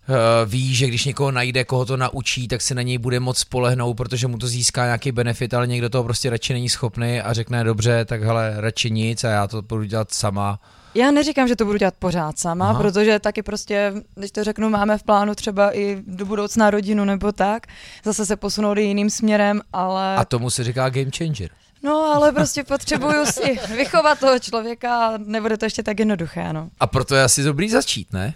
uh, 0.08 0.16
ví, 0.50 0.74
že 0.74 0.86
když 0.86 1.04
někoho 1.04 1.30
najde, 1.30 1.64
koho 1.64 1.84
to 1.84 1.96
naučí, 1.96 2.48
tak 2.48 2.62
se 2.62 2.74
na 2.74 2.82
něj 2.82 2.98
bude 2.98 3.20
moc 3.20 3.38
spolehnout, 3.38 3.96
protože 3.96 4.26
mu 4.26 4.38
to 4.38 4.46
získá 4.46 4.84
nějaký 4.84 5.12
benefit, 5.12 5.54
ale 5.54 5.66
někdo 5.66 5.88
toho 5.88 6.04
prostě 6.04 6.30
radši 6.30 6.52
není 6.52 6.68
schopný 6.68 7.20
a 7.20 7.32
řekne, 7.32 7.64
dobře, 7.64 8.04
tak 8.04 8.22
hele, 8.22 8.54
radši 8.56 8.90
nic 8.90 9.24
a 9.24 9.28
já 9.28 9.46
to 9.46 9.62
budu 9.62 9.84
dělat 9.84 10.14
sama. 10.14 10.60
Já 10.96 11.10
neříkám, 11.10 11.48
že 11.48 11.56
to 11.56 11.64
budu 11.64 11.78
dělat 11.78 11.94
pořád 11.98 12.38
sama, 12.38 12.70
Aha. 12.70 12.82
Protože 12.82 13.18
taky 13.18 13.42
prostě, 13.42 13.92
když 14.14 14.30
to 14.30 14.44
řeknu, 14.44 14.70
máme 14.70 14.98
v 14.98 15.02
plánu 15.02 15.34
třeba 15.34 15.76
i 15.76 16.02
do 16.06 16.26
budoucna 16.26 16.70
rodinu 16.70 17.04
nebo 17.04 17.32
tak, 17.32 17.66
zase 18.04 18.26
se 18.26 18.36
posunout 18.36 18.78
i 18.78 18.82
jiným 18.82 19.10
směrem, 19.10 19.60
ale... 19.72 20.16
A 20.16 20.24
tomu 20.24 20.50
se 20.50 20.64
říká 20.64 20.88
game 20.88 21.10
changer. 21.18 21.50
No, 21.82 22.12
ale 22.14 22.32
prostě 22.32 22.64
potřebuju 22.64 23.26
si 23.26 23.58
vychovat 23.76 24.20
toho 24.20 24.38
člověka 24.38 25.06
a 25.06 25.18
nebude 25.18 25.56
to 25.56 25.64
ještě 25.64 25.82
tak 25.82 25.98
jednoduché, 25.98 26.52
no. 26.52 26.68
A 26.80 26.86
proto 26.86 27.14
je 27.14 27.22
asi 27.22 27.42
dobrý 27.42 27.70
začít, 27.70 28.12
ne? 28.12 28.34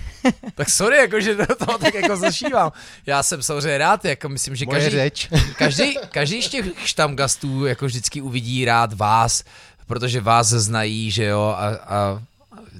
tak 0.54 0.70
sorry, 0.70 0.96
jako, 0.96 1.20
že 1.20 1.34
do 1.34 1.46
toho 1.46 1.78
tak 1.78 1.94
jako 1.94 2.16
zašívám. 2.16 2.72
Já 3.06 3.22
jsem 3.22 3.42
samozřejmě 3.42 3.78
rád, 3.78 4.04
jako 4.04 4.28
myslím, 4.28 4.56
že 4.56 4.66
moje 4.66 4.80
každý, 4.80 4.96
řeč. 4.96 5.28
každý, 5.56 5.98
každý 6.10 6.42
z 6.42 6.48
těch 6.48 6.66
štamgastů 6.84 7.66
jako 7.66 7.86
vždycky 7.86 8.20
uvidí 8.20 8.64
rád 8.64 8.92
vás, 8.92 9.44
protože 9.86 10.20
vás 10.20 10.48
znají, 10.48 11.10
že 11.10 11.24
jo, 11.24 11.54
a, 11.58 11.68
a 11.68 12.22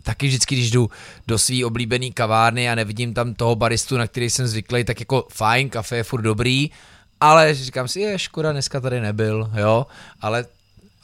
taky 0.03 0.27
vždycky, 0.27 0.55
když 0.55 0.71
jdu 0.71 0.91
do 1.27 1.39
svý 1.39 1.65
oblíbený 1.65 2.13
kavárny 2.13 2.71
a 2.71 2.75
nevidím 2.75 3.15
tam 3.15 3.35
toho 3.35 3.57
baristu, 3.57 3.97
na 3.97 4.07
který 4.07 4.31
jsem 4.31 4.47
zvyklý, 4.47 4.85
tak 4.85 5.01
jako 5.01 5.27
fajn, 5.33 5.69
kafe 5.69 5.97
je 5.97 6.05
furt 6.05 6.23
dobrý, 6.23 6.71
ale 7.21 7.55
říkám 7.55 7.89
si, 7.89 8.01
je 8.01 8.19
škoda, 8.19 8.53
dneska 8.53 8.81
tady 8.81 9.01
nebyl, 9.01 9.51
jo, 9.55 9.87
ale 10.21 10.45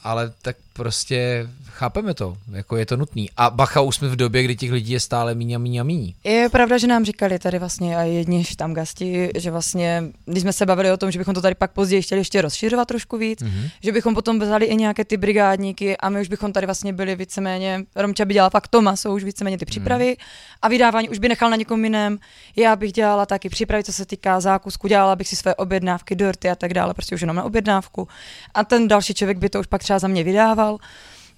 ale 0.03 0.31
tak 0.41 0.55
prostě 0.73 1.47
chápeme 1.65 2.13
to, 2.13 2.37
jako 2.51 2.77
je 2.77 2.85
to 2.85 2.97
nutný. 2.97 3.29
A 3.37 3.49
bacha, 3.49 3.81
už 3.81 3.95
jsme 3.95 4.07
v 4.07 4.15
době, 4.15 4.43
kdy 4.43 4.55
těch 4.55 4.71
lidí 4.71 4.93
je 4.93 4.99
stále 4.99 5.35
míň 5.35 5.53
a 5.53 5.57
míň 5.57 5.77
a 5.77 5.83
míň. 5.83 6.13
Je 6.23 6.49
pravda, 6.49 6.77
že 6.77 6.87
nám 6.87 7.05
říkali 7.05 7.39
tady 7.39 7.59
vlastně 7.59 7.97
a 7.97 8.01
jedni 8.01 8.43
tam 8.57 8.73
gasti, 8.73 9.29
že 9.37 9.51
vlastně, 9.51 10.03
když 10.25 10.41
jsme 10.41 10.53
se 10.53 10.65
bavili 10.65 10.91
o 10.91 10.97
tom, 10.97 11.11
že 11.11 11.19
bychom 11.19 11.33
to 11.33 11.41
tady 11.41 11.55
pak 11.55 11.71
později 11.71 12.01
chtěli 12.01 12.21
ještě 12.21 12.41
rozšiřovat 12.41 12.87
trošku 12.87 13.17
víc, 13.17 13.41
Mhm. 13.41 13.51
mm-hmm. 13.51 13.69
že 13.83 13.91
bychom 13.91 14.15
potom 14.15 14.39
vzali 14.39 14.65
i 14.65 14.75
nějaké 14.75 15.05
ty 15.05 15.17
brigádníky 15.17 15.97
a 15.97 16.09
my 16.09 16.21
už 16.21 16.27
bychom 16.27 16.53
tady 16.53 16.65
vlastně 16.65 16.93
byli 16.93 17.15
víceméně, 17.15 17.83
Romča 17.95 18.25
by 18.25 18.33
dělala 18.33 18.49
fakt 18.49 18.67
Toma, 18.67 18.95
jsou 18.95 19.15
už 19.15 19.23
víceméně 19.23 19.57
ty 19.57 19.65
přípravy 19.65 20.05
Mhm. 20.05 20.09
mm. 20.11 20.15
a 20.61 20.67
vydávání 20.67 21.09
už 21.09 21.19
by 21.19 21.29
nechal 21.29 21.49
na 21.49 21.55
někom 21.55 21.83
jiném. 21.83 22.19
Já 22.55 22.75
bych 22.75 22.91
dělala 22.93 23.25
taky 23.25 23.49
přípravy, 23.49 23.83
co 23.83 23.93
se 23.93 24.05
týká 24.05 24.39
zákusku, 24.39 24.87
dělala 24.87 25.15
bych 25.15 25.27
si 25.27 25.35
své 25.35 25.55
objednávky, 25.55 26.15
dorty 26.15 26.49
a 26.49 26.55
tak 26.55 26.73
dále, 26.73 26.93
prostě 26.93 27.15
už 27.15 27.21
jenom 27.21 27.35
na 27.35 27.43
objednávku. 27.43 28.07
A 28.53 28.63
ten 28.63 28.87
další 28.87 29.13
člověk 29.13 29.37
by 29.37 29.49
to 29.49 29.59
už 29.59 29.67
pak 29.67 29.81
třeba 29.89 29.99
za 29.99 30.07
mě 30.07 30.23
vydával. 30.23 30.77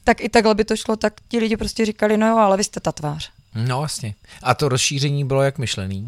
Tak 0.03 0.21
i 0.21 0.29
takhle 0.29 0.55
by 0.55 0.65
to 0.65 0.75
šlo, 0.75 0.95
tak 0.95 1.13
ti 1.27 1.39
lidi 1.39 1.57
prostě 1.57 1.85
říkali, 1.85 2.17
no 2.17 2.27
jo, 2.27 2.37
ale 2.37 2.57
vy 2.57 2.63
jste 2.63 2.79
ta 2.79 2.91
tvář. 2.91 3.31
No 3.55 3.77
vlastně. 3.77 4.15
A 4.43 4.53
to 4.53 4.69
rozšíření 4.69 5.25
bylo 5.25 5.41
jak 5.41 5.57
myšlený? 5.57 6.07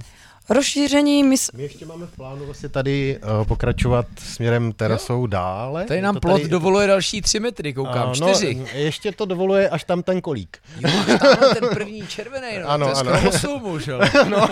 Rozšíření, 0.50 1.24
my, 1.24 1.36
My 1.54 1.64
ještě 1.64 1.86
máme 1.86 2.06
v 2.06 2.16
plánu 2.16 2.46
vlastně 2.46 2.70
tady 2.70 3.20
uh, 3.40 3.46
pokračovat 3.48 4.06
směrem 4.20 4.72
terasou 4.72 5.28
dále. 5.28 5.86
Tady 5.86 6.02
nám 6.02 6.14
to 6.16 6.20
plot 6.20 6.42
dovoluje 6.42 6.88
další 6.88 7.22
tři 7.22 7.40
metry, 7.40 7.74
koukám, 7.74 8.10
A, 8.10 8.14
čtyři. 8.14 8.56
No, 8.56 8.66
ještě 8.74 9.12
to 9.12 9.26
dovoluje 9.26 9.70
až 9.70 9.84
tam 9.84 10.04
ten 10.04 10.22
kolík. 10.22 10.58
Jo, 10.80 10.90
tamhle 11.20 11.56
ten 11.56 11.70
první 11.70 12.08
červený, 12.08 12.48
no, 12.62 12.70
Ano, 12.70 12.86
to 12.86 12.92
je 13.10 13.14
ano. 13.20 13.32
skoro 13.32 13.54
už, 13.58 13.88
ale. 13.88 14.12
no. 14.30 14.48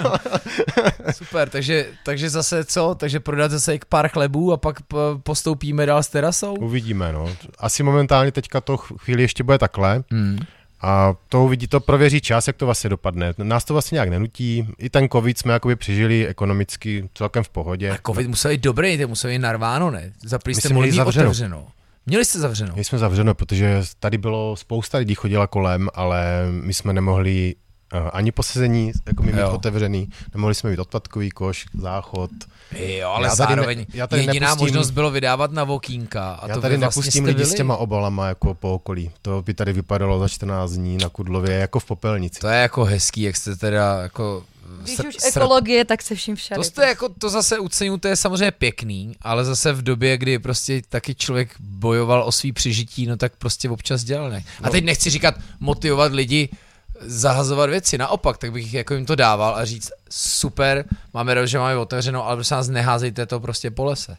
Super, 1.11 1.49
takže, 1.49 1.87
takže 2.05 2.29
zase 2.29 2.65
co? 2.65 2.95
Takže 2.95 3.19
prodat 3.19 3.51
zase 3.51 3.71
jak 3.71 3.85
pár 3.85 4.07
chlebů 4.07 4.53
a 4.53 4.57
pak 4.57 4.81
p- 4.81 4.95
postoupíme 5.23 5.85
dál 5.85 6.03
s 6.03 6.07
terasou? 6.07 6.53
Uvidíme, 6.55 7.13
no. 7.13 7.29
Asi 7.59 7.83
momentálně 7.83 8.31
teďka 8.31 8.61
to 8.61 8.77
chvíli 8.77 9.21
ještě 9.21 9.43
bude 9.43 9.57
takhle. 9.57 10.03
Hmm. 10.11 10.37
A 10.81 11.13
to 11.29 11.43
uvidí, 11.43 11.67
to 11.67 11.79
prověří 11.79 12.21
čas, 12.21 12.47
jak 12.47 12.55
to 12.55 12.65
vlastně 12.65 12.89
dopadne. 12.89 13.33
Nás 13.37 13.65
to 13.65 13.73
vlastně 13.73 13.95
nějak 13.95 14.09
nenutí. 14.09 14.67
I 14.77 14.89
ten 14.89 15.09
covid 15.09 15.37
jsme 15.37 15.53
jakoby 15.53 15.75
přežili 15.75 16.27
ekonomicky 16.27 17.09
celkem 17.13 17.43
v 17.43 17.49
pohodě. 17.49 17.91
A 17.91 17.97
covid 18.05 18.27
musel 18.27 18.51
být 18.51 18.61
dobrý, 18.61 18.97
to 18.97 19.07
musel 19.07 19.31
být 19.31 19.39
narváno, 19.39 19.91
ne? 19.91 20.13
Zaprý 20.23 20.55
jste 20.55 20.69
měli 20.69 20.91
zavřeno. 20.91 21.25
otevřeno. 21.25 21.67
Měli 22.05 22.25
jste 22.25 22.39
zavřeno. 22.39 22.73
My 22.75 22.83
jsme 22.83 22.97
zavřeno, 22.97 23.33
protože 23.35 23.81
tady 23.99 24.17
bylo 24.17 24.55
spousta 24.55 24.97
lidí 24.97 25.15
chodila 25.15 25.47
kolem, 25.47 25.89
ale 25.93 26.47
my 26.51 26.73
jsme 26.73 26.93
nemohli 26.93 27.55
ani 28.13 28.31
posezení 28.31 28.91
jako 29.07 29.23
my 29.23 29.31
mít 29.33 29.39
Jo. 29.39 29.51
otevřený, 29.51 30.09
nemohli 30.33 30.55
jsme 30.55 30.69
mít 30.69 30.79
odpadkový 30.79 31.29
koš, 31.29 31.65
záchod. 31.73 32.31
Jo, 32.79 33.09
ale 33.09 33.27
Já 33.27 33.35
tady 33.35 33.49
ne- 33.49 33.55
zároveň 33.55 33.85
já 33.93 34.07
tady 34.07 34.21
jediná 34.21 34.47
nepustím- 34.49 34.67
možnost 34.67 34.89
bylo 34.91 35.11
vydávat 35.11 35.51
na 35.51 35.63
vokínka. 35.63 36.31
A 36.33 36.47
Já 36.47 36.55
to 36.55 36.61
tady 36.61 36.77
vlastně 36.77 36.99
nepustím 37.01 37.23
jste 37.23 37.27
lidi 37.27 37.37
byli. 37.43 37.49
s 37.51 37.53
těma 37.55 37.77
obalama 37.77 38.27
jako 38.27 38.53
po 38.53 38.73
okolí. 38.73 39.11
To 39.21 39.41
by 39.41 39.53
tady 39.53 39.73
vypadalo 39.73 40.19
za 40.19 40.27
14 40.27 40.71
dní 40.71 40.97
na 40.97 41.09
Kudlově 41.09 41.55
jako 41.55 41.79
v 41.79 41.85
popelnici. 41.85 42.39
To 42.39 42.47
je 42.47 42.61
jako 42.61 42.83
hezký, 42.83 43.21
jak 43.21 43.35
jste 43.35 43.55
teda 43.55 43.99
jako... 44.01 44.43
když 44.83 44.99
už 44.99 45.05
sr- 45.05 45.27
ekologie, 45.27 45.85
tak 45.85 46.01
se 46.01 46.15
vším 46.15 46.35
všade. 46.35 46.55
To 46.59 46.63
jste 46.63 46.87
jako, 46.87 47.09
to 47.09 47.29
zase 47.29 47.59
uceňuju, 47.59 47.97
to 47.97 48.07
je 48.07 48.15
samozřejmě 48.15 48.51
pěkný, 48.51 49.15
ale 49.21 49.45
zase 49.45 49.73
v 49.73 49.81
době, 49.81 50.17
kdy 50.17 50.39
prostě 50.39 50.81
taky 50.89 51.15
člověk 51.15 51.55
bojoval 51.59 52.23
o 52.23 52.31
svý 52.31 52.51
přežití, 52.51 53.05
no 53.05 53.17
tak 53.17 53.33
prostě 53.35 53.69
občas 53.69 54.03
dělal, 54.03 54.29
ne? 54.29 54.43
A 54.63 54.65
No. 54.65 54.69
teď 54.71 54.83
nechci 54.85 55.09
říkat 55.09 55.35
motivovat 55.59 56.11
lidi 56.11 56.49
zahazovat 57.01 57.69
věci, 57.69 57.97
naopak, 57.97 58.37
tak 58.37 58.51
bych 58.51 58.73
jako 58.73 58.93
jim 58.93 59.05
to 59.05 59.15
dával 59.15 59.55
a 59.55 59.65
říct, 59.65 59.91
super, 60.09 60.85
máme 61.13 61.33
rád, 61.33 61.45
že 61.45 61.59
máme 61.59 61.77
otevřeno, 61.77 62.27
ale 62.27 62.35
prosím 62.35 62.57
vás, 62.57 62.67
neházejte 62.69 63.25
to 63.25 63.39
prostě 63.39 63.71
po 63.71 63.85
lese. 63.85 64.17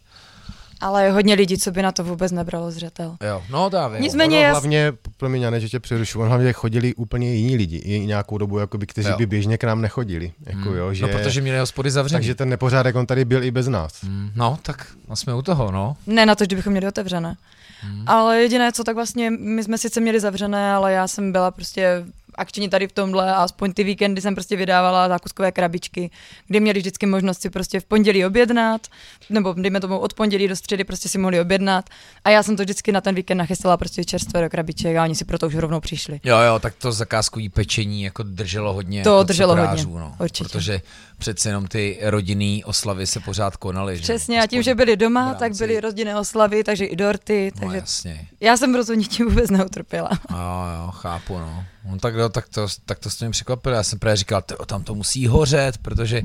Ale 0.80 1.04
je 1.04 1.12
hodně 1.12 1.34
lidí, 1.34 1.58
co 1.58 1.70
by 1.70 1.82
na 1.82 1.92
to 1.92 2.04
vůbec 2.04 2.32
nebralo 2.32 2.70
zřetel. 2.70 3.16
Jo, 3.28 3.42
no 3.50 3.68
dávě. 3.68 4.00
Nicméně 4.00 4.36
ono 4.38 4.46
jas- 4.46 4.50
hlavně, 4.50 4.92
promiň, 5.16 5.46
ne, 5.50 5.60
že 5.60 5.68
tě 5.68 5.80
přerušu, 5.80 6.20
on 6.20 6.28
hlavně 6.28 6.52
chodili 6.52 6.94
úplně 6.94 7.34
jiní 7.34 7.56
lidi, 7.56 7.76
i 7.76 8.06
nějakou 8.06 8.38
dobu, 8.38 8.58
jakoby, 8.58 8.86
kteří 8.86 9.08
Jo. 9.08 9.16
by 9.16 9.26
běžně 9.26 9.58
k 9.58 9.64
nám 9.64 9.80
nechodili. 9.80 10.32
Jako, 10.46 10.58
Hmm. 10.68 10.76
jo, 10.76 10.94
že, 10.94 11.02
No, 11.02 11.08
protože 11.08 11.40
měli 11.40 11.58
hospody 11.58 11.90
zavřený. 11.90 12.18
takže 12.18 12.34
ten 12.34 12.48
nepořádek, 12.48 12.96
on 12.96 13.06
tady 13.06 13.24
byl 13.24 13.44
i 13.44 13.50
bez 13.50 13.68
nás. 13.68 13.92
Hmm, 14.04 14.30
No, 14.36 14.58
tak 14.62 14.86
no, 15.08 15.16
jsme 15.16 15.34
u 15.34 15.42
toho, 15.42 15.70
no. 15.70 15.96
Ne 16.06 16.26
na 16.26 16.34
to, 16.34 16.44
že 16.50 16.56
bychom 16.56 16.70
měli 16.70 16.88
otevřené. 16.88 17.36
Hmm. 17.80 18.04
Ale 18.06 18.42
jediné, 18.42 18.72
co 18.72 18.84
tak 18.84 18.94
vlastně, 18.94 19.30
my 19.30 19.64
jsme 19.64 19.78
sice 19.78 20.00
měli 20.00 20.20
zavřené, 20.20 20.72
ale 20.72 20.92
já 20.92 21.08
jsem 21.08 21.32
byla 21.32 21.50
prostě 21.50 22.04
akční 22.34 22.68
tady 22.68 22.88
v 22.88 22.92
tomhle 22.92 23.32
a 23.32 23.36
aspoň 23.42 23.72
ty 23.72 23.84
víkendy 23.84 24.20
jsem 24.20 24.34
prostě 24.34 24.56
vydávala 24.56 25.08
zákuskové 25.08 25.52
krabičky, 25.52 26.10
kde 26.46 26.60
měli 26.60 26.78
vždycky 26.78 27.06
možnost 27.06 27.42
si 27.42 27.50
prostě 27.50 27.80
v 27.80 27.84
pondělí 27.84 28.26
objednat, 28.26 28.86
nebo 29.30 29.52
dejme 29.58 29.80
tomu 29.80 29.98
od 29.98 30.14
pondělí 30.14 30.48
do 30.48 30.56
středy 30.56 30.84
prostě 30.84 31.08
si 31.08 31.18
mohli 31.18 31.40
objednat 31.40 31.84
a 32.24 32.30
já 32.30 32.42
jsem 32.42 32.56
to 32.56 32.62
vždycky 32.62 32.92
na 32.92 33.00
ten 33.00 33.14
víkend 33.14 33.38
nachystala 33.38 33.76
prostě 33.76 34.04
čerstvé 34.04 34.40
do 34.42 34.50
krabiček 34.50 34.96
a 34.96 35.02
oni 35.02 35.14
si 35.14 35.24
proto 35.24 35.46
už 35.46 35.54
rovnou 35.54 35.80
přišli. 35.80 36.20
Jo, 36.24 36.38
jo, 36.38 36.58
tak 36.58 36.74
to 36.74 36.92
zakázkový 36.92 37.48
pečení 37.48 38.02
jako 38.02 38.22
drželo 38.22 38.72
hodně 38.72 39.02
To 39.02 39.10
jako 39.10 39.22
drželo 39.22 39.54
cukrářů, 39.54 39.90
hodně, 39.90 39.98
no, 40.00 40.16
určitě. 40.20 40.48
Protože 40.48 40.80
přece 41.18 41.48
jenom 41.48 41.66
ty 41.66 41.98
rodinný 42.02 42.64
oslavy 42.64 43.06
se 43.06 43.20
pořád 43.20 43.56
konaly. 43.56 43.96
že 43.96 44.02
Přesně 44.02 44.42
a 44.42 44.46
tím, 44.46 44.62
že 44.62 44.74
byli 44.74 44.96
doma, 44.96 45.24
rámci- 45.24 45.38
tak 45.38 45.52
byly 45.56 45.80
rodinné 45.80 46.18
oslavy, 46.18 46.64
takže 46.64 46.84
i 46.84 46.96
dorty, 46.96 47.50
No 47.54 47.60
takže 47.60 47.76
jasně, 47.76 48.26
já 48.40 48.56
jsem 48.56 48.74
rozhodně 48.74 49.04
tím 49.04 49.28
vůbec 49.28 49.50
neutrpěla. 49.50 50.10
jo, 50.30 50.36
jo, 50.84 50.90
chápu, 50.90 51.38
no. 51.38 51.64
No 51.84 51.98
tak 51.98 52.14
jo, 52.14 52.28
tak 52.28 52.48
to, 52.48 52.66
tak 52.86 52.98
to 52.98 53.10
jste 53.10 53.24
mě 53.24 53.32
překvapili. 53.32 53.74
Já 53.74 53.82
jsem 53.82 53.98
právě 53.98 54.16
říkal, 54.16 54.42
tam 54.66 54.82
to 54.82 54.94
musí 54.94 55.26
hořet, 55.26 55.78
protože 55.78 56.22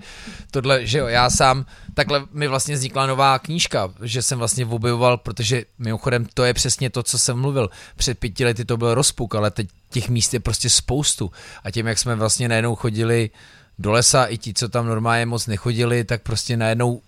tohle, 0.51 0.85
že 0.85 0.97
jo, 0.97 1.07
já 1.07 1.29
sám, 1.29 1.65
takhle 1.93 2.25
mi 2.31 2.47
vlastně 2.47 2.75
vznikla 2.75 3.05
nová 3.05 3.39
knížka, 3.39 3.93
že 4.01 4.21
jsem 4.21 4.39
vlastně 4.39 4.65
objevoval, 4.65 5.17
protože 5.17 5.63
mimochodem 5.77 6.25
to 6.33 6.43
je 6.43 6.53
přesně 6.53 6.89
to, 6.89 7.03
co 7.03 7.19
jsem 7.19 7.39
mluvil. 7.39 7.69
Před 7.95 8.19
pěti 8.19 8.45
lety 8.45 8.65
to 8.65 8.77
byl 8.77 8.93
rozpuk, 8.93 9.35
ale 9.35 9.51
teď 9.51 9.67
těch 9.89 10.09
míst 10.09 10.33
je 10.33 10.39
prostě 10.39 10.69
spoustu. 10.69 11.31
A 11.63 11.71
tím, 11.71 11.87
jak 11.87 11.97
jsme 11.97 12.15
vlastně 12.15 12.49
najednou 12.49 12.75
chodili 12.75 13.29
do 13.79 13.91
lesa, 13.91 14.25
i 14.25 14.37
ti, 14.37 14.53
co 14.53 14.69
tam 14.69 14.87
normálně 14.87 15.25
moc 15.25 15.47
nechodili, 15.47 16.03
tak 16.03 16.21
prostě 16.21 16.57
najednou 16.57 17.01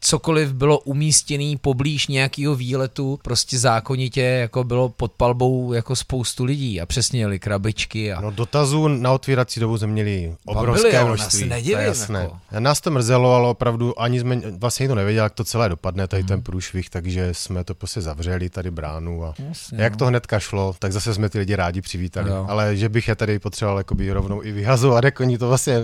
cokoliv 0.00 0.52
bylo 0.52 0.78
umístěný 0.78 1.56
poblíž 1.56 2.06
nějakého 2.06 2.54
výletu, 2.54 3.18
prostě 3.22 3.58
zákonitě 3.58 4.20
jako 4.22 4.64
bylo 4.64 4.88
pod 4.88 5.12
palbou 5.12 5.72
jako 5.72 5.96
spoustu 5.96 6.44
lidí 6.44 6.80
a 6.80 6.86
přesně 6.86 7.20
jeli 7.20 7.38
krabičky 7.38 8.12
a 8.12 8.20
No 8.20 8.30
dotazů 8.30 8.88
na 8.88 9.12
otvírací 9.12 9.60
dobu 9.60 9.78
jsme 9.78 9.86
měli 9.86 10.34
obrovské 10.44 11.04
množství. 11.04 11.40
já 11.40 11.44
se 11.44 11.48
to 11.48 11.54
nedivím, 11.54 11.78
je 11.78 11.84
jasné. 11.86 12.20
jako. 12.20 12.36
Nás 12.58 12.80
to 12.80 12.90
mrzelo, 12.90 13.34
ale 13.34 13.48
opravdu 13.48 14.00
ani 14.00 14.20
jsme 14.20 14.40
vlastně 14.58 14.84
nikdo 14.84 14.94
nevěděl, 14.94 15.24
jak 15.24 15.34
to 15.34 15.44
celé 15.44 15.68
dopadne, 15.68 16.06
tady 16.08 16.22
Hmm. 16.22 16.28
ten 16.28 16.42
průšvih, 16.42 16.90
takže 16.90 17.28
jsme 17.34 17.64
to 17.64 17.74
prostě 17.74 18.00
zavřeli 18.00 18.50
tady 18.50 18.70
bránu 18.70 19.24
a 19.24 19.34
Jasně, 19.48 19.82
jak 19.82 19.92
no. 19.92 19.98
to 19.98 20.06
hnedka 20.06 20.38
šlo, 20.40 20.74
tak 20.78 20.92
zase 20.92 21.14
jsme 21.14 21.28
ty 21.28 21.38
lidi 21.38 21.56
rádi 21.56 21.80
přivítali. 21.82 22.30
Jo. 22.30 22.46
Ale 22.48 22.76
že 22.76 22.88
bych 22.88 23.08
je 23.08 23.14
tady 23.14 23.38
potřeboval 23.38 23.78
jakoby 23.78 24.12
rovnou 24.12 24.42
i 24.44 24.52
vyhazovat, 24.52 25.04
jak 25.04 25.20
oni 25.20 25.38
to 25.38 25.48
vlastně 25.48 25.82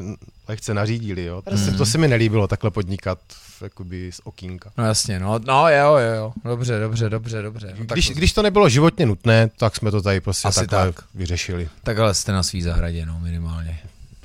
lehce 0.49 0.75
nařídili, 0.75 1.25
jo. 1.25 1.43
To, 1.51 1.57
se, 1.57 1.73
to 1.73 1.87
se 1.87 1.99
mi 1.99 2.09
nelíbilo 2.09 2.47
takhle 2.49 2.71
podnikat 2.71 3.19
jakoby 3.61 4.13
z 4.13 4.21
okýnka. 4.25 4.71
No 4.79 4.85
jasně, 4.87 5.21
no, 5.21 5.39
no 5.47 5.69
jo, 5.69 5.97
jo, 5.97 6.15
jo, 6.17 6.33
dobře, 6.45 6.81
dobře, 6.81 7.09
dobře, 7.11 7.43
dobře. 7.43 7.67
No, 7.79 7.87
tak 7.87 7.95
Když, 7.97 8.09
to, 8.09 8.15
když 8.15 8.33
to 8.33 8.43
nebylo 8.43 8.69
životně 8.69 9.07
nutné, 9.07 9.51
tak 9.59 9.77
jsme 9.77 9.91
to 9.91 10.03
tady 10.03 10.21
prostě 10.21 10.49
Asi 10.49 10.67
takhle 10.67 10.93
tak. 10.93 11.05
vyřešili. 11.15 11.69
Takhle 11.83 12.15
jste 12.15 12.33
na 12.33 12.43
svý 12.43 12.63
zahradě, 12.63 13.07
no, 13.07 13.19
minimálně. 13.21 13.79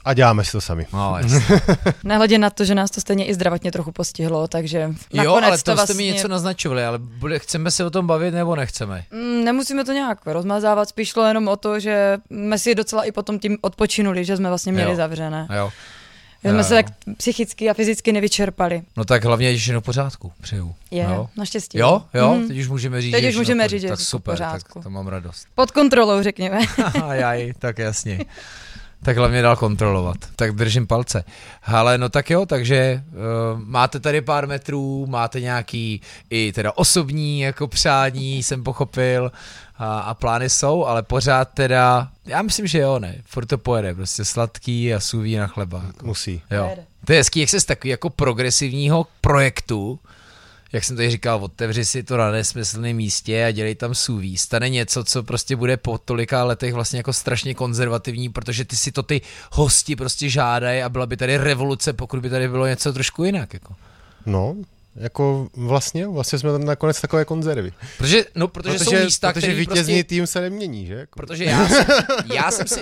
A 0.06 0.14
děláme 0.14 0.44
si 0.46 0.52
to 0.52 0.62
sami. 0.62 0.88
No, 0.94 1.16
jasně. 1.22 1.62
Nehledě 2.04 2.38
na 2.38 2.50
to, 2.50 2.66
že 2.66 2.76
nás 2.76 2.92
to 2.92 3.02
stejně 3.02 3.26
i 3.26 3.34
zdravotně 3.34 3.72
trochu 3.72 3.92
postihlo, 3.92 4.48
takže 4.48 4.80
jo, 5.14 5.24
nakonec 5.24 5.48
ale 5.48 5.58
to, 5.58 5.64
to 5.64 5.72
jste 5.72 5.74
vlastně... 5.76 5.96
mi 5.96 6.04
něco 6.14 6.28
naznačovali, 6.28 6.86
ale 6.86 6.98
bude, 7.00 7.40
chceme 7.40 7.72
se 7.72 7.86
o 7.86 7.90
tom 7.90 8.08
bavit 8.08 8.34
nebo 8.34 8.56
nechceme? 8.56 9.04
Mm, 9.12 9.44
Nemusíme 9.44 9.84
to 9.86 9.92
nějak 9.92 10.20
rozmazávat, 10.26 10.90
spíš 10.90 11.10
šlo 11.10 11.26
jenom 11.26 11.48
o 11.48 11.56
to, 11.56 11.80
že 11.80 12.18
jsme 12.32 12.60
si 12.60 12.76
docela 12.76 13.04
i 13.04 13.12
potom 13.12 13.40
tím 13.40 13.58
odpočinuli, 13.62 14.26
že 14.26 14.38
jsme 14.38 14.50
vlastně 14.50 14.72
měli 14.72 14.90
Jo. 14.92 14.96
zavřené. 14.96 15.48
Jo. 15.56 15.70
Že 16.48 16.54
jsme 16.54 16.64
se 16.64 16.74
tak 16.74 16.86
psychicky 17.18 17.70
a 17.70 17.74
fyzicky 17.74 18.12
nevyčerpali. 18.12 18.82
No 18.98 19.06
tak 19.06 19.26
hlavně, 19.26 19.50
když 19.50 19.62
je 19.62 19.64
všechno 19.64 19.82
v 19.82 19.84
pořádku, 19.84 20.32
přeju. 20.42 20.76
Je, 20.92 21.04
Jo, 21.04 21.30
naštěstí. 21.38 21.78
jo, 21.78 22.02
jo 22.14 22.34
Mhm. 22.34 22.48
teď 22.48 22.58
už 22.60 22.68
můžeme 22.68 23.02
říct, 23.02 23.12
Teď 23.12 23.26
už 23.30 23.36
můžeme 23.38 23.68
říct, 23.68 23.82
že 23.82 23.88
je 23.88 23.92
tak 23.92 24.00
super, 24.00 24.38
tak 24.38 24.62
to 24.84 24.90
mám 24.90 25.08
radost. 25.08 25.48
Pod 25.56 25.72
kontrolou, 25.72 26.24
řekněme. 26.24 26.60
Ajaj, 27.04 27.54
tak 27.60 27.78
jasně. 27.80 28.20
Tak 29.04 29.18
hlavně 29.18 29.42
dal 29.42 29.56
kontrolovat. 29.56 30.18
Tak 30.36 30.56
držím 30.56 30.88
palce. 30.88 31.24
Ale 31.64 31.98
no 31.98 32.10
tak 32.10 32.30
jo, 32.30 32.46
takže 32.46 33.04
uh, 33.10 33.60
máte 33.60 34.00
tady 34.00 34.22
pár 34.22 34.48
metrů, 34.48 35.06
máte 35.10 35.42
nějaký 35.42 36.02
i 36.30 36.52
teda 36.52 36.72
osobní 36.76 37.40
jako 37.40 37.68
přání, 37.68 38.44
jsem 38.44 38.64
pochopil, 38.64 39.32
a, 39.78 40.00
a 40.00 40.14
plány 40.14 40.50
jsou, 40.50 40.86
ale 40.86 41.04
pořád 41.04 41.46
teda, 41.46 42.10
já 42.26 42.42
myslím, 42.42 42.68
že 42.68 42.80
jo, 42.80 43.00
ne, 43.00 43.16
furt 43.26 43.46
to 43.46 43.58
pojede, 43.58 43.94
prostě 43.94 44.26
sladký 44.26 44.94
a 44.94 45.00
suví 45.00 45.36
na 45.36 45.48
chleba. 45.48 45.84
Jako. 45.88 46.06
Musí. 46.06 46.42
Jo. 46.52 46.76
To 47.06 47.14
je 47.14 47.20
hezký, 47.20 47.40
jak 47.40 47.50
se 47.50 47.60
z 47.60 47.66
takový 47.66 47.90
jako 47.90 48.10
progresivního 48.10 49.08
projektu, 49.22 50.00
jak 50.74 50.84
jsem 50.84 50.96
tady 50.96 51.10
říkal, 51.10 51.44
otevři 51.44 51.86
si 51.86 52.04
to 52.04 52.18
na 52.18 52.32
nesmyslném 52.32 52.96
místě 52.96 53.46
a 53.46 53.52
dělej 53.52 53.76
tam 53.76 53.96
suví. 53.96 54.38
Stane 54.38 54.70
něco, 54.70 55.04
co 55.04 55.24
prostě 55.24 55.56
bude 55.56 55.78
po 55.78 55.98
tolika 55.98 56.44
letech 56.44 56.74
vlastně 56.74 57.00
jako 57.00 57.14
strašně 57.14 57.54
konzervativní, 57.54 58.30
protože 58.30 58.66
ty 58.66 58.76
si 58.76 58.92
to 58.92 59.04
ty 59.04 59.22
hosti 59.52 59.96
prostě 59.96 60.30
žádají 60.30 60.82
a 60.82 60.90
byla 60.90 61.06
by 61.06 61.18
tady 61.18 61.38
revoluce, 61.38 61.94
pokud 61.94 62.20
by 62.20 62.30
tady 62.30 62.48
bylo 62.48 62.68
něco 62.68 62.94
trošku 62.94 63.24
jinak. 63.24 63.54
Jako. 63.54 63.76
No, 64.26 64.56
jako 64.96 65.48
vlastně, 65.54 66.08
vlastně 66.08 66.40
jsme 66.40 66.52
tam 66.52 66.66
nakonec 66.66 67.02
takové 67.02 67.26
konzervy. 67.26 67.72
Protože, 67.98 68.26
no, 68.36 68.48
protože, 68.48 68.80
jsou 68.80 69.04
místa, 69.06 69.34
protože 69.34 69.48
které 69.48 69.60
vítězný 69.60 69.94
prostě... 69.94 70.04
tým 70.04 70.28
se 70.28 70.42
nemění, 70.42 70.86
že? 70.86 70.94
Jako. 70.94 71.20
Protože 71.20 71.44
já 71.44 71.70
jsem, 71.70 71.86
já 72.34 72.52
jsem 72.52 72.68
si, 72.68 72.80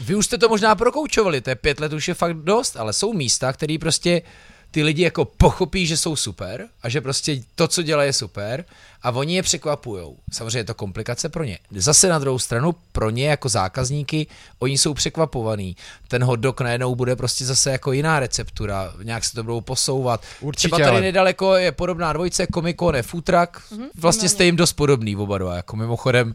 vy 0.00 0.14
už 0.14 0.26
jste 0.26 0.38
to 0.38 0.48
možná 0.48 0.74
prokoučovali, 0.74 1.40
to 1.40 1.50
je 1.50 1.56
pět 1.56 1.80
let 1.80 1.92
už 1.92 2.08
je 2.08 2.14
fakt 2.14 2.36
dost, 2.36 2.76
ale 2.76 2.92
jsou 2.92 3.12
místa, 3.12 3.52
které 3.52 3.76
prostě 3.80 4.22
ty 4.70 4.82
lidi 4.82 5.02
jako 5.02 5.24
pochopí, 5.24 5.86
že 5.86 5.96
jsou 5.96 6.16
super 6.16 6.66
a 6.82 6.88
že 6.88 7.00
prostě 7.00 7.42
to, 7.54 7.68
co 7.68 7.82
dělají, 7.82 8.08
je 8.08 8.12
super 8.12 8.64
a 9.02 9.10
oni 9.10 9.36
je 9.36 9.42
překvapujou. 9.42 10.16
Samozřejmě 10.32 10.58
je 10.58 10.64
to 10.64 10.74
komplikace 10.74 11.28
pro 11.28 11.44
ně. 11.44 11.58
Zase 11.70 12.08
na 12.08 12.18
druhou 12.18 12.38
stranu 12.38 12.74
pro 12.92 13.10
ně 13.10 13.28
jako 13.28 13.48
zákazníky, 13.48 14.26
oni 14.58 14.78
jsou 14.78 14.94
překvapovaný. 14.94 15.76
Ten 16.08 16.24
hot 16.24 16.40
dog 16.40 16.60
najednou 16.60 16.94
bude 16.94 17.16
prostě 17.16 17.44
zase 17.44 17.70
jako 17.70 17.92
jiná 17.92 18.20
receptura, 18.20 18.92
nějak 19.02 19.24
se 19.24 19.34
to 19.34 19.42
budou 19.42 19.60
posouvat. 19.60 20.22
Určitě, 20.40 20.68
Třeba 20.68 20.78
tady 20.78 20.90
ale- 20.90 21.00
nedaleko 21.00 21.54
je 21.56 21.72
podobná 21.72 22.12
dvojice, 22.12 22.46
Komikone, 22.46 23.02
Futrak, 23.02 23.62
vlastně 23.94 24.28
jste 24.28 24.44
jim 24.44 24.56
dost 24.56 24.72
podobný 24.72 25.16
oba 25.16 25.38
dva, 25.38 25.56
jako 25.56 25.76
mimochodem, 25.76 26.34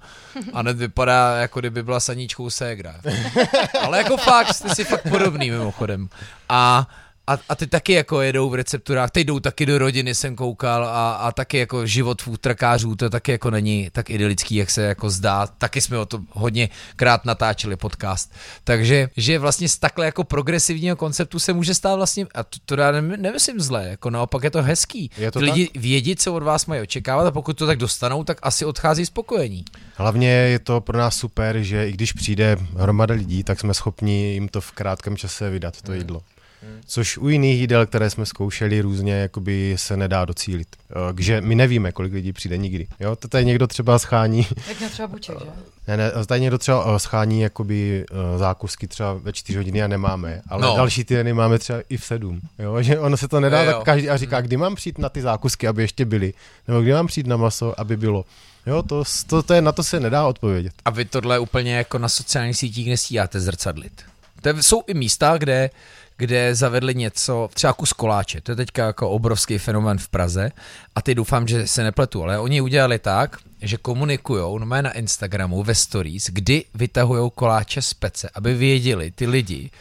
a 0.54 0.60
hned 0.62 0.78
vypadá, 0.78 1.36
jako 1.38 1.60
kdyby 1.60 1.84
byla 1.84 2.00
saníčkou 2.00 2.50
ségra. 2.50 2.96
Ale 3.82 3.98
jako 3.98 4.18
fakt, 4.18 4.54
jste 4.54 4.76
si 4.76 4.84
fakt 4.84 5.10
podobný 5.10 5.52
mimochodem. 5.52 6.10
A 6.50 6.88
a, 7.28 7.38
a 7.50 7.56
ty 7.56 7.68
taky 7.68 7.94
jako 7.94 8.22
jedou 8.22 8.50
v 8.50 8.54
recepturách, 8.54 9.12
teď 9.12 9.28
jdou 9.28 9.40
taky 9.40 9.66
do 9.66 9.78
rodiny, 9.78 10.16
jsem 10.16 10.36
koukal 10.36 10.86
a, 10.86 11.14
a 11.14 11.32
taky 11.32 11.58
jako 11.58 11.86
život 11.86 12.22
futrakářů, 12.22 12.96
to 12.96 13.10
taky 13.10 13.32
jako 13.32 13.52
není 13.52 13.90
tak 13.92 14.10
idylický, 14.10 14.56
jak 14.56 14.70
se 14.70 14.82
jako 14.82 15.10
zdá. 15.10 15.48
Taky 15.48 15.82
jsme 15.82 15.98
o 15.98 16.06
tom 16.06 16.28
hodně 16.32 16.70
krát 16.96 17.26
natáčeli 17.26 17.76
podcast. 17.76 18.34
Takže, 18.64 19.10
že 19.18 19.40
vlastně 19.40 19.70
z 19.70 19.78
takhle 19.78 20.06
jako 20.06 20.24
progresivního 20.24 20.96
konceptu 20.96 21.40
se 21.40 21.54
může 21.54 21.74
stát 21.74 21.96
vlastně, 21.96 22.26
a 22.36 22.44
to, 22.44 22.58
to 22.66 22.76
já 22.82 22.92
nem- 22.92 23.22
nemyslím 23.22 23.60
zle, 23.60 23.88
jako 23.88 24.10
naopak 24.10 24.44
je 24.44 24.52
to 24.52 24.62
hezký. 24.64 25.12
Je 25.18 25.32
to 25.32 25.40
Ty 25.40 25.46
lidi 25.46 25.70
vědí, 25.76 26.16
co 26.16 26.34
od 26.34 26.44
vás 26.44 26.66
mají 26.66 26.82
očekávat 26.82 27.28
a 27.28 27.32
pokud 27.32 27.58
to 27.58 27.68
tak 27.68 27.78
dostanou, 27.78 28.24
tak 28.24 28.38
asi 28.42 28.66
odchází 28.66 29.06
spokojení. 29.06 29.66
Hlavně 29.96 30.30
je 30.30 30.60
to 30.60 30.82
pro 30.82 30.98
nás 30.98 31.16
super, 31.16 31.60
že 31.62 31.90
i 31.90 31.92
když 31.92 32.14
přijde 32.14 32.58
hromada 32.78 33.16
lidí, 33.16 33.44
tak 33.44 33.60
jsme 33.60 33.74
schopni 33.74 34.34
jim 34.34 34.48
to 34.48 34.62
v 34.62 34.72
krátkém 34.72 35.18
čase 35.18 35.50
vydat, 35.50 35.82
to 35.82 35.94
jídlo. 35.94 36.22
Což 36.88 37.18
u 37.18 37.30
jiných 37.30 37.60
jídel, 37.60 37.86
které 37.86 38.10
jsme 38.10 38.26
zkoušeli 38.26 38.82
různě, 38.82 39.14
jakoby 39.14 39.76
se 39.78 39.98
nedá 39.98 40.26
docílit. 40.26 40.68
Takže 41.16 41.42
my 41.42 41.56
nevíme, 41.56 41.92
kolik 41.92 42.14
lidí 42.14 42.34
přijde 42.34 42.58
nikdy. 42.58 42.88
Jo, 43.00 43.16
to 43.16 43.28
tady 43.28 43.46
někdo 43.46 43.68
třeba 43.68 44.00
schání, 44.00 44.48
Jak 44.68 44.78
měl 44.80 44.90
třeba 44.90 45.08
buček, 45.08 45.36
že? 45.40 45.46
ne, 45.88 45.98
ne, 45.98 46.12
tady 46.26 46.42
někdo 46.42 46.58
třeba 46.58 46.96
eh, 46.96 47.00
schání 47.00 47.42
jakoby 47.42 48.06
eh, 48.12 48.38
zákusky 48.38 48.88
třeba 48.88 49.14
ve 49.14 49.34
čtyři 49.34 49.58
hodiny 49.58 49.84
a 49.84 49.88
nemáme, 49.88 50.42
ale 50.48 50.62
No. 50.62 50.76
další 50.76 51.04
týdny 51.04 51.34
máme 51.34 51.60
třeba 51.60 51.80
i 51.90 51.98
v 51.98 52.06
sedm. 52.06 52.42
Jo, 52.60 52.78
že 52.82 53.00
ono 53.00 53.18
se 53.18 53.28
to 53.28 53.40
nedá, 53.40 53.64
jo. 53.64 53.72
tak 53.72 53.84
každý 53.84 54.10
a 54.10 54.18
říká, 54.18 54.42
kdy 54.42 54.58
mám 54.58 54.76
přijít 54.76 54.98
na 54.98 55.10
ty 55.10 55.22
zákusky, 55.22 55.68
aby 55.68 55.82
ještě 55.82 56.06
byly, 56.06 56.34
nebo 56.68 56.82
kdy 56.82 56.94
mám 56.94 57.08
přijít 57.08 57.28
na 57.28 57.38
maso, 57.38 57.80
aby 57.80 57.98
bylo. 57.98 58.26
Jo, 58.68 58.84
to, 58.84 59.04
to, 59.28 59.44
to 59.44 59.54
je, 59.54 59.62
na 59.62 59.72
to 59.72 59.84
se 59.84 60.00
nedá 60.00 60.28
odpovědět. 60.28 60.74
A 60.86 60.90
vy 60.90 61.06
tohle 61.06 61.40
úplně 61.40 61.76
jako 61.76 61.98
na 61.98 62.10
sociálních 62.10 62.58
sítích 62.58 62.88
nestíháte 62.90 63.40
zrcadlit. 63.40 64.02
To 64.42 64.50
je- 64.50 64.64
jsou 64.64 64.84
i 64.88 64.94
místa, 64.94 65.38
kde, 65.38 65.70
kde 66.18 66.56
zavedli 66.56 66.96
něco, 66.96 67.50
třeba 67.54 67.74
kus 67.74 67.94
koláče, 67.94 68.42
to 68.42 68.52
je 68.52 68.56
teďka 68.56 68.86
jako 68.86 69.10
obrovský 69.10 69.58
fenomén 69.58 69.98
v 69.98 70.10
Praze. 70.10 70.52
A 70.96 71.02
ty 71.02 71.16
doufám, 71.16 71.48
že 71.48 71.68
se 71.68 71.84
nepletu, 71.84 72.24
ale 72.24 72.40
oni 72.40 72.62
udělali 72.62 73.00
tak, 73.00 73.38
že 73.62 73.78
komunikujou 73.78 74.60
no 74.60 74.66
na 74.66 74.92
Instagramu 74.92 75.64
ve 75.64 75.76
stories, 75.76 76.30
kdy 76.30 76.64
vytahují 76.74 77.32
koláče 77.36 77.82
z 77.82 77.94
pece, 77.94 78.30
aby 78.34 78.54
věděli 78.54 79.12
ty 79.12 79.28
lidi, 79.28 79.72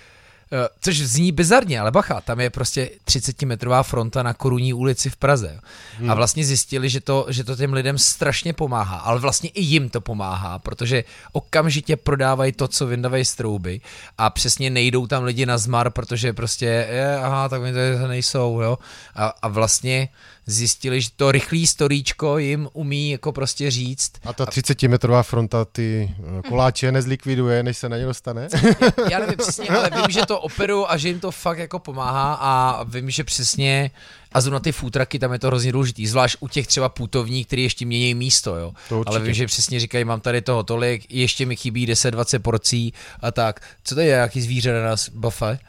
Což 0.80 0.98
zní 0.98 1.32
bizarně, 1.32 1.80
ale 1.80 1.90
bacha, 1.90 2.20
tam 2.20 2.40
je 2.40 2.50
prostě 2.50 2.90
30-metrová 3.06 3.82
fronta 3.82 4.22
na 4.22 4.34
Korunní 4.34 4.74
ulici 4.74 5.10
v 5.10 5.16
Praze. 5.16 5.60
Hmm. 5.98 6.10
A 6.10 6.14
vlastně 6.14 6.44
zjistili, 6.44 6.88
že 6.88 7.00
to, 7.00 7.26
že 7.28 7.44
to 7.44 7.56
těm 7.56 7.72
lidem 7.72 7.98
strašně 7.98 8.52
pomáhá, 8.52 8.96
ale 8.96 9.20
vlastně 9.20 9.50
i 9.50 9.60
jim 9.60 9.88
to 9.88 10.00
pomáhá, 10.00 10.58
protože 10.58 11.04
okamžitě 11.32 11.96
prodávají 11.96 12.52
to, 12.52 12.68
co 12.68 12.86
vyndávají 12.86 13.24
z 13.24 13.34
trouby 13.34 13.80
a 14.18 14.30
přesně 14.30 14.70
nejdou 14.70 15.06
tam 15.06 15.24
lidi 15.24 15.46
na 15.46 15.58
zmar, 15.58 15.90
protože 15.90 16.32
prostě, 16.32 16.66
je, 16.90 17.18
aha, 17.18 17.48
tak 17.48 17.62
oni 17.62 17.72
tady 17.72 18.08
nejsou, 18.08 18.60
jo. 18.60 18.78
A, 19.14 19.34
a 19.42 19.48
vlastně 19.48 20.08
zjistili, 20.46 21.00
že 21.00 21.08
to 21.16 21.32
rychlý 21.32 21.66
storíčko 21.66 22.38
jim 22.38 22.68
umí 22.72 23.10
jako 23.10 23.32
prostě 23.32 23.70
říct, 23.70 24.12
A 24.24 24.32
ta 24.32 24.44
30-metrová 24.44 25.22
fronta 25.22 25.64
ty 25.64 26.10
eh, 26.38 26.42
koláče 26.48 26.92
nezlikviduje, 26.92 27.62
než 27.62 27.78
se 27.78 27.88
na 27.88 27.96
ně 27.96 28.04
dostane. 28.04 28.48
já 29.10 29.18
nevím 29.18 29.36
přesně, 29.38 29.68
ale 29.68 29.90
vím, 29.90 30.10
že 30.10 30.26
to 30.26 30.40
operu 30.40 30.90
a 30.90 30.96
že 30.96 31.08
jim 31.08 31.20
to 31.20 31.30
fakt 31.30 31.58
jako 31.58 31.78
pomáhá 31.78 32.34
a 32.34 32.82
vím, 32.82 33.10
že 33.10 33.24
přesně 33.24 33.90
a 34.34 34.40
zrovna 34.40 34.60
ty 34.60 34.72
futraky, 34.72 35.18
tam 35.18 35.32
je 35.32 35.38
to 35.38 35.46
hrozně 35.46 35.72
důležitý, 35.72 36.06
zvlášť 36.06 36.36
u 36.40 36.48
těch 36.48 36.66
třeba 36.66 36.88
putovních, 36.88 37.46
který 37.46 37.62
ještě 37.62 37.86
mění 37.86 38.14
místo, 38.14 38.56
jo. 38.56 38.72
To 38.88 38.98
určitě. 39.00 39.10
Ale 39.10 39.24
vím, 39.24 39.34
že 39.34 39.46
přesně 39.46 39.80
říkají, 39.80 40.04
mám 40.04 40.20
tady 40.20 40.42
toho 40.42 40.62
tolik, 40.62 41.14
ještě 41.14 41.46
mi 41.46 41.56
chybí 41.56 41.86
10-20 41.86 42.38
porcí 42.38 42.92
a 43.20 43.30
tak. 43.30 43.60
Co 43.84 43.94
to 43.94 44.00
je, 44.00 44.08
jaký 44.08 44.40
zvíře 44.40 44.72
na 44.72 44.82
nás 44.82 45.08
bafe? 45.08 45.58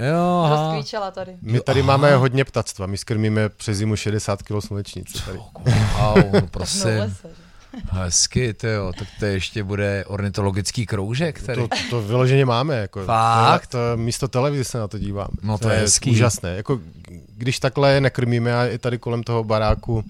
Jo, 0.00 0.42
aha. 0.44 0.72
Rozkvíčela 0.72 1.10
tady. 1.10 1.32
My 1.42 1.60
tady 1.60 1.82
máme 1.82 2.16
hodně 2.16 2.44
ptactva, 2.44 2.86
my 2.86 2.98
skrmíme 2.98 3.48
přes 3.48 3.76
zimu 3.76 3.96
60 3.96 4.42
kg 4.42 4.52
slunečnice 4.60 5.24
tady. 5.24 5.38
Wow, 5.38 6.32
no 6.32 6.46
prosím. 6.50 7.16
Hezky, 7.90 8.54
to 8.54 8.66
jo, 8.66 8.92
tak 8.98 9.08
to 9.18 9.24
ještě 9.24 9.64
bude 9.64 10.04
ornitologický 10.06 10.86
kroužek 10.86 11.42
tady. 11.42 11.68
To, 11.68 11.76
to 11.90 12.02
vyloženě 12.02 12.44
máme. 12.44 12.76
Jako, 12.76 13.04
Fakt? 13.04 13.66
To, 13.66 13.78
to, 13.78 13.96
místo 13.96 14.28
televize 14.28 14.64
se 14.64 14.78
na 14.78 14.88
to 14.88 14.98
dívám. 14.98 15.28
No 15.42 15.58
to 15.58 15.70
je 15.70 15.78
hezký. 15.78 16.10
úžasné. 16.10 16.56
Jako, 16.56 16.80
když 17.42 17.58
takhle 17.58 18.00
nekrmíme 18.00 18.56
a 18.56 18.66
i 18.66 18.78
tady 18.78 18.98
kolem 18.98 19.22
toho 19.22 19.44
baráku 19.44 20.04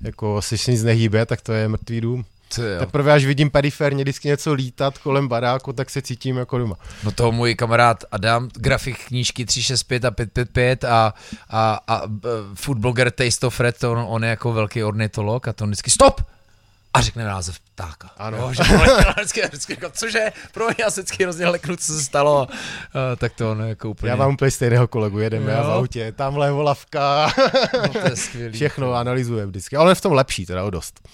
jako 0.00 0.42
se 0.42 0.70
nic 0.70 0.82
nehýbe, 0.82 1.26
tak 1.26 1.40
to 1.40 1.52
je 1.52 1.68
mrtvý 1.68 2.00
dům. 2.00 2.24
Teprve 2.78 3.12
až 3.12 3.24
vidím 3.24 3.50
periferně 3.50 4.04
vždycky 4.04 4.28
něco 4.28 4.52
lítat 4.52 4.98
kolem 4.98 5.28
baráku, 5.28 5.72
tak 5.72 5.90
se 5.90 6.02
cítím 6.02 6.36
jako 6.36 6.58
doma. 6.58 6.76
No 7.04 7.12
to 7.12 7.32
můj 7.32 7.54
kamarád 7.54 8.04
Adam, 8.10 8.48
grafik 8.54 9.06
knížky 9.06 9.44
365 9.44 10.04
a 10.04 10.10
555 10.10 10.84
a, 10.84 11.14
a, 11.50 11.78
a 11.88 12.04
uh, 12.04 12.10
food 12.54 12.78
blogger 12.78 13.10
Taste 13.10 13.46
of 13.46 13.60
Red, 13.60 13.78
to 13.78 13.92
on, 13.92 14.04
on 14.08 14.24
je 14.24 14.30
jako 14.30 14.52
velký 14.52 14.84
ornitolog 14.84 15.48
a 15.48 15.52
to 15.52 15.64
on 15.64 15.70
vždycky 15.70 15.90
stop! 15.90 16.20
A 16.94 17.00
řekne 17.00 17.24
název 17.24 17.58
ptáka. 17.76 18.10
Ano. 18.16 18.36
Jo, 18.38 18.52
že 18.52 18.62
vždycky, 19.16 19.42
vždycky 19.42 19.72
jako, 19.72 19.90
cože, 19.90 20.32
pro 20.52 20.64
mě 20.64 20.74
já 20.78 20.90
se 20.90 21.00
vždycky 21.00 21.22
hrozně 21.22 21.46
leknu, 21.46 21.76
co 21.76 21.92
se 21.92 22.02
stalo. 22.02 22.46
Uh, 22.46 23.16
tak 23.16 23.32
to 23.32 23.50
on 23.50 23.60
jako 23.60 23.90
úplně... 23.90 24.10
Já 24.10 24.16
mám 24.16 24.32
úplně 24.34 24.50
stejného 24.50 24.88
kolegu, 24.88 25.18
jedeme 25.18 25.52
Jo. 25.52 25.58
v 25.64 25.70
autě, 25.70 26.12
tamhle 26.12 26.52
volavka, 26.52 27.32
no, 27.82 27.88
to 27.88 28.08
je 28.08 28.16
skvělý. 28.16 28.52
všechno 28.56 28.92
analyzuje 28.94 29.46
vždycky, 29.46 29.76
ale 29.76 29.84
on 29.84 29.88
je 29.88 29.94
v 29.94 30.00
tom 30.00 30.12
lepší 30.12 30.46
teda 30.46 30.64
o 30.64 30.70
dost. 30.70 31.08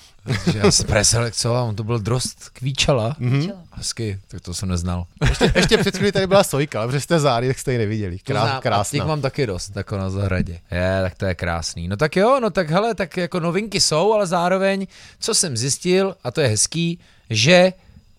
Že 0.53 0.59
já 0.59 0.71
jsem 0.71 0.87
preselekcoval, 0.87 1.65
on 1.69 1.77
to 1.77 1.85
byl 1.85 1.99
drost 1.99 2.49
kvíčala. 2.53 3.17
Mhm. 3.19 3.53
Hezky, 3.73 4.19
tak 4.29 4.41
to 4.41 4.55
jsem 4.55 4.69
neznal. 4.69 5.07
Ještě, 5.29 5.53
ještě 5.57 5.79
před 5.79 5.97
chvíli 5.97 6.13
tady 6.13 6.27
byla 6.27 6.45
sojka, 6.45 6.79
ale 6.79 6.89
protože 6.89 7.01
jste 7.01 7.21
záry, 7.21 7.47
tak 7.47 7.59
jste 7.59 7.73
ji 7.73 7.79
neviděli. 7.79 8.19
Krás, 8.19 8.49
A 8.49 8.53
těch 8.53 8.61
krásná. 8.63 9.05
mám 9.05 9.21
taky 9.21 9.47
dost, 9.47 9.77
jako 9.77 9.97
na 9.97 10.11
zahradě. 10.11 10.59
Je, 10.71 10.99
tak 11.03 11.15
to 11.15 11.25
je 11.27 11.35
krásný. 11.35 11.89
No 11.89 11.97
tak 11.97 12.17
jo, 12.17 12.41
no 12.43 12.51
tak 12.51 12.71
hele, 12.71 12.95
tak 12.95 13.17
jako 13.17 13.41
novinky 13.41 13.81
jsou, 13.81 14.13
ale 14.13 14.27
zároveň, 14.27 14.87
co 15.21 15.35
jsem 15.35 15.57
zjistil, 15.57 16.17
a 16.25 16.31
to 16.31 16.41
je 16.41 16.49
hezký, 16.49 16.99
že 17.31 17.73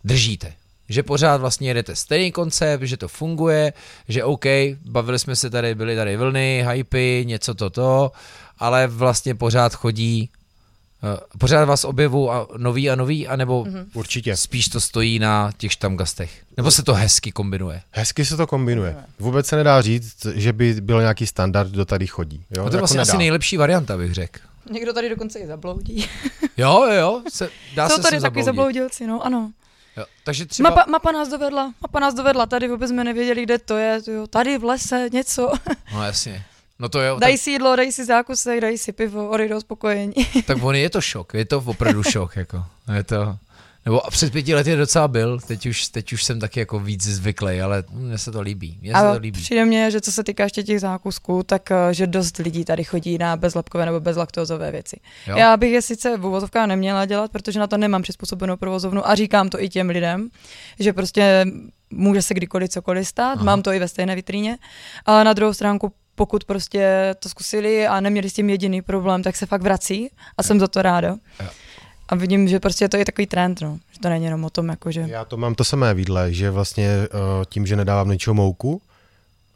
držíte. 0.04 0.54
Že 0.90 1.04
pořád 1.04 1.42
vlastně 1.42 1.68
jedete 1.70 1.96
stejný 1.96 2.32
koncept, 2.32 2.82
že 2.84 2.98
to 2.98 3.08
funguje, 3.08 3.74
že 4.08 4.24
OK, 4.24 4.46
bavili 4.86 5.20
jsme 5.20 5.36
se 5.36 5.50
tady, 5.50 5.76
byly 5.76 5.96
tady 5.96 6.18
vlny, 6.18 6.66
hypy, 6.72 7.24
něco 7.28 7.54
toto, 7.54 8.12
ale 8.60 8.88
vlastně 8.88 9.36
pořád 9.36 9.74
chodí, 9.74 10.30
pořád 11.38 11.66
vás 11.66 11.84
objevu 11.84 12.32
a 12.32 12.48
nový 12.58 12.90
a 12.90 12.96
nový, 12.96 13.28
anebo 13.28 13.64
mm-hmm. 13.64 13.86
Určitě. 13.94 14.38
spíš 14.38 14.68
to 14.68 14.82
stojí 14.82 15.20
na 15.20 15.52
těch 15.58 15.72
štamgastech. 15.72 16.32
Nebo 16.58 16.72
se 16.72 16.84
to 16.84 16.94
hezky 16.94 17.32
kombinuje. 17.32 17.82
Hezky 17.92 18.26
se 18.26 18.38
to 18.38 18.48
kombinuje. 18.48 18.96
Vůbec 19.20 19.48
se 19.48 19.56
nedá 19.56 19.82
říct, 19.82 20.26
že 20.36 20.54
by 20.54 20.82
byl 20.82 21.02
nějaký 21.02 21.28
standard, 21.28 21.70
kdo 21.70 21.86
tady 21.86 22.08
chodí. 22.08 22.46
Jo? 22.58 22.64
No 22.64 22.70
to 22.70 22.76
je 22.76 22.80
vlastně 22.80 22.98
nedá. 22.98 23.12
asi 23.12 23.18
nejlepší 23.18 23.58
varianta, 23.58 23.98
bych 23.98 24.14
řekl. 24.14 24.40
Někdo 24.72 24.94
tady 24.94 25.10
dokonce 25.10 25.40
i 25.40 25.48
zabloudí. 25.48 26.06
Jo, 26.58 26.86
jo, 26.88 26.94
jo, 26.94 27.22
se, 27.30 27.50
dá 27.76 27.90
Jsou 27.90 27.96
se 27.96 28.02
tady 28.02 28.22
taky 28.22 28.44
zabloudilci, 28.44 29.08
no 29.08 29.26
ano. 29.26 29.52
Jo, 29.98 30.06
takže 30.24 30.46
třeba... 30.46 30.70
Mapa, 30.70 30.86
mapa 30.92 31.12
nás 31.12 31.30
dovedla, 31.30 31.74
mapa 31.82 32.00
nás 32.00 32.14
dovedla, 32.14 32.46
tady 32.46 32.68
vůbec 32.68 32.90
jsme 32.90 33.04
nevěděli, 33.04 33.44
kde 33.44 33.58
to 33.58 33.78
je, 33.78 34.02
jo, 34.08 34.28
tady 34.28 34.58
v 34.58 34.64
lese 34.64 35.10
něco. 35.12 35.52
No 35.94 36.04
jasně. 36.04 36.46
No 36.80 36.90
to 36.90 37.02
jo, 37.02 37.20
Dají 37.20 37.34
tak, 37.34 37.44
si 37.44 37.52
jídlo, 37.52 37.76
dají 37.76 37.92
si 37.92 38.06
zákusek, 38.06 38.62
dají 38.62 38.78
si 38.78 38.92
pivo, 38.92 39.30
odejdou 39.30 39.60
spokojení. 39.60 40.14
tak 40.46 40.64
on 40.64 40.76
je 40.76 40.90
to 40.90 41.02
šok, 41.02 41.34
je 41.34 41.46
to 41.46 41.58
opravdu 41.66 42.04
šok, 42.04 42.36
jako. 42.36 42.66
Je 42.96 43.04
to... 43.04 43.38
Nebo 43.86 44.06
a 44.06 44.12
před 44.12 44.34
pěti 44.34 44.56
lety 44.56 44.76
docela 44.76 45.08
byl, 45.08 45.40
teď 45.40 45.66
už, 45.66 45.88
teď 45.88 46.14
už 46.14 46.24
jsem 46.24 46.40
taky 46.40 46.60
jako 46.60 46.80
víc 46.80 47.04
zvyklý, 47.04 47.62
ale 47.62 47.84
mně 47.92 48.18
se 48.18 48.32
to 48.32 48.42
líbí, 48.42 48.78
mně 48.82 48.94
se 48.94 49.02
to 49.14 49.20
líbí. 49.20 49.42
přijde 49.42 49.66
mně, 49.66 49.92
že 49.92 50.02
co 50.02 50.12
se 50.12 50.24
týká 50.24 50.44
ještě 50.44 50.64
těch 50.64 50.80
zákusků, 50.80 51.44
tak 51.44 51.72
eh, 51.72 51.94
že 51.94 52.08
dost 52.08 52.38
lidí 52.38 52.66
tady 52.66 52.84
chodí 52.84 53.18
na 53.18 53.38
bezlepkové 53.38 53.86
nebo 53.86 54.00
bezlaktózové 54.00 54.72
věci. 54.72 55.00
Jo? 55.28 55.38
Já 55.38 55.58
bych 55.58 55.72
je 55.72 55.82
sice 55.82 56.18
v 56.18 56.26
uvozovkách 56.26 56.68
neměla 56.68 57.06
dělat, 57.06 57.32
protože 57.32 57.60
na 57.60 57.68
to 57.68 57.78
nemám 57.78 58.02
přizpůsobenou 58.02 58.58
provozovnu 58.58 59.08
a 59.08 59.16
říkám 59.16 59.50
to 59.50 59.62
i 59.62 59.70
těm 59.70 59.90
lidem, 59.90 60.30
že 60.80 60.94
prostě 60.94 61.46
může 61.90 62.22
se 62.22 62.34
kdykoliv 62.34 62.70
cokoliv 62.70 63.08
stát. 63.08 63.36
Aha. 63.36 63.44
mám 63.44 63.62
to 63.62 63.72
i 63.72 63.80
ve 63.80 63.88
stejné 63.88 64.16
vitríně, 64.16 64.58
ale 65.06 65.24
na 65.24 65.34
druhou 65.34 65.54
stránku 65.54 65.94
pokud 66.16 66.44
prostě 66.44 67.16
to 67.20 67.30
zkusili 67.30 67.88
a 67.88 68.00
neměli 68.00 68.30
s 68.30 68.34
tím 68.34 68.50
jediný 68.50 68.82
problém, 68.82 69.24
tak 69.24 69.36
se 69.36 69.46
fakt 69.46 69.62
vrací 69.62 70.10
a 70.38 70.44
jsem 70.44 70.60
za 70.60 70.68
to 70.68 70.82
ráda. 70.82 71.16
A 72.10 72.16
vidím, 72.16 72.48
že 72.48 72.60
prostě 72.60 72.90
to 72.90 72.98
je 72.98 73.06
takový 73.06 73.28
trend, 73.28 73.62
no. 73.62 73.80
že 73.92 74.00
to 74.00 74.10
není 74.10 74.26
jenom 74.26 74.46
o 74.46 74.50
tom, 74.50 74.70
jako, 74.70 74.92
že... 74.92 75.06
Já 75.08 75.26
to 75.26 75.38
mám 75.38 75.56
to 75.56 75.64
samé 75.64 75.94
výdle, 75.94 76.34
že 76.34 76.52
vlastně 76.52 76.90
uh, 76.98 77.20
tím, 77.50 77.66
že 77.66 77.76
nedávám 77.76 78.10
ničeho 78.10 78.34
mouku, 78.34 78.82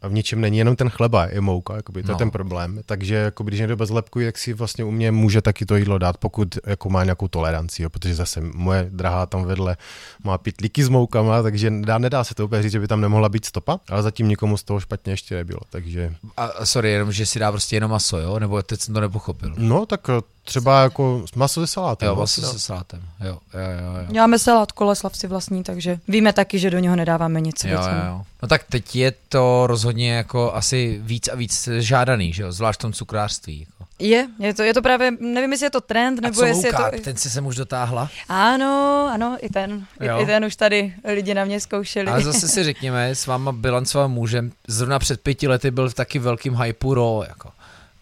a 0.02 0.08
v 0.08 0.12
ničem 0.12 0.40
není 0.40 0.58
jenom 0.58 0.76
ten 0.76 0.88
chleba, 0.90 1.26
je 1.26 1.40
mouka, 1.40 1.76
jakoby, 1.76 2.02
to 2.02 2.08
No. 2.08 2.14
je 2.14 2.18
ten 2.18 2.30
problém. 2.30 2.80
Takže 2.86 3.14
jakoby, 3.14 3.50
když 3.50 3.60
někdo 3.60 3.76
bezlepkuje, 3.76 4.26
tak 4.28 4.38
si 4.38 4.52
vlastně 4.52 4.84
u 4.84 4.90
mě 4.90 5.12
může 5.12 5.42
taky 5.42 5.66
to 5.66 5.76
jídlo 5.76 5.98
dát, 5.98 6.16
pokud 6.16 6.58
jako 6.66 6.90
má 6.90 7.04
nějakou 7.04 7.28
toleranci, 7.28 7.82
jo, 7.82 7.90
protože 7.90 8.14
zase 8.14 8.40
moje 8.40 8.86
drahá 8.92 9.26
tam 9.26 9.44
vedle 9.44 9.76
má 10.24 10.38
pitlíky 10.38 10.84
s 10.84 10.88
moukama, 10.88 11.42
takže 11.42 11.70
nedá, 11.70 11.98
nedá 11.98 12.24
se 12.24 12.34
to 12.34 12.44
úplně 12.44 12.62
říct, 12.62 12.72
že 12.72 12.80
by 12.80 12.88
tam 12.88 13.00
nemohla 13.00 13.28
být 13.28 13.44
stopa, 13.44 13.80
ale 13.88 14.02
zatím 14.02 14.28
nikomu 14.28 14.56
z 14.56 14.62
toho 14.64 14.80
špatně 14.80 15.12
ještě 15.12 15.34
nebylo, 15.34 15.60
takže 15.70 16.14
A 16.36 16.66
sorry, 16.66 16.90
jenom, 16.90 17.12
že 17.12 17.26
si 17.26 17.38
dá 17.38 17.50
prostě 17.52 17.76
jenom 17.76 17.90
maso, 17.90 18.18
jo? 18.18 18.38
Nebo 18.38 18.62
teď 18.62 18.80
jsem 18.80 18.94
to 18.94 19.00
nepochopil. 19.00 19.54
no 19.58 19.86
tak 19.86 20.10
třeba 20.48 20.82
jako 20.82 21.24
maso 21.34 21.60
ze 21.60 21.66
salátem. 21.66 22.06
Jo, 22.06 22.14
no, 22.14 22.20
maso 22.20 22.42
se 22.42 22.58
salátem. 22.58 23.02
Jo, 23.20 23.38
jo, 23.54 23.60
jo. 23.60 24.00
jo. 24.00 24.12
Děláme 24.12 24.38
salát 24.38 24.72
koleslav 24.72 25.16
si 25.16 25.26
vlastní, 25.26 25.62
takže 25.62 26.00
víme 26.08 26.32
taky, 26.32 26.58
že 26.58 26.70
do 26.70 26.78
něho 26.78 26.96
nedáváme 26.96 27.40
nic. 27.40 27.64
Jo, 27.64 27.70
jo, 27.70 28.06
jo. 28.06 28.22
No 28.42 28.48
tak 28.48 28.64
teď 28.64 28.96
je 28.96 29.12
to 29.28 29.66
rozhodně 29.66 30.12
jako 30.12 30.54
asi 30.54 31.00
víc 31.02 31.28
a 31.28 31.34
víc 31.34 31.68
žádaný, 31.78 32.32
že 32.32 32.42
jo? 32.42 32.52
Zvlášť 32.52 32.80
v 32.80 32.82
tom 32.82 32.92
cukrářství. 32.92 33.60
Jako. 33.60 33.84
Je, 33.98 34.28
je 34.38 34.54
to, 34.54 34.62
je 34.62 34.74
to 34.74 34.82
právě, 34.82 35.10
nevím, 35.20 35.52
jestli 35.52 35.66
je 35.66 35.70
to 35.70 35.80
trend, 35.80 36.18
A 36.18 36.22
nebo 36.22 36.34
co 36.34 36.44
jestli 36.44 36.68
je 36.68 36.72
to... 36.72 36.82
Ten 37.04 37.16
si 37.16 37.30
sem 37.30 37.46
už 37.46 37.56
dotáhla? 37.56 38.10
Ano, 38.28 39.10
ano, 39.12 39.36
i 39.40 39.48
ten, 39.48 39.86
Jo. 40.00 40.18
i, 40.18 40.22
i 40.22 40.26
ten 40.26 40.44
už 40.44 40.56
tady 40.56 40.94
lidi 41.04 41.34
na 41.34 41.44
mě 41.44 41.60
zkoušeli. 41.60 42.06
Ale 42.06 42.20
zase 42.20 42.48
si 42.48 42.64
řekněme, 42.64 43.14
s 43.14 43.26
váma 43.26 43.52
bilancovým 43.52 44.10
mužem, 44.10 44.52
zrovna 44.68 44.98
před 44.98 45.20
pěti 45.20 45.48
lety 45.48 45.70
byl 45.70 45.90
v 45.90 45.94
taky 45.94 46.18
velkým 46.18 46.56
hypeu 46.56 46.94
raw, 46.94 47.28
jako. 47.28 47.50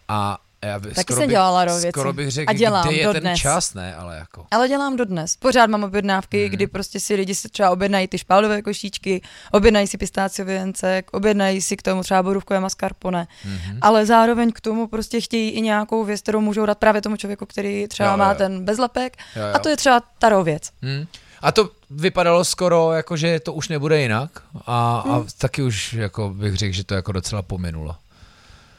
A 0.07 0.37
já 0.61 0.79
by, 0.79 0.91
Taky 0.91 1.13
jsem 1.13 1.21
bych, 1.21 1.29
dělala 1.29 1.65
raw 1.65 1.75
věci. 1.81 1.89
Skoro 1.89 2.13
bych 2.13 2.31
řekl, 2.31 2.49
A 2.49 2.53
dělám 2.53 2.87
kde 2.87 2.95
je 2.97 3.05
ten 3.07 3.13
dodnes. 3.13 3.39
čas, 3.39 3.73
ne, 3.73 3.95
ale 3.95 4.17
jako. 4.17 4.45
Ale 4.51 4.67
dělám 4.67 4.95
dodnes. 4.97 5.35
Pořád 5.35 5.69
mám 5.69 5.83
objednávky, 5.83 6.37
Hmm. 6.37 6.45
hmm. 6.47 6.55
kdy 6.55 6.67
prostě 6.67 6.99
si 6.99 7.15
lidi 7.15 7.35
si 7.35 7.49
třeba 7.49 7.69
objednají 7.69 8.07
ty 8.07 8.17
špálové 8.17 8.61
košíčky, 8.61 9.21
objednají 9.51 9.87
si 9.87 9.97
pistáciový 9.97 10.53
jencek, 10.53 11.09
objednají 11.13 11.61
si 11.61 11.77
k 11.77 11.81
tomu 11.81 12.03
třeba 12.03 12.23
borůvkové 12.23 12.59
mascarpone, 12.59 13.27
Mhm. 13.45 13.77
ale 13.81 14.05
zároveň 14.05 14.51
k 14.51 14.61
tomu 14.61 14.87
prostě 14.87 15.21
chtějí 15.21 15.49
i 15.49 15.61
nějakou 15.61 16.03
věc, 16.03 16.21
kterou 16.21 16.41
můžou 16.41 16.65
dát 16.65 16.77
právě 16.77 17.01
tomu 17.01 17.15
člověku, 17.17 17.45
který 17.45 17.87
třeba 17.87 18.11
Jo, 18.11 18.17
má 18.17 18.29
jo. 18.31 18.35
ten 18.37 18.65
bezlepek. 18.65 19.17
Jo, 19.35 19.41
jo. 19.43 19.49
A 19.53 19.59
to 19.59 19.69
je 19.69 19.77
třeba 19.77 20.01
ta 20.19 20.41
věc. 20.41 20.69
Hmm. 20.81 21.05
A 21.41 21.51
to 21.51 21.69
vypadalo 21.89 22.45
skoro 22.45 22.91
jako, 22.91 23.17
že 23.17 23.39
to 23.39 23.53
už 23.53 23.67
nebude 23.69 24.01
jinak 24.01 24.31
a, 24.65 24.97
a 24.99 25.13
Hmm. 25.17 25.27
taky 25.37 25.61
už 25.61 25.93
jako 25.93 26.29
bych 26.29 26.55
řekl, 26.55 26.73
že 26.73 26.83
to 26.83 26.93
jako 26.95 27.11
docela 27.11 27.41
pominulo. 27.41 27.95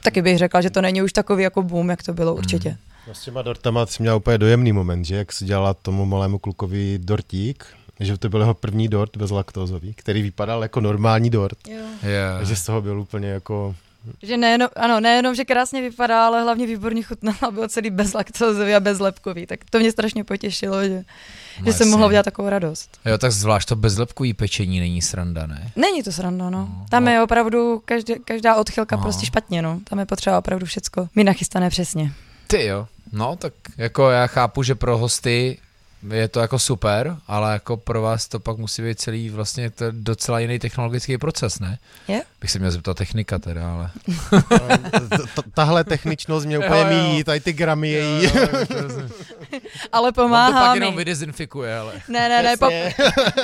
Taky 0.08 0.22
bych 0.22 0.38
řekla, 0.38 0.60
že 0.60 0.70
to 0.70 0.80
není 0.80 1.02
už 1.02 1.12
takový 1.12 1.42
jako 1.42 1.62
boom, 1.62 1.90
jak 1.90 2.02
to 2.02 2.12
bylo 2.12 2.30
Hmm. 2.32 2.38
určitě. 2.38 2.76
No 3.08 3.14
s 3.14 3.20
těma 3.24 3.42
dortama 3.42 3.86
jsi 3.86 4.02
měl 4.02 4.16
úplně 4.16 4.38
dojemný 4.38 4.72
moment, 4.72 5.04
že 5.04 5.16
jak 5.16 5.32
si 5.32 5.44
dělala 5.44 5.74
tomu 5.74 6.06
malému 6.06 6.38
klukovi 6.38 6.98
dortík, 7.02 7.64
že 8.00 8.18
to 8.18 8.28
byl 8.28 8.40
jeho 8.40 8.54
první 8.54 8.88
dort 8.88 9.16
bezlaktózový, 9.16 9.94
který 9.94 10.22
vypadal 10.22 10.62
jako 10.62 10.80
normální 10.80 11.30
dort. 11.30 11.58
Jo. 11.68 11.78
Je. 12.02 12.22
Takže 12.38 12.56
z 12.56 12.64
toho 12.64 12.82
byl 12.82 13.00
úplně 13.00 13.28
jako... 13.28 13.74
Že 14.22 14.36
nejenom, 14.36 14.68
ano, 14.76 15.00
nejenom, 15.00 15.34
že 15.34 15.44
krásně 15.44 15.80
vypadá, 15.80 16.26
ale 16.26 16.42
hlavně 16.42 16.66
výborně 16.66 17.02
chutnal 17.02 17.34
a 17.42 17.50
byl 17.50 17.68
celý 17.68 17.90
bezlaktózový 17.90 18.74
a 18.74 18.80
bezlepkový. 18.80 19.46
Tak 19.46 19.60
to 19.70 19.78
mě 19.78 19.92
strašně 19.92 20.24
potěšilo, 20.24 20.84
že, 20.84 21.04
No 21.60 21.64
že 21.66 21.72
jsem 21.72 21.90
mohla 21.90 22.06
udělat 22.06 22.22
takovou 22.22 22.48
radost. 22.48 22.98
Jo, 23.04 23.18
tak 23.18 23.32
zvlášť 23.32 23.68
to 23.68 23.76
bezlepkový 23.76 24.34
pečení 24.34 24.80
není 24.80 25.02
sranda, 25.02 25.46
ne? 25.46 25.72
Není 25.76 26.02
to 26.02 26.12
sranda, 26.12 26.50
no. 26.50 26.50
No, 26.50 26.86
Tam 26.90 27.04
no. 27.04 27.10
je 27.10 27.22
opravdu 27.22 27.82
každý, 27.84 28.14
každá 28.24 28.54
odchylka 28.56 28.96
No. 28.96 29.02
prostě 29.02 29.26
špatně, 29.26 29.62
no. 29.62 29.80
Tam 29.84 29.98
je 29.98 30.06
potřeba 30.06 30.38
opravdu 30.38 30.66
všecko 30.66 31.08
mít 31.14 31.24
nachystané 31.24 31.70
přesně. 31.70 32.12
Ty 32.46 32.64
jo. 32.66 32.86
No, 33.12 33.36
tak 33.36 33.52
jako 33.76 34.10
já 34.10 34.26
chápu, 34.26 34.62
že 34.62 34.74
pro 34.74 34.98
hosty 34.98 35.58
je 36.10 36.28
to 36.28 36.40
jako 36.40 36.58
super, 36.58 37.16
ale 37.26 37.52
jako 37.52 37.76
pro 37.76 38.02
vás 38.02 38.28
to 38.28 38.40
pak 38.40 38.56
musí 38.56 38.82
být 38.82 39.00
celý 39.00 39.30
vlastně 39.30 39.70
to 39.70 39.84
docela 39.90 40.40
jiný 40.40 40.58
technologický 40.58 41.18
proces, 41.18 41.60
ne? 41.60 41.78
Je? 42.08 42.22
Bych 42.40 42.50
se 42.50 42.58
měl 42.58 42.70
zeptat 42.70 42.96
technika 42.96 43.38
teda, 43.38 43.72
ale... 43.72 43.90
Tahle 45.54 45.84
techničnost 45.84 46.46
mě 46.46 46.58
úplně 46.58 46.84
míjí, 46.84 47.24
tady 47.24 47.40
ty 47.40 47.52
gramy 47.52 47.88
její. 47.88 48.32
Ale 49.92 50.08
On 50.08 50.14
to 50.14 50.22
pomáhá 50.22 50.66
pak 50.66 50.78
mi. 50.78 50.86
jenom 50.86 50.96
vydezinfikuje, 50.96 51.78
ale... 51.78 51.92
Ne, 52.08 52.28
ne, 52.28 52.42
ne, 52.42 52.56
po, 52.56 52.66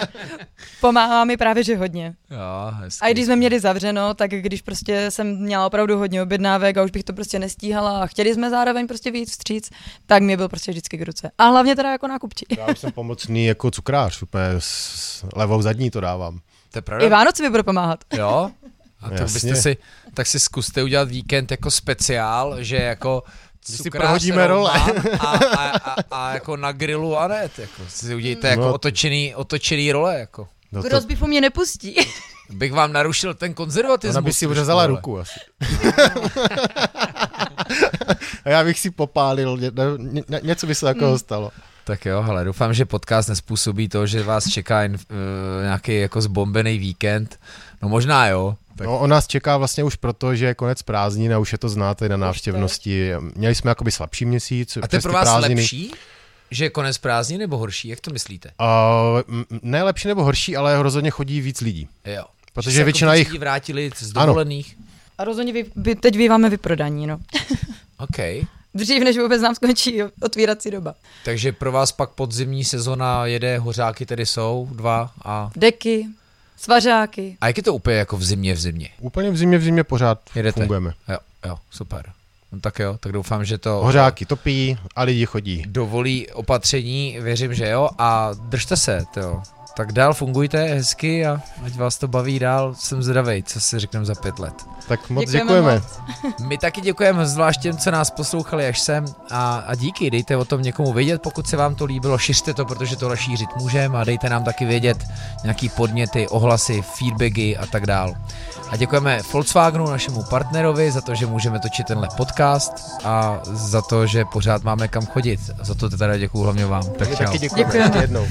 pomáhá 0.81 1.25
mi 1.25 1.37
právě, 1.37 1.65
že 1.65 1.77
hodně. 1.77 2.15
Jo, 2.31 2.73
hezký. 2.73 3.01
A 3.05 3.09
i 3.09 3.13
když 3.13 3.25
jsme 3.25 3.37
měli 3.37 3.61
zavřeno, 3.61 4.15
tak 4.15 4.31
když 4.31 4.63
prostě 4.63 5.11
jsem 5.11 5.37
měla 5.39 5.67
opravdu 5.67 5.99
hodně 5.99 6.23
objednávek 6.23 6.77
a 6.77 6.83
už 6.83 6.91
bych 6.91 7.05
to 7.05 7.13
prostě 7.13 7.39
nestíhala 7.39 8.03
a 8.03 8.07
chtěli 8.07 8.35
jsme 8.35 8.51
zároveň 8.51 8.87
prostě 8.87 9.11
víc 9.11 9.31
vstříc, 9.31 9.71
tak 10.07 10.23
mě 10.23 10.37
byl 10.37 10.49
prostě 10.49 10.71
vždycky 10.71 10.99
k 10.99 11.03
ruce. 11.03 11.31
A 11.39 11.45
hlavně 11.45 11.77
teda 11.77 11.93
jako 11.93 12.09
nákupčí. 12.09 12.44
Já 12.59 12.67
už 12.67 12.79
jsem 12.79 12.93
pomocný 12.93 13.47
jako 13.47 13.71
cukrář, 13.71 14.23
úplně 14.23 14.45
s 14.59 15.25
levou 15.37 15.63
zadní 15.63 15.91
to 15.91 16.01
dávám. 16.01 16.39
To 16.73 16.79
je 16.79 16.83
pravda? 16.83 17.07
I 17.07 17.09
Vánoce 17.09 17.43
mi 17.43 17.51
bude 17.51 17.63
pomáhat. 17.63 18.05
Jo? 18.17 18.51
A 19.01 19.09
tak 19.11 19.21
Jasně. 19.21 19.35
byste 19.35 19.57
si, 19.63 19.77
tak 20.15 20.27
si 20.27 20.41
zkuste 20.41 20.83
udělat 20.83 21.09
víkend 21.09 21.51
jako 21.51 21.71
speciál, 21.71 22.63
že 22.63 22.77
jako 22.77 23.23
si 23.67 23.83
cukrář, 23.83 24.03
prohodíme 24.05 24.47
role. 24.47 24.71
A, 25.21 25.27
a, 25.27 25.69
a, 25.69 25.95
a, 26.11 26.35
jako 26.35 26.57
na 26.57 26.73
grilu 26.73 27.19
Anet, 27.19 27.59
jako 27.59 27.83
si 27.89 28.15
udějte 28.15 28.49
jako 28.49 28.61
No. 28.63 28.75
otočený, 28.75 29.35
otočený 29.35 29.93
role, 29.93 30.19
jako. 30.19 30.49
No 30.73 30.83
to, 30.83 30.89
rozbifu 30.89 31.27
mě 31.27 31.41
nepustí. 31.41 31.97
Bych 32.51 32.73
vám 32.73 32.93
narušil 32.93 33.35
ten 33.35 33.55
konzervatismus. 33.55 34.15
ona 34.17 34.23
by 34.23 34.33
si 34.33 34.47
uřezala 34.47 34.87
ruku 34.87 35.19
asi. 35.19 35.41
A 38.45 38.49
já 38.51 38.65
bych 38.65 38.79
si 38.81 38.91
popálil, 38.91 39.57
ně, 39.57 39.71
ně, 39.99 40.23
ně, 40.29 40.41
něco 40.43 40.67
by 40.67 40.75
se 40.75 40.87
takového 40.87 41.11
Hmm. 41.13 41.19
stalo. 41.19 41.51
Tak 41.85 42.07
jo, 42.07 42.23
hele, 42.23 42.45
doufám, 42.45 42.75
že 42.75 42.85
podcast 42.85 43.29
nespůsobí 43.29 43.89
to, 43.89 44.07
že 44.07 44.23
vás 44.23 44.49
čeká 44.51 44.81
uh, 44.85 44.95
nějaký 45.63 45.99
jako 46.01 46.21
zbombený 46.21 46.79
víkend. 46.79 47.41
No 47.83 47.89
možná 47.89 48.27
jo. 48.29 48.57
Tak 48.77 48.87
No, 48.87 48.99
on 48.99 49.11
nás 49.11 49.27
čeká 49.27 49.57
vlastně 49.57 49.85
už 49.85 49.97
proto, 49.97 50.35
že 50.35 50.47
je 50.47 50.55
konec 50.55 50.83
prázdnin 50.83 51.35
a 51.35 51.39
už 51.39 51.53
je 51.53 51.59
to 51.59 51.69
znáte 51.69 52.09
na 52.09 52.17
návštěvnosti. 52.17 53.13
Měli 53.35 53.55
jsme 53.55 53.71
jakoby 53.71 53.91
slabší 53.93 54.25
měsíc. 54.25 54.79
a 54.83 54.89
to 54.89 54.97
je 54.97 55.03
pro 55.03 55.13
vás 55.13 55.23
prázdniny. 55.25 55.61
lepší? 55.61 55.93
Že 56.51 56.65
je 56.65 56.71
konec 56.71 56.99
prázdnin 56.99 57.41
nebo 57.41 57.59
horší? 57.59 57.89
Jak 57.89 58.01
to 58.01 58.11
myslíte? 58.11 58.51
Uh, 58.61 59.35
ne 59.63 59.83
lepší 59.83 60.09
nebo 60.09 60.25
horší, 60.25 60.57
ale 60.57 60.83
rozhodně 60.83 61.11
chodí 61.11 61.41
víc 61.41 61.61
lidí. 61.61 61.89
Jo. 62.05 62.25
Protože 62.53 62.71
Že 62.71 62.77
se 62.81 62.85
většina 62.85 63.15
jako 63.15 63.31
jich- 63.33 63.41
vrátili 63.41 63.91
z 63.99 64.13
Ano. 64.17 64.27
dovolených. 64.27 64.77
A 65.19 65.25
rozhodně 65.25 65.53
vy, 65.53 65.65
vy, 65.77 65.95
teď 65.95 66.17
býváme 66.17 66.51
vyprodaní, 66.51 67.07
no. 67.07 67.19
OK. 67.99 68.19
Dřív, 68.75 69.05
než 69.05 69.19
vůbec 69.19 69.43
nám 69.43 69.55
skončí 69.55 70.03
otvírací 70.23 70.71
doba. 70.71 70.95
Takže 71.25 71.53
pro 71.53 71.73
vás 71.73 71.93
pak 71.93 72.11
podzimní 72.11 72.65
sezona 72.65 73.27
jede, 73.27 73.59
hořáky 73.59 74.07
tedy 74.07 74.27
jsou 74.27 74.69
dva 74.73 75.11
a... 75.25 75.51
Deky, 75.57 76.07
svařáky. 76.57 77.37
A 77.41 77.47
jak 77.47 77.57
je 77.57 77.63
to 77.63 77.75
úplně 77.75 77.97
jako 77.97 78.17
v 78.17 78.25
zimě 78.25 78.55
v 78.55 78.59
zimě? 78.61 78.89
Úplně 79.01 79.31
v 79.31 79.37
zimě 79.37 79.59
v 79.59 79.63
zimě 79.63 79.85
pořád 79.85 80.19
Jedete? 80.35 80.61
fungujeme. 80.61 80.93
Jo, 81.09 81.19
jo, 81.47 81.57
super. 81.71 82.05
No 82.53 82.61
tak 82.61 82.79
jo, 82.79 82.97
tak 83.01 83.13
doufám, 83.13 83.45
že 83.45 83.59
to 83.59 83.71
Hořáky 83.71 84.27
topí 84.27 84.79
a 84.97 85.03
lidi 85.03 85.27
chodí. 85.27 85.65
dovolí 85.67 86.31
opatření, 86.31 87.17
věřím, 87.21 87.55
že 87.55 87.69
jo, 87.69 87.89
a 87.99 88.31
držte 88.49 88.77
se, 88.77 89.05
jo. 89.17 89.43
Tak 89.77 89.93
dál 89.93 90.15
fungujte 90.15 90.63
hezky 90.65 91.27
a 91.27 91.41
ať 91.67 91.77
vás 91.77 91.99
to 91.99 92.09
baví 92.09 92.39
dál, 92.39 92.75
jsem 92.79 93.03
zvědavej, 93.03 93.43
co 93.43 93.61
si 93.61 93.79
řekneme 93.79 94.05
za 94.07 94.15
pět 94.15 94.39
let. 94.39 94.55
Tak 94.89 95.11
moc 95.11 95.31
Děkujeme 95.31 95.45
děkujeme. 95.51 95.75
moc. 95.75 96.39
My 96.49 96.59
taky 96.59 96.81
děkujeme, 96.81 97.27
zvlášť 97.27 97.61
těm, 97.61 97.77
co 97.77 97.91
nás 97.91 98.11
poslouchali 98.11 98.67
až 98.67 98.81
sem 98.81 99.05
a, 99.31 99.65
a 99.67 99.75
díky, 99.75 100.11
dejte 100.11 100.37
o 100.37 100.45
tom 100.45 100.63
někomu 100.63 100.93
vědět, 100.93 101.23
pokud 101.23 101.47
se 101.49 101.57
vám 101.57 101.75
to 101.75 101.85
líbilo, 101.85 102.19
šiřte 102.19 102.55
to, 102.55 102.65
protože 102.65 102.97
tohle 102.97 103.17
šířit 103.17 103.49
můžeme 103.57 103.99
a 103.99 104.05
dejte 104.05 104.29
nám 104.29 104.45
taky 104.45 104.65
vědět 104.65 105.05
nějaký 105.43 105.69
podněty, 105.69 106.29
ohlasy, 106.29 106.83
feedbacky 106.83 107.57
a 107.57 107.67
tak 107.67 107.87
dál. 107.87 108.15
A 108.71 108.77
děkujeme 108.77 109.21
Volkswagenu, 109.33 109.87
našemu 109.91 110.23
partnerovi, 110.23 110.91
za 110.91 111.01
to, 111.01 111.15
že 111.15 111.27
můžeme 111.27 111.59
točit 111.61 111.87
tenhle 111.87 112.09
podcast 112.17 112.73
a 113.05 113.41
za 113.45 113.83
to, 113.83 114.07
že 114.07 114.25
pořád 114.25 114.63
máme 114.63 114.89
kam 114.89 115.07
chodit. 115.07 115.41
Za 115.63 115.75
to 115.75 115.91
teda 115.91 116.17
děkuju 116.17 116.45
hlavně 116.45 116.67
vám. 116.67 116.83
Tak 116.83 116.99
Taky, 116.99 117.17
čau. 117.17 117.25
taky 117.25 117.39
děkujeme. 117.39 117.73
Děkujeme. 117.73 117.87
Ještě 117.87 117.99
jednou. 117.99 118.27